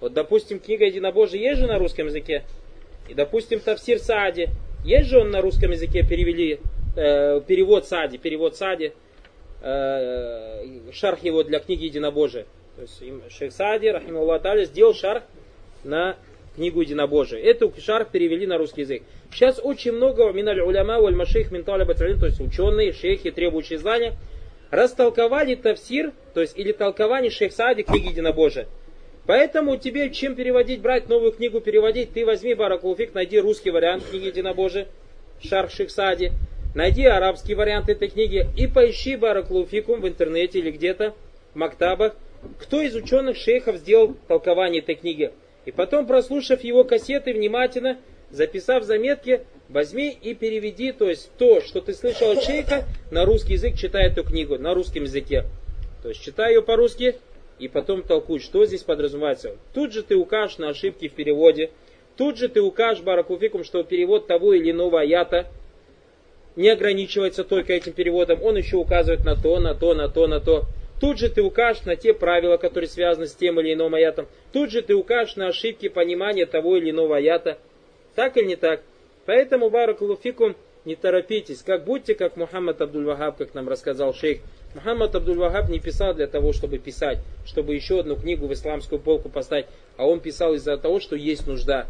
Вот, 0.00 0.12
допустим, 0.12 0.58
книга 0.58 0.84
Единобожия 0.84 1.40
есть 1.40 1.60
же 1.60 1.68
на 1.68 1.78
русском 1.78 2.06
языке, 2.06 2.42
и, 3.08 3.14
допустим, 3.14 3.60
Тавсир 3.60 3.98
Саади, 3.98 4.48
есть 4.84 5.08
же 5.08 5.20
он 5.20 5.30
на 5.30 5.40
русском 5.40 5.70
языке, 5.70 6.02
перевели, 6.02 6.58
э, 6.96 7.40
перевод 7.46 7.86
Сади, 7.86 8.18
перевод 8.18 8.56
Сади, 8.56 8.86
э, 8.86 8.92
шарх 9.62 11.22
его 11.22 11.42
для 11.44 11.60
книги 11.60 11.84
Единобожия. 11.84 12.46
То 12.76 12.82
есть 12.82 13.02
Шейх 13.36 13.52
Сади, 13.52 13.88
Рахимуллах 13.88 14.42
Таля, 14.42 14.64
сделал 14.64 14.94
шарх 14.94 15.22
на 15.84 16.16
книгу 16.56 16.80
Единобожия. 16.80 17.40
Эту 17.40 17.72
шарх 17.78 18.10
перевели 18.10 18.46
на 18.46 18.58
русский 18.58 18.82
язык. 18.82 19.02
Сейчас 19.32 19.60
очень 19.62 19.92
много 19.92 20.30
миналь 20.32 20.60
уляма, 20.60 21.00
валь 21.00 21.14
машейх, 21.14 21.50
баталин, 21.50 22.18
то 22.18 22.26
есть 22.26 22.40
ученые, 22.40 22.92
шейхи, 22.92 23.30
требующие 23.30 23.78
знания, 23.78 24.14
растолковали 24.70 25.54
тавсир, 25.54 26.12
то 26.34 26.40
есть 26.40 26.58
или 26.58 26.72
толкование 26.72 27.30
Шейх 27.30 27.52
Сади 27.52 27.82
книги 27.82 28.08
Единобожия. 28.08 28.66
Поэтому 29.26 29.76
тебе 29.76 30.10
чем 30.10 30.34
переводить, 30.34 30.80
брать 30.80 31.08
новую 31.08 31.32
книгу, 31.32 31.60
переводить, 31.60 32.12
ты 32.12 32.26
возьми 32.26 32.54
Баракулфик, 32.54 33.14
найди 33.14 33.38
русский 33.38 33.70
вариант 33.70 34.04
книги 34.10 34.26
Единобожия, 34.26 34.88
Шарх 35.42 35.70
Шейх 35.70 35.90
Сади, 35.90 36.32
найди 36.74 37.04
арабский 37.04 37.54
вариант 37.54 37.88
этой 37.88 38.08
книги 38.08 38.46
и 38.56 38.66
поищи 38.66 39.16
Бараклуфикум 39.16 40.00
в 40.00 40.08
интернете 40.08 40.58
или 40.58 40.70
где-то 40.70 41.14
в 41.52 41.56
мактабах, 41.56 42.16
кто 42.58 42.80
из 42.80 42.94
ученых 42.94 43.36
шейхов 43.36 43.76
сделал 43.76 44.14
толкование 44.28 44.80
этой 44.80 44.94
книги. 44.94 45.32
И 45.64 45.70
потом, 45.70 46.06
прослушав 46.06 46.64
его 46.64 46.84
кассеты 46.84 47.32
внимательно, 47.32 47.98
записав 48.30 48.84
заметки, 48.84 49.42
возьми 49.68 50.10
и 50.10 50.34
переведи, 50.34 50.92
то 50.92 51.08
есть 51.08 51.30
то, 51.38 51.60
что 51.60 51.80
ты 51.80 51.94
слышал 51.94 52.32
от 52.32 52.42
шейха, 52.42 52.84
на 53.10 53.24
русский 53.24 53.54
язык, 53.54 53.76
читай 53.76 54.06
эту 54.06 54.24
книгу 54.24 54.58
на 54.58 54.74
русском 54.74 55.04
языке. 55.04 55.44
То 56.02 56.08
есть 56.08 56.22
читай 56.22 56.54
ее 56.54 56.62
по-русски 56.62 57.16
и 57.58 57.68
потом 57.68 58.02
толкуй, 58.02 58.40
что 58.40 58.64
здесь 58.64 58.82
подразумевается. 58.82 59.56
Тут 59.72 59.92
же 59.92 60.02
ты 60.02 60.16
укажешь 60.16 60.58
на 60.58 60.70
ошибки 60.70 61.08
в 61.08 61.12
переводе, 61.12 61.70
тут 62.16 62.38
же 62.38 62.48
ты 62.48 62.60
укажешь, 62.60 63.04
Баракуфикум, 63.04 63.62
что 63.62 63.84
перевод 63.84 64.26
того 64.26 64.52
или 64.54 64.72
иного 64.72 65.00
аята 65.00 65.46
не 66.56 66.68
ограничивается 66.68 67.44
только 67.44 67.72
этим 67.72 67.92
переводом, 67.92 68.42
он 68.42 68.56
еще 68.56 68.76
указывает 68.76 69.24
на 69.24 69.36
то, 69.36 69.58
на 69.58 69.74
то, 69.74 69.94
на 69.94 70.08
то, 70.08 70.26
на 70.26 70.40
то. 70.40 70.64
Тут 71.00 71.18
же 71.18 71.28
ты 71.28 71.42
укажешь 71.42 71.84
на 71.84 71.96
те 71.96 72.14
правила, 72.14 72.56
которые 72.58 72.88
связаны 72.88 73.26
с 73.26 73.34
тем 73.34 73.58
или 73.60 73.74
иным 73.74 73.94
аятом. 73.94 74.28
Тут 74.52 74.70
же 74.70 74.82
ты 74.82 74.94
укажешь 74.94 75.36
на 75.36 75.48
ошибки 75.48 75.88
понимания 75.88 76.46
того 76.46 76.76
или 76.76 76.90
иного 76.90 77.16
аята. 77.16 77.58
Так 78.14 78.36
или 78.36 78.46
не 78.46 78.56
так? 78.56 78.82
Поэтому, 79.26 79.70
Баракулуфикум, 79.70 80.54
не 80.84 80.96
торопитесь, 80.96 81.62
как 81.62 81.84
будьте 81.84 82.14
как 82.14 82.36
Мухаммад 82.36 82.80
Абдуль-Вахаб, 82.80 83.36
как 83.36 83.54
нам 83.54 83.68
рассказал 83.68 84.14
шейх. 84.14 84.40
Мухаммад 84.74 85.14
Абдуль-Вахаб 85.14 85.70
не 85.70 85.78
писал 85.78 86.14
для 86.14 86.26
того, 86.26 86.52
чтобы 86.52 86.78
писать, 86.78 87.18
чтобы 87.44 87.74
еще 87.74 88.00
одну 88.00 88.16
книгу 88.16 88.46
в 88.46 88.52
исламскую 88.52 89.00
полку 89.00 89.28
поставить, 89.28 89.66
а 89.96 90.06
он 90.06 90.20
писал 90.20 90.54
из-за 90.54 90.76
того, 90.76 90.98
что 91.00 91.14
есть 91.14 91.46
нужда. 91.46 91.86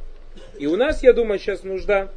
И 0.58 0.66
у 0.66 0.76
нас, 0.76 1.02
я 1.02 1.12
думаю, 1.12 1.38
сейчас 1.38 1.64
нужда, 1.64 2.10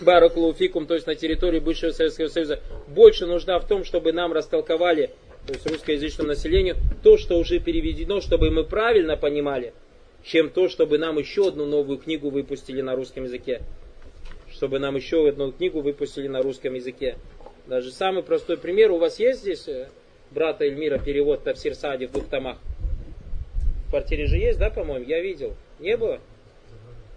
Баракулуфикум, 0.00 0.86
то 0.86 0.94
есть 0.94 1.06
на 1.06 1.14
территории 1.14 1.58
бывшего 1.58 1.90
Советского 1.90 2.28
Союза, 2.28 2.60
больше 2.88 3.26
нужда 3.26 3.58
в 3.58 3.66
том, 3.66 3.84
чтобы 3.84 4.12
нам 4.12 4.32
растолковали, 4.32 5.10
то 5.46 5.52
есть 5.52 5.66
русскоязычному 5.66 6.28
населению, 6.28 6.76
то, 7.02 7.16
что 7.16 7.38
уже 7.38 7.58
переведено, 7.58 8.20
чтобы 8.20 8.50
мы 8.50 8.64
правильно 8.64 9.16
понимали, 9.16 9.72
чем 10.24 10.50
то, 10.50 10.68
чтобы 10.68 10.98
нам 10.98 11.18
еще 11.18 11.48
одну 11.48 11.66
новую 11.66 11.98
книгу 11.98 12.30
выпустили 12.30 12.80
на 12.80 12.94
русском 12.94 13.24
языке 13.24 13.62
чтобы 14.62 14.78
нам 14.78 14.94
еще 14.96 15.28
одну 15.28 15.50
книгу 15.50 15.80
выпустили 15.80 16.28
на 16.28 16.42
русском 16.42 16.74
языке. 16.74 17.16
Даже 17.66 17.90
самый 17.90 18.22
простой 18.22 18.56
пример. 18.56 18.92
У 18.92 18.98
вас 18.98 19.18
есть 19.18 19.40
здесь 19.40 19.66
э, 19.66 19.88
брата 20.30 20.64
Эльмира 20.64 20.98
перевод 20.98 21.42
Тавсир 21.42 21.74
Сади 21.74 22.06
в 22.06 22.12
двух 22.12 22.28
томах? 22.28 22.58
В 23.86 23.90
квартире 23.90 24.26
же 24.26 24.36
есть, 24.36 24.58
да, 24.58 24.70
по-моему? 24.70 25.04
Я 25.04 25.20
видел. 25.20 25.54
Не 25.80 25.96
было? 25.96 26.20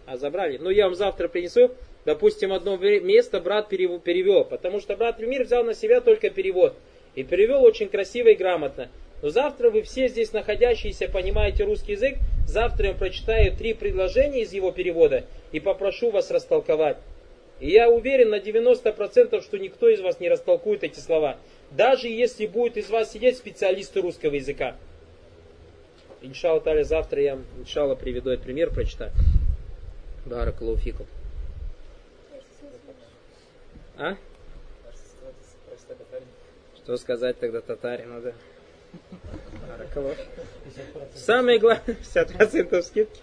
А 0.06 0.18
забрали. 0.18 0.58
Ну, 0.58 0.70
я 0.70 0.86
вам 0.86 0.96
завтра 0.96 1.28
принесу. 1.28 1.72
Допустим, 2.06 2.54
одно 2.54 2.78
место 2.78 3.40
брат 3.40 3.68
перевел, 3.68 4.46
потому 4.46 4.80
что 4.80 4.96
брат 4.96 5.20
Эльмир 5.20 5.44
взял 5.44 5.64
на 5.64 5.74
себя 5.74 6.02
только 6.02 6.30
перевод. 6.30 6.76
И 7.16 7.24
перевел 7.24 7.64
очень 7.64 7.90
красиво 7.90 8.30
и 8.30 8.36
грамотно. 8.36 8.90
Но 9.24 9.30
завтра 9.30 9.72
вы 9.72 9.82
все 9.82 10.08
здесь 10.08 10.32
находящиеся 10.32 11.10
понимаете 11.10 11.64
русский 11.64 11.94
язык. 11.94 12.18
Завтра 12.48 12.90
я 12.90 12.94
прочитаю 12.94 13.56
три 13.56 13.74
предложения 13.74 14.42
из 14.42 14.54
его 14.54 14.72
перевода 14.72 15.26
и 15.52 15.60
попрошу 15.60 16.12
вас 16.12 16.30
растолковать. 16.30 16.98
И 17.60 17.70
я 17.72 17.90
уверен 17.90 18.30
на 18.30 18.40
90%, 18.40 19.42
что 19.42 19.58
никто 19.58 19.90
из 19.90 20.02
вас 20.02 20.20
не 20.20 20.30
растолкует 20.30 20.84
эти 20.84 21.00
слова. 21.00 21.38
Даже 21.72 22.08
если 22.08 22.46
будет 22.46 22.78
из 22.78 22.90
вас 22.90 23.12
сидеть 23.14 23.38
специалисты 23.38 24.02
русского 24.02 24.36
языка. 24.36 24.76
Иншалла 26.22 26.84
завтра 26.84 27.22
я, 27.22 27.40
иншалла, 27.58 27.96
приведу 27.96 28.30
этот 28.30 28.46
пример, 28.46 28.72
прочитаю. 28.72 29.12
Баракалуфикум. 30.26 31.08
А? 33.98 34.16
Что 36.76 36.98
сказать 36.98 37.40
тогда 37.40 37.62
татарину, 37.62 38.22
да? 38.22 38.34
Самое 41.14 41.60
главное, 41.60 41.96
50% 42.16 42.82
скидки. 42.82 43.20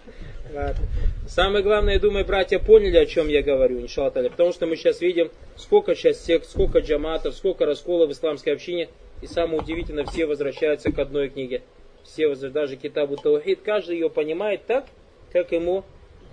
Ладно. 0.53 0.85
Самое 1.27 1.63
главное, 1.63 1.93
я 1.95 1.99
думаю, 1.99 2.25
братья 2.25 2.59
поняли, 2.59 2.97
о 2.97 3.05
чем 3.05 3.27
я 3.27 3.41
говорю, 3.41 3.81
иншаллах. 3.81 4.13
Потому 4.13 4.51
что 4.51 4.65
мы 4.65 4.75
сейчас 4.75 5.01
видим, 5.01 5.31
сколько 5.55 5.95
сейчас 5.95 6.23
сект, 6.23 6.49
сколько 6.49 6.79
джаматов, 6.79 7.35
сколько 7.35 7.65
расколов 7.65 8.09
в 8.09 8.11
исламской 8.11 8.53
общине. 8.53 8.89
И 9.21 9.27
самое 9.27 9.59
удивительное, 9.59 10.05
все 10.05 10.25
возвращаются 10.25 10.91
к 10.91 10.99
одной 10.99 11.29
книге. 11.29 11.61
Все, 12.03 12.33
даже 12.35 12.75
Китабу 12.75 13.15
Таухид, 13.15 13.61
каждый 13.61 13.95
ее 13.95 14.09
понимает 14.09 14.65
так, 14.65 14.85
как 15.31 15.53
ему 15.53 15.85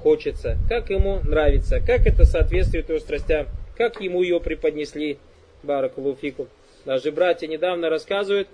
хочется, 0.03 0.59
как 0.69 0.91
ему 0.91 1.21
нравится, 1.21 1.79
как 1.79 2.07
это 2.07 2.25
соответствует 2.25 2.89
его 2.89 2.99
страстям, 2.99 3.47
как 3.81 3.99
ему 4.03 4.23
ее 4.23 4.41
преподнесли. 4.41 5.17
Баракулуфику. 5.63 6.49
Даже 6.85 7.11
братья 7.13 7.47
недавно 7.47 7.89
рассказывают, 7.89 8.47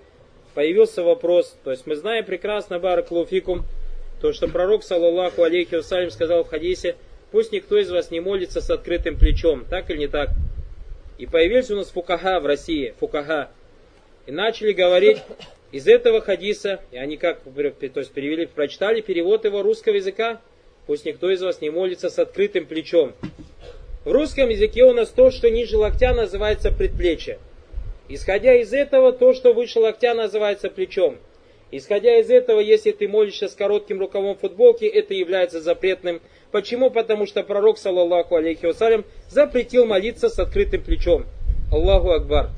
появился 0.53 1.03
вопрос, 1.03 1.57
то 1.65 1.71
есть 1.71 1.85
мы 1.85 1.97
знаем 1.97 2.23
прекрасно, 2.23 2.79
Баракулуфикум, 2.79 3.65
то, 4.21 4.31
что 4.31 4.47
пророк, 4.47 4.85
саллаллаху 4.85 5.43
алейхи 5.43 5.75
вассалям, 5.75 6.11
сказал 6.11 6.45
в 6.45 6.49
хадисе, 6.49 6.95
пусть 7.29 7.51
никто 7.51 7.77
из 7.77 7.91
вас 7.91 8.09
не 8.09 8.21
молится 8.21 8.61
с 8.61 8.69
открытым 8.69 9.19
плечом, 9.19 9.65
так 9.69 9.89
или 9.89 9.97
не 9.97 10.07
так? 10.07 10.29
И 11.17 11.25
появились 11.25 11.71
у 11.71 11.75
нас 11.75 11.89
фукаха 11.89 12.39
в 12.39 12.45
России, 12.45 12.93
фукаха. 12.97 13.49
И 14.27 14.31
начали 14.31 14.71
говорить 14.71 15.17
из 15.73 15.87
этого 15.87 16.21
хадиса, 16.21 16.79
и 16.91 16.97
они 16.97 17.17
как, 17.17 17.41
то 17.43 17.99
есть 17.99 18.13
перевели, 18.13 18.45
прочитали 18.45 19.01
перевод 19.01 19.43
его 19.43 19.61
русского 19.61 19.95
языка, 19.95 20.39
пусть 20.85 21.03
никто 21.03 21.29
из 21.29 21.41
вас 21.41 21.59
не 21.59 21.69
молится 21.69 22.09
с 22.09 22.17
открытым 22.17 22.65
плечом. 22.65 23.13
В 24.07 24.11
русском 24.13 24.47
языке 24.47 24.85
у 24.85 24.93
нас 24.93 25.09
то, 25.09 25.31
что 25.31 25.49
ниже 25.49 25.75
локтя 25.75 26.13
называется 26.13 26.71
предплечье. 26.71 27.39
Исходя 28.07 28.53
из 28.53 28.71
этого, 28.71 29.11
то, 29.11 29.33
что 29.33 29.51
выше 29.51 29.81
локтя 29.81 30.13
называется 30.13 30.69
плечом. 30.69 31.17
Исходя 31.71 32.17
из 32.17 32.29
этого, 32.29 32.61
если 32.61 32.93
ты 32.93 33.09
молишься 33.09 33.49
с 33.49 33.53
коротким 33.53 33.99
рукавом 33.99 34.37
футболки, 34.37 34.85
это 34.85 35.13
является 35.13 35.59
запретным. 35.59 36.21
Почему? 36.53 36.89
Потому 36.89 37.25
что 37.25 37.43
пророк, 37.43 37.77
саллаллаху 37.77 38.37
алейхи 38.37 38.65
вассалям, 38.65 39.03
запретил 39.27 39.85
молиться 39.85 40.29
с 40.29 40.39
открытым 40.39 40.83
плечом. 40.83 41.25
Аллаху 41.69 42.11
Акбар. 42.11 42.51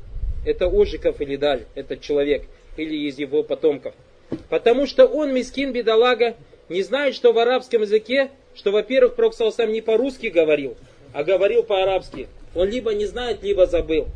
Это 0.46 0.68
Ожиков 0.68 1.20
или 1.20 1.36
Даль, 1.36 1.66
этот 1.74 2.02
человек, 2.02 2.44
или 2.78 3.08
из 3.08 3.18
его 3.18 3.42
потомков. 3.42 3.96
Потому 4.50 4.86
что 4.86 5.08
он, 5.08 5.34
мискин 5.34 5.72
бедолага, 5.72 6.36
не 6.70 6.84
знает, 6.84 7.16
что 7.16 7.34
в 7.34 7.40
арабском 7.40 7.82
языке, 7.82 8.30
что, 8.54 8.70
во-первых, 8.70 9.16
пророк 9.16 9.34
саллаллаху 9.34 9.72
не 9.72 9.82
по-русски 9.82 10.28
говорил, 10.28 10.78
а 11.14 11.24
говорил 11.24 11.64
по-арабски. 11.64 12.28
Он 12.56 12.70
либо 12.70 12.94
не 12.94 13.06
знает, 13.06 13.44
либо 13.44 13.66
забыл. 13.66 14.08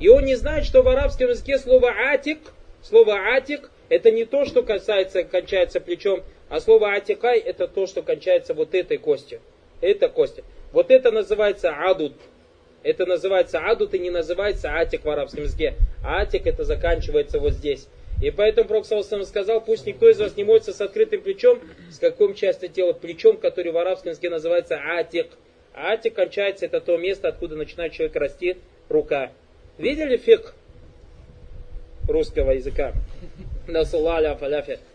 И 0.00 0.08
он 0.08 0.24
не 0.24 0.34
знает, 0.34 0.64
что 0.64 0.82
в 0.82 0.88
арабском 0.88 1.28
языке 1.28 1.58
слово 1.58 1.90
атик, 1.90 2.38
слово 2.82 3.14
атик 3.14 3.70
это 3.88 4.10
не 4.10 4.24
то, 4.24 4.44
что 4.44 4.62
касается, 4.62 5.22
кончается 5.22 5.80
плечом, 5.80 6.22
а 6.48 6.60
слово 6.60 6.92
атикай 6.92 7.38
это 7.38 7.68
то, 7.68 7.86
что 7.86 8.02
кончается 8.02 8.54
вот 8.54 8.74
этой 8.74 8.98
костью. 8.98 9.40
Это 9.80 10.08
костью. 10.08 10.44
Вот 10.72 10.90
это 10.90 11.10
называется 11.10 11.70
адут. 11.70 12.14
Это 12.82 13.06
называется 13.06 13.58
адут 13.60 13.94
и 13.94 13.98
не 13.98 14.10
называется 14.10 14.70
атик 14.70 15.04
в 15.04 15.10
арабском 15.10 15.44
языке. 15.44 15.74
атик 16.04 16.46
это 16.46 16.64
заканчивается 16.64 17.38
вот 17.38 17.52
здесь. 17.52 17.86
И 18.22 18.30
поэтому 18.30 18.68
Пророк 18.68 18.86
сказал, 18.86 19.60
пусть 19.60 19.86
никто 19.86 20.08
из 20.08 20.18
вас 20.20 20.36
не 20.36 20.44
молится 20.44 20.72
с 20.72 20.80
открытым 20.80 21.22
плечом, 21.22 21.60
с 21.90 21.98
какой 21.98 22.34
части 22.34 22.68
тела 22.68 22.92
плечом, 22.92 23.36
который 23.36 23.72
в 23.72 23.78
арабском 23.78 24.10
языке 24.10 24.30
называется 24.30 24.76
атик. 24.76 25.26
Атик 25.74 26.14
кончается, 26.14 26.66
это 26.66 26.80
то 26.80 26.96
место, 26.96 27.28
откуда 27.28 27.56
начинает 27.56 27.92
человек 27.92 28.16
расти 28.16 28.56
рука. 28.88 29.32
Видели 29.78 30.16
фиг 30.16 30.54
русского 32.08 32.50
языка? 32.52 32.92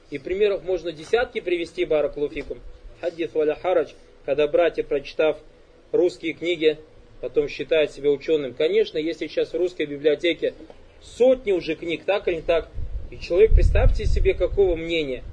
И 0.10 0.20
примеров 0.20 0.64
можно 0.64 0.92
десятки 0.92 1.42
привести, 1.42 1.86
бараклуфикум. 1.86 2.60
Хадис 3.02 3.34
валя 3.34 3.56
харач, 3.56 3.90
когда 4.26 4.48
братья, 4.48 4.84
прочитав 4.84 5.38
русские 5.92 6.34
книги, 6.34 6.78
потом 7.22 7.48
считают 7.48 7.92
себя 7.92 8.10
ученым. 8.10 8.54
Конечно, 8.54 8.98
если 8.98 9.28
сейчас 9.28 9.54
в 9.54 9.58
русской 9.58 9.86
библиотеке 9.86 10.54
сотни 11.02 11.52
уже 11.52 11.76
книг, 11.76 12.04
так 12.06 12.28
или 12.28 12.36
не 12.36 12.42
так, 12.42 12.70
и 13.10 13.20
человек, 13.20 13.52
представьте 13.52 14.06
себе, 14.06 14.34
какого 14.34 14.76
мнения, 14.76 15.24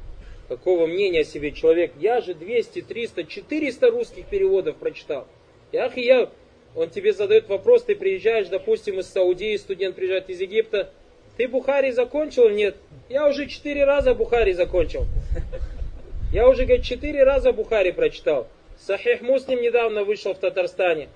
какого 0.48 0.86
мнения 0.86 1.20
о 1.20 1.24
себе 1.24 1.52
человек. 1.52 1.92
Я 1.98 2.20
же 2.20 2.34
200, 2.34 2.82
300, 2.82 3.24
400 3.24 3.90
русских 3.90 4.26
переводов 4.26 4.76
прочитал. 4.76 5.26
Ях, 5.72 5.96
я, 5.96 6.30
он 6.74 6.90
тебе 6.90 7.12
задает 7.12 7.48
вопрос, 7.48 7.84
ты 7.84 7.94
приезжаешь, 7.94 8.48
допустим, 8.48 9.00
из 9.00 9.06
Саудии, 9.08 9.56
студент 9.56 9.96
приезжает 9.96 10.28
из 10.30 10.40
Египта, 10.40 10.90
ты 11.36 11.48
Бухари 11.48 11.90
закончил? 11.90 12.48
Нет. 12.48 12.76
Я 13.08 13.28
уже 13.28 13.46
четыре 13.46 13.84
раза 13.84 14.14
Бухари 14.14 14.52
закончил. 14.52 15.04
Я 16.32 16.48
уже, 16.48 16.64
говорит, 16.64 16.84
четыре 16.84 17.24
раза 17.24 17.52
Бухари 17.52 17.90
прочитал. 17.92 18.48
Сахих 18.78 19.20
Муслим 19.20 19.60
недавно 19.60 20.04
вышел 20.04 20.34
в 20.34 20.38
Татарстане. 20.38 21.08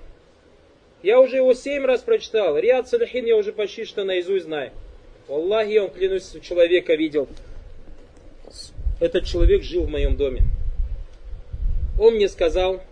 Я 1.03 1.21
уже 1.21 1.37
его 1.37 1.55
семь 1.55 1.85
раз 1.85 2.03
прочитал. 2.03 2.59
Риад 2.59 2.89
Салихин 2.89 3.25
я 3.25 3.37
уже 3.37 3.53
почти 3.53 3.85
что 3.85 4.05
наизусть 4.05 4.47
знаю. 4.47 4.73
Аллахи, 5.29 5.79
он, 5.79 5.91
клянусь, 5.91 6.37
человека 6.43 6.95
видел. 6.95 7.29
Этот 9.01 9.25
человек 9.25 9.63
жил 9.63 9.85
в 9.85 9.91
моем 9.91 10.17
доме. 10.17 10.43
Он 11.99 12.15
мне 12.15 12.29
сказал, 12.29 12.83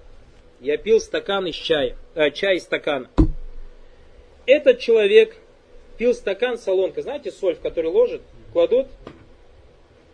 я 0.61 0.77
пил 0.77 1.01
стакан 1.01 1.47
из 1.47 1.55
чая, 1.55 1.97
э, 2.15 2.31
чай 2.31 2.57
из 2.57 2.63
стакана. 2.63 3.11
этот 4.47 4.79
человек 4.79 5.37
пил 5.99 6.15
стакан 6.15 6.59
солонка, 6.59 7.03
знаете, 7.03 7.31
соль, 7.33 7.57
в 7.57 7.61
который 7.61 7.91
ложат, 7.91 8.23
кладут. 8.53 8.87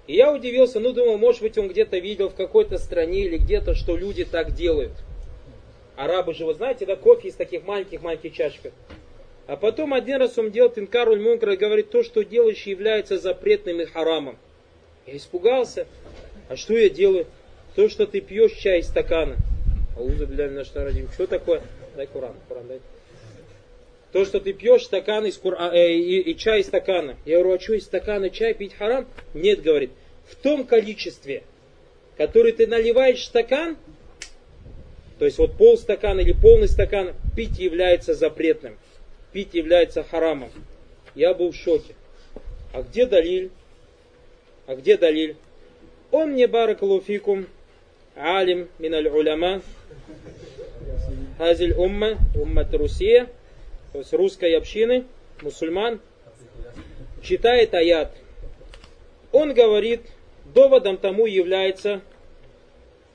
И 0.07 0.14
я 0.14 0.32
удивился, 0.32 0.80
ну 0.80 0.93
думал, 0.93 1.18
может 1.18 1.43
быть 1.43 1.59
он 1.59 1.68
где-то 1.68 1.99
видел 1.99 2.28
в 2.28 2.34
какой-то 2.34 2.78
стране 2.78 3.24
или 3.24 3.36
где-то, 3.36 3.74
что 3.74 3.97
люди 3.97 4.24
так 4.24 4.53
делают. 4.53 4.93
Арабы 5.97 6.34
же, 6.34 6.47
вы 6.47 6.55
знаете, 6.55 6.86
да, 6.86 6.97
кофе 6.97 7.28
из 7.28 7.34
таких 7.34 7.64
маленьких-маленьких 7.64 8.32
чашек. 8.32 8.72
А 9.47 9.57
потом 9.57 9.93
один 9.93 10.16
раз 10.16 10.38
он 10.38 10.51
делал 10.51 10.70
тинкаруль 10.70 11.20
мункар 11.20 11.51
и 11.51 11.57
говорит, 11.57 11.90
то, 11.90 12.03
что 12.03 12.24
делаешь, 12.24 12.62
является 12.62 13.18
запретным 13.18 13.80
и 13.80 13.84
харамом. 13.84 14.38
Я 15.07 15.16
испугался. 15.16 15.86
А 16.48 16.57
что 16.57 16.76
я 16.76 16.88
делаю? 16.88 17.26
То, 17.74 17.88
что 17.88 18.07
ты 18.07 18.20
пьешь 18.20 18.53
чай 18.53 18.80
из 18.80 18.88
стакана. 18.88 19.36
Ауза, 19.96 20.26
блядь, 20.26 20.53
наш 20.53 20.68
Что 20.68 21.26
такое? 21.26 21.62
Дай 21.96 22.07
Куран, 22.07 22.34
Куран 22.48 22.66
дай. 22.68 22.80
То, 24.12 24.26
что 24.26 24.40
ты 24.40 24.53
пьешь 24.53 24.84
стакан 24.84 25.24
из 25.24 25.38
кура... 25.38 25.70
э, 25.72 25.92
и, 25.92 26.20
и 26.20 26.36
чай 26.36 26.61
из 26.61 26.66
стакана. 26.66 27.16
Я 27.24 27.38
говорю, 27.38 27.57
а 27.57 27.61
что 27.61 27.72
из 27.72 27.84
стакана 27.84 28.28
чай 28.28 28.53
пить 28.53 28.74
харам? 28.74 29.07
Нет, 29.32 29.62
говорит. 29.62 29.90
В 30.28 30.36
том 30.36 30.66
количестве, 30.66 31.44
который 32.18 32.53
ты 32.53 32.66
наливаешь 32.66 33.20
в 33.20 33.24
стакан, 33.24 33.78
то 35.18 35.24
есть 35.24 35.38
вот 35.38 35.57
пол 35.57 35.78
стакана 35.78 36.20
или 36.20 36.32
полный 36.32 36.68
стакан, 36.68 37.14
пить 37.34 37.59
является 37.59 38.14
запретным. 38.14 38.76
Пить 39.32 39.55
является 39.55 40.03
харамом. 40.03 40.50
Я 41.14 41.32
был 41.32 41.53
в 41.53 41.57
шоке. 41.57 41.94
А 42.74 42.82
где 42.82 43.07
далиль? 43.07 43.50
А 44.67 44.75
где 44.77 44.97
далиль? 44.97 45.37
Он 46.11 46.33
мне 46.33 46.47
баракалуфикум, 46.47 47.47
алим 48.15 48.69
миналь 48.79 49.09
уляма, 49.09 49.63
хазиль 51.39 51.73
умма, 51.73 52.19
умма 52.35 52.69
Русия, 52.73 53.29
то 53.93 53.99
есть 53.99 54.13
русской 54.13 54.55
общины, 54.55 55.05
мусульман, 55.43 56.01
читает 57.23 57.75
аят. 57.75 58.15
Он 59.33 59.55
говорит, 59.55 60.03
доводом 60.55 60.97
тому 60.99 61.27
является 61.27 62.03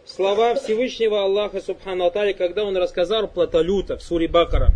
слова 0.05 0.55
Всевышнего 0.55 1.23
Аллаха 1.23 1.61
Субхану 1.61 2.05
Атали, 2.05 2.33
когда 2.33 2.63
он 2.63 2.75
рассказал 2.75 3.27
про 3.27 3.47
Талюта 3.47 3.97
в 3.97 4.03
суре 4.03 4.27
Бакара. 4.27 4.69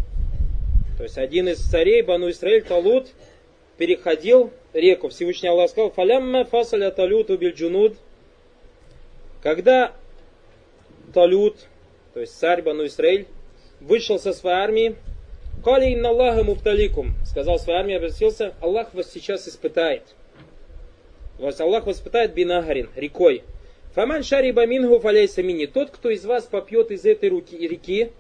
То 0.98 1.04
есть 1.04 1.18
один 1.18 1.50
из 1.50 1.58
царей 1.58 2.04
Бану 2.04 2.30
Исраиль, 2.30 2.62
Талут, 2.62 3.08
переходил 3.82 4.52
реку. 4.74 5.10
Всевышний 5.10 5.50
Аллах 5.50 5.72
сказал, 5.72 5.90
«Фалямма 5.90 6.46
фасаля 6.46 6.92
Талюту 6.92 7.36
бильджунуд». 7.36 7.98
Когда 9.42 9.94
Талют, 11.16 11.58
то 12.14 12.20
есть 12.20 12.38
царь 12.38 12.62
Бану 12.62 12.86
Исраиль, 12.86 13.26
вышел 13.80 14.20
со 14.20 14.34
своей 14.34 14.58
армией, 14.58 14.96
Кали 15.64 15.94
инна 15.94 16.10
Аллаха 16.10 16.44
мупталикум. 16.44 17.16
Сказал 17.26 17.58
своей 17.58 17.80
армии, 17.80 17.96
обратился, 17.96 18.54
Аллах 18.62 18.94
вас 18.94 19.12
сейчас 19.12 19.48
испытает. 19.48 20.04
Вас 21.40 21.60
Аллах 21.60 21.88
вас 21.88 21.98
испытает 21.98 22.36
бинагарин, 22.36 22.92
рекой. 22.96 23.42
Фаман 23.96 24.22
шариба 24.22 24.68
мингу 24.68 25.00
фаляйса 25.00 25.42
мини. 25.42 25.66
Тот, 25.66 25.90
кто 25.90 26.12
из 26.12 26.24
вас 26.24 26.44
попьет 26.44 26.92
из 26.92 27.04
этой 27.04 27.30
руки, 27.30 27.58
реки, 27.58 28.12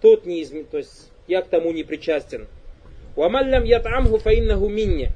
тот 0.00 0.26
не 0.26 0.42
изменит, 0.42 0.70
то 0.70 0.78
есть 0.78 1.12
я 1.28 1.40
к 1.42 1.46
тому 1.46 1.70
не 1.70 1.84
причастен. 1.84 2.48
Уамаллям 3.16 3.64
ятамху 3.64 4.18
фаиннаху 4.18 4.68
минни. 4.68 5.10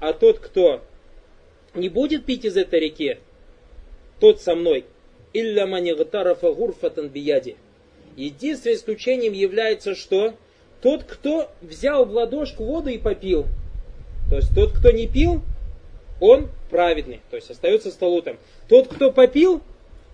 А 0.00 0.12
тот, 0.12 0.38
кто 0.38 0.82
не 1.74 1.88
будет 1.88 2.24
пить 2.24 2.44
из 2.44 2.56
этой 2.56 2.80
реки, 2.80 3.18
тот 4.20 4.40
со 4.40 4.54
мной. 4.54 4.84
Илля 5.32 5.66
манигтарафа 5.66 6.52
гурфатан 6.52 7.08
бияди. 7.08 7.56
Единственным 8.16 8.76
исключением 8.76 9.32
является 9.32 9.94
что? 9.94 10.34
Тот, 10.80 11.04
кто 11.04 11.50
взял 11.60 12.04
в 12.04 12.12
ладошку 12.12 12.64
воду 12.64 12.88
и 12.88 12.98
попил. 12.98 13.46
То 14.30 14.36
есть 14.36 14.54
тот, 14.54 14.72
кто 14.72 14.90
не 14.90 15.06
пил, 15.06 15.42
он 16.20 16.48
праведный, 16.70 17.20
то 17.30 17.36
есть 17.36 17.50
остается 17.50 17.90
столутом. 17.90 18.38
Тот, 18.68 18.88
кто 18.88 19.12
попил 19.12 19.62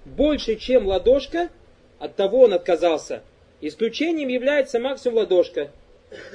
больше, 0.05 0.57
чем 0.57 0.87
ладошка, 0.87 1.49
от 1.99 2.17
того 2.17 2.43
он 2.43 2.53
отказался. 2.53 3.23
Исключением 3.61 4.29
является 4.29 4.79
максимум 4.79 5.19
ладошка. 5.19 5.71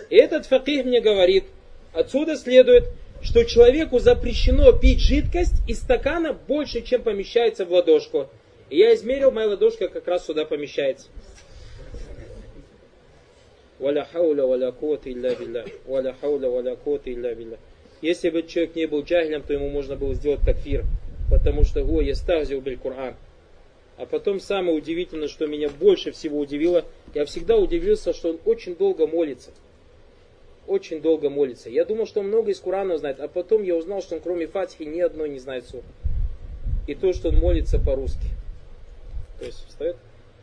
И 0.10 0.16
этот 0.16 0.46
факих 0.46 0.86
мне 0.86 1.02
говорит, 1.02 1.46
отсюда 1.94 2.36
следует, 2.36 2.86
что 3.22 3.44
человеку 3.44 4.00
запрещено 4.00 4.72
пить 4.72 5.02
жидкость 5.02 5.56
из 5.68 5.80
стакана 5.80 6.34
больше, 6.34 6.82
чем 6.82 7.04
помещается 7.04 7.66
в 7.66 7.72
ладошку. 7.72 8.30
И 8.70 8.78
я 8.78 8.94
измерил, 8.96 9.32
моя 9.32 9.50
ладошка 9.50 9.88
как 9.88 10.08
раз 10.08 10.26
сюда 10.26 10.46
помещается. 10.46 11.08
Валя 13.80 14.08
хауля 14.12 14.46
валя 14.46 14.72
кота 14.72 15.10
илля 15.10 15.36
билля. 15.36 15.66
Валя 15.86 16.16
хауля 16.20 16.50
валя 16.50 16.76
кота 16.76 17.12
илля 17.12 17.34
билля. 17.34 17.58
Если 18.02 18.30
бы 18.30 18.44
человек 18.44 18.76
не 18.76 18.86
был 18.86 19.04
джахилем, 19.04 19.42
то 19.42 19.54
ему 19.54 19.70
можно 19.70 19.96
было 19.96 20.14
сделать 20.14 20.42
такфир. 20.46 20.86
Потому 21.30 21.64
что 21.64 21.84
го 21.84 22.02
ястахзил 22.02 22.62
биль 22.62 22.78
Кур'ан. 22.78 23.16
А 23.98 24.06
потом 24.06 24.40
самое 24.40 24.78
удивительное, 24.78 25.28
что 25.28 25.46
меня 25.46 25.70
больше 25.70 26.12
всего 26.12 26.40
удивило, 26.40 26.86
я 27.14 27.26
всегда 27.26 27.58
удивился, 27.58 28.14
что 28.14 28.30
он 28.30 28.40
очень 28.46 28.76
долго 28.76 29.06
молится. 29.08 29.52
Очень 30.70 31.02
долго 31.02 31.32
молится. 31.32 31.68
Я 31.68 31.84
думал, 31.84 32.06
что 32.06 32.20
он 32.20 32.28
много 32.28 32.52
из 32.52 32.60
Курана 32.60 32.96
знает, 33.00 33.20
а 33.20 33.28
потом 33.28 33.64
я 33.64 33.76
узнал, 33.76 34.04
что 34.04 34.14
он 34.14 34.22
кроме 34.22 34.46
Фатихи 34.46 34.84
ни 34.84 35.02
одной 35.02 35.28
не 35.28 35.40
знает 35.40 35.66
сур. 35.66 35.82
И 36.86 36.94
то, 36.94 37.12
что 37.12 37.30
он 37.30 37.38
молится 37.38 37.80
по-русски. 37.80 38.28
То 39.40 39.46
есть 39.46 39.66
встает, 39.68 39.96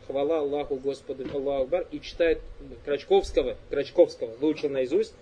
хвала 0.05 0.39
Аллаху 0.39 0.75
Господу 0.75 1.23
Аллаху 1.33 1.63
Акбар 1.63 1.87
и 1.91 2.01
читает 2.01 2.41
Крачковского, 2.83 3.55
Крачковского, 3.69 4.35
выучил 4.35 4.67
наизусть 4.67 5.13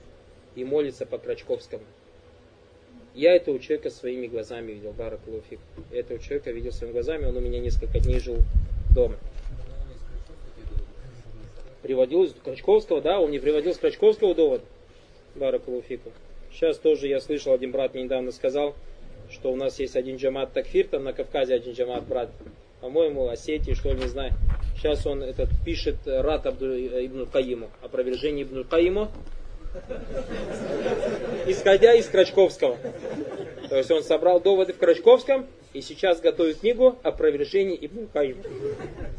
и 0.56 0.64
молится 0.64 1.06
по 1.06 1.20
Крачковскому. 1.20 1.84
Я 3.14 3.36
этого 3.36 3.60
человека 3.60 3.92
своими 3.92 4.26
глазами 4.26 4.72
видел, 4.72 4.92
Барак 4.92 5.20
Луфик. 5.28 5.60
Этого 5.92 6.20
человека 6.20 6.50
видел 6.50 6.72
своими 6.72 6.94
глазами, 6.94 7.26
он 7.26 7.38
у 7.38 7.42
меня 7.42 7.60
несколько 7.60 8.00
дней 8.00 8.18
жил 8.18 8.38
дома. 8.96 9.18
Приводил 11.84 12.24
из 12.24 12.34
Крачковского, 12.34 13.02
да, 13.02 13.20
он 13.20 13.30
не 13.30 13.38
приводил 13.38 13.76
с 13.76 13.78
Крачковского 13.78 14.34
довод. 14.34 14.64
Барак 15.36 15.68
Луфику. 15.68 16.12
Сейчас 16.52 16.78
тоже 16.78 17.08
я 17.08 17.20
слышал, 17.20 17.54
один 17.54 17.72
брат 17.72 17.94
мне 17.94 18.04
недавно 18.04 18.32
сказал, 18.32 18.76
что 19.30 19.52
у 19.52 19.56
нас 19.56 19.80
есть 19.80 19.96
один 19.96 20.18
джамат 20.18 20.54
такфир, 20.54 20.88
там 20.88 21.04
на 21.04 21.14
Кавказе 21.14 21.56
один 21.56 21.74
джамат 21.74 22.06
брат 22.06 22.30
по-моему, 22.86 23.30
Осетии, 23.30 23.74
что 23.74 23.94
ли, 23.94 24.02
не 24.02 24.08
знаю. 24.08 24.32
Сейчас 24.78 25.08
он 25.08 25.24
этот 25.24 25.50
пишет 25.66 25.96
Рат 26.06 26.46
Абду, 26.46 26.72
э, 26.72 27.08
Ибн 27.08 27.26
Каиму, 27.26 27.72
опровержение 27.82 28.44
Ибн 28.44 28.64
Каиму, 28.64 29.10
исходя 31.48 31.96
из 31.96 32.06
Крачковского. 32.08 32.78
То 33.70 33.78
есть 33.78 33.90
он 33.90 34.04
собрал 34.04 34.40
доводы 34.40 34.74
в 34.74 34.78
Крачковском 34.78 35.48
и 35.74 35.82
сейчас 35.82 36.22
готовит 36.22 36.60
книгу 36.60 36.96
опровержение 37.02 37.84
Ибн 37.88 38.08
Каим. 38.14 38.38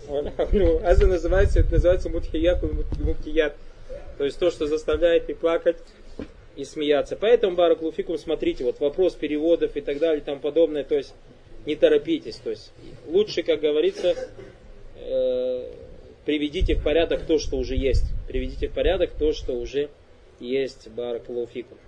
Это 0.09 1.07
называется, 1.09 1.59
это 1.59 1.73
называется 1.73 2.09
мутхият 2.09 2.63
муткият. 3.01 3.57
То 4.17 4.25
есть 4.25 4.39
то, 4.39 4.53
что 4.53 4.67
заставляет 4.67 5.29
и 5.29 5.35
плакать, 5.35 5.77
и 6.57 6.65
смеяться. 6.65 7.17
Поэтому, 7.17 7.55
Баракулуфикум, 7.55 8.19
смотрите, 8.19 8.65
вот 8.65 8.81
вопрос 8.81 9.15
переводов 9.15 9.77
и 9.77 9.81
так 9.81 9.99
далее 9.99 10.21
и 10.21 10.25
тому 10.25 10.41
подобное. 10.41 10.85
То 10.85 10.97
есть 10.97 11.15
не 11.67 11.77
торопитесь. 11.77 12.37
То 12.37 12.51
есть 12.51 12.73
лучше, 13.07 13.43
как 13.43 13.61
говорится, 13.61 14.15
э, 14.97 15.71
приведите 16.25 16.75
в 16.75 16.83
порядок 16.83 17.27
то, 17.27 17.39
что 17.39 17.57
уже 17.57 17.77
есть. 17.77 18.05
Приведите 18.27 18.69
в 18.69 18.73
порядок 18.73 19.11
то, 19.19 19.33
что 19.33 19.53
уже 19.53 19.91
есть. 20.41 20.89
Баракулуфикум. 20.89 21.79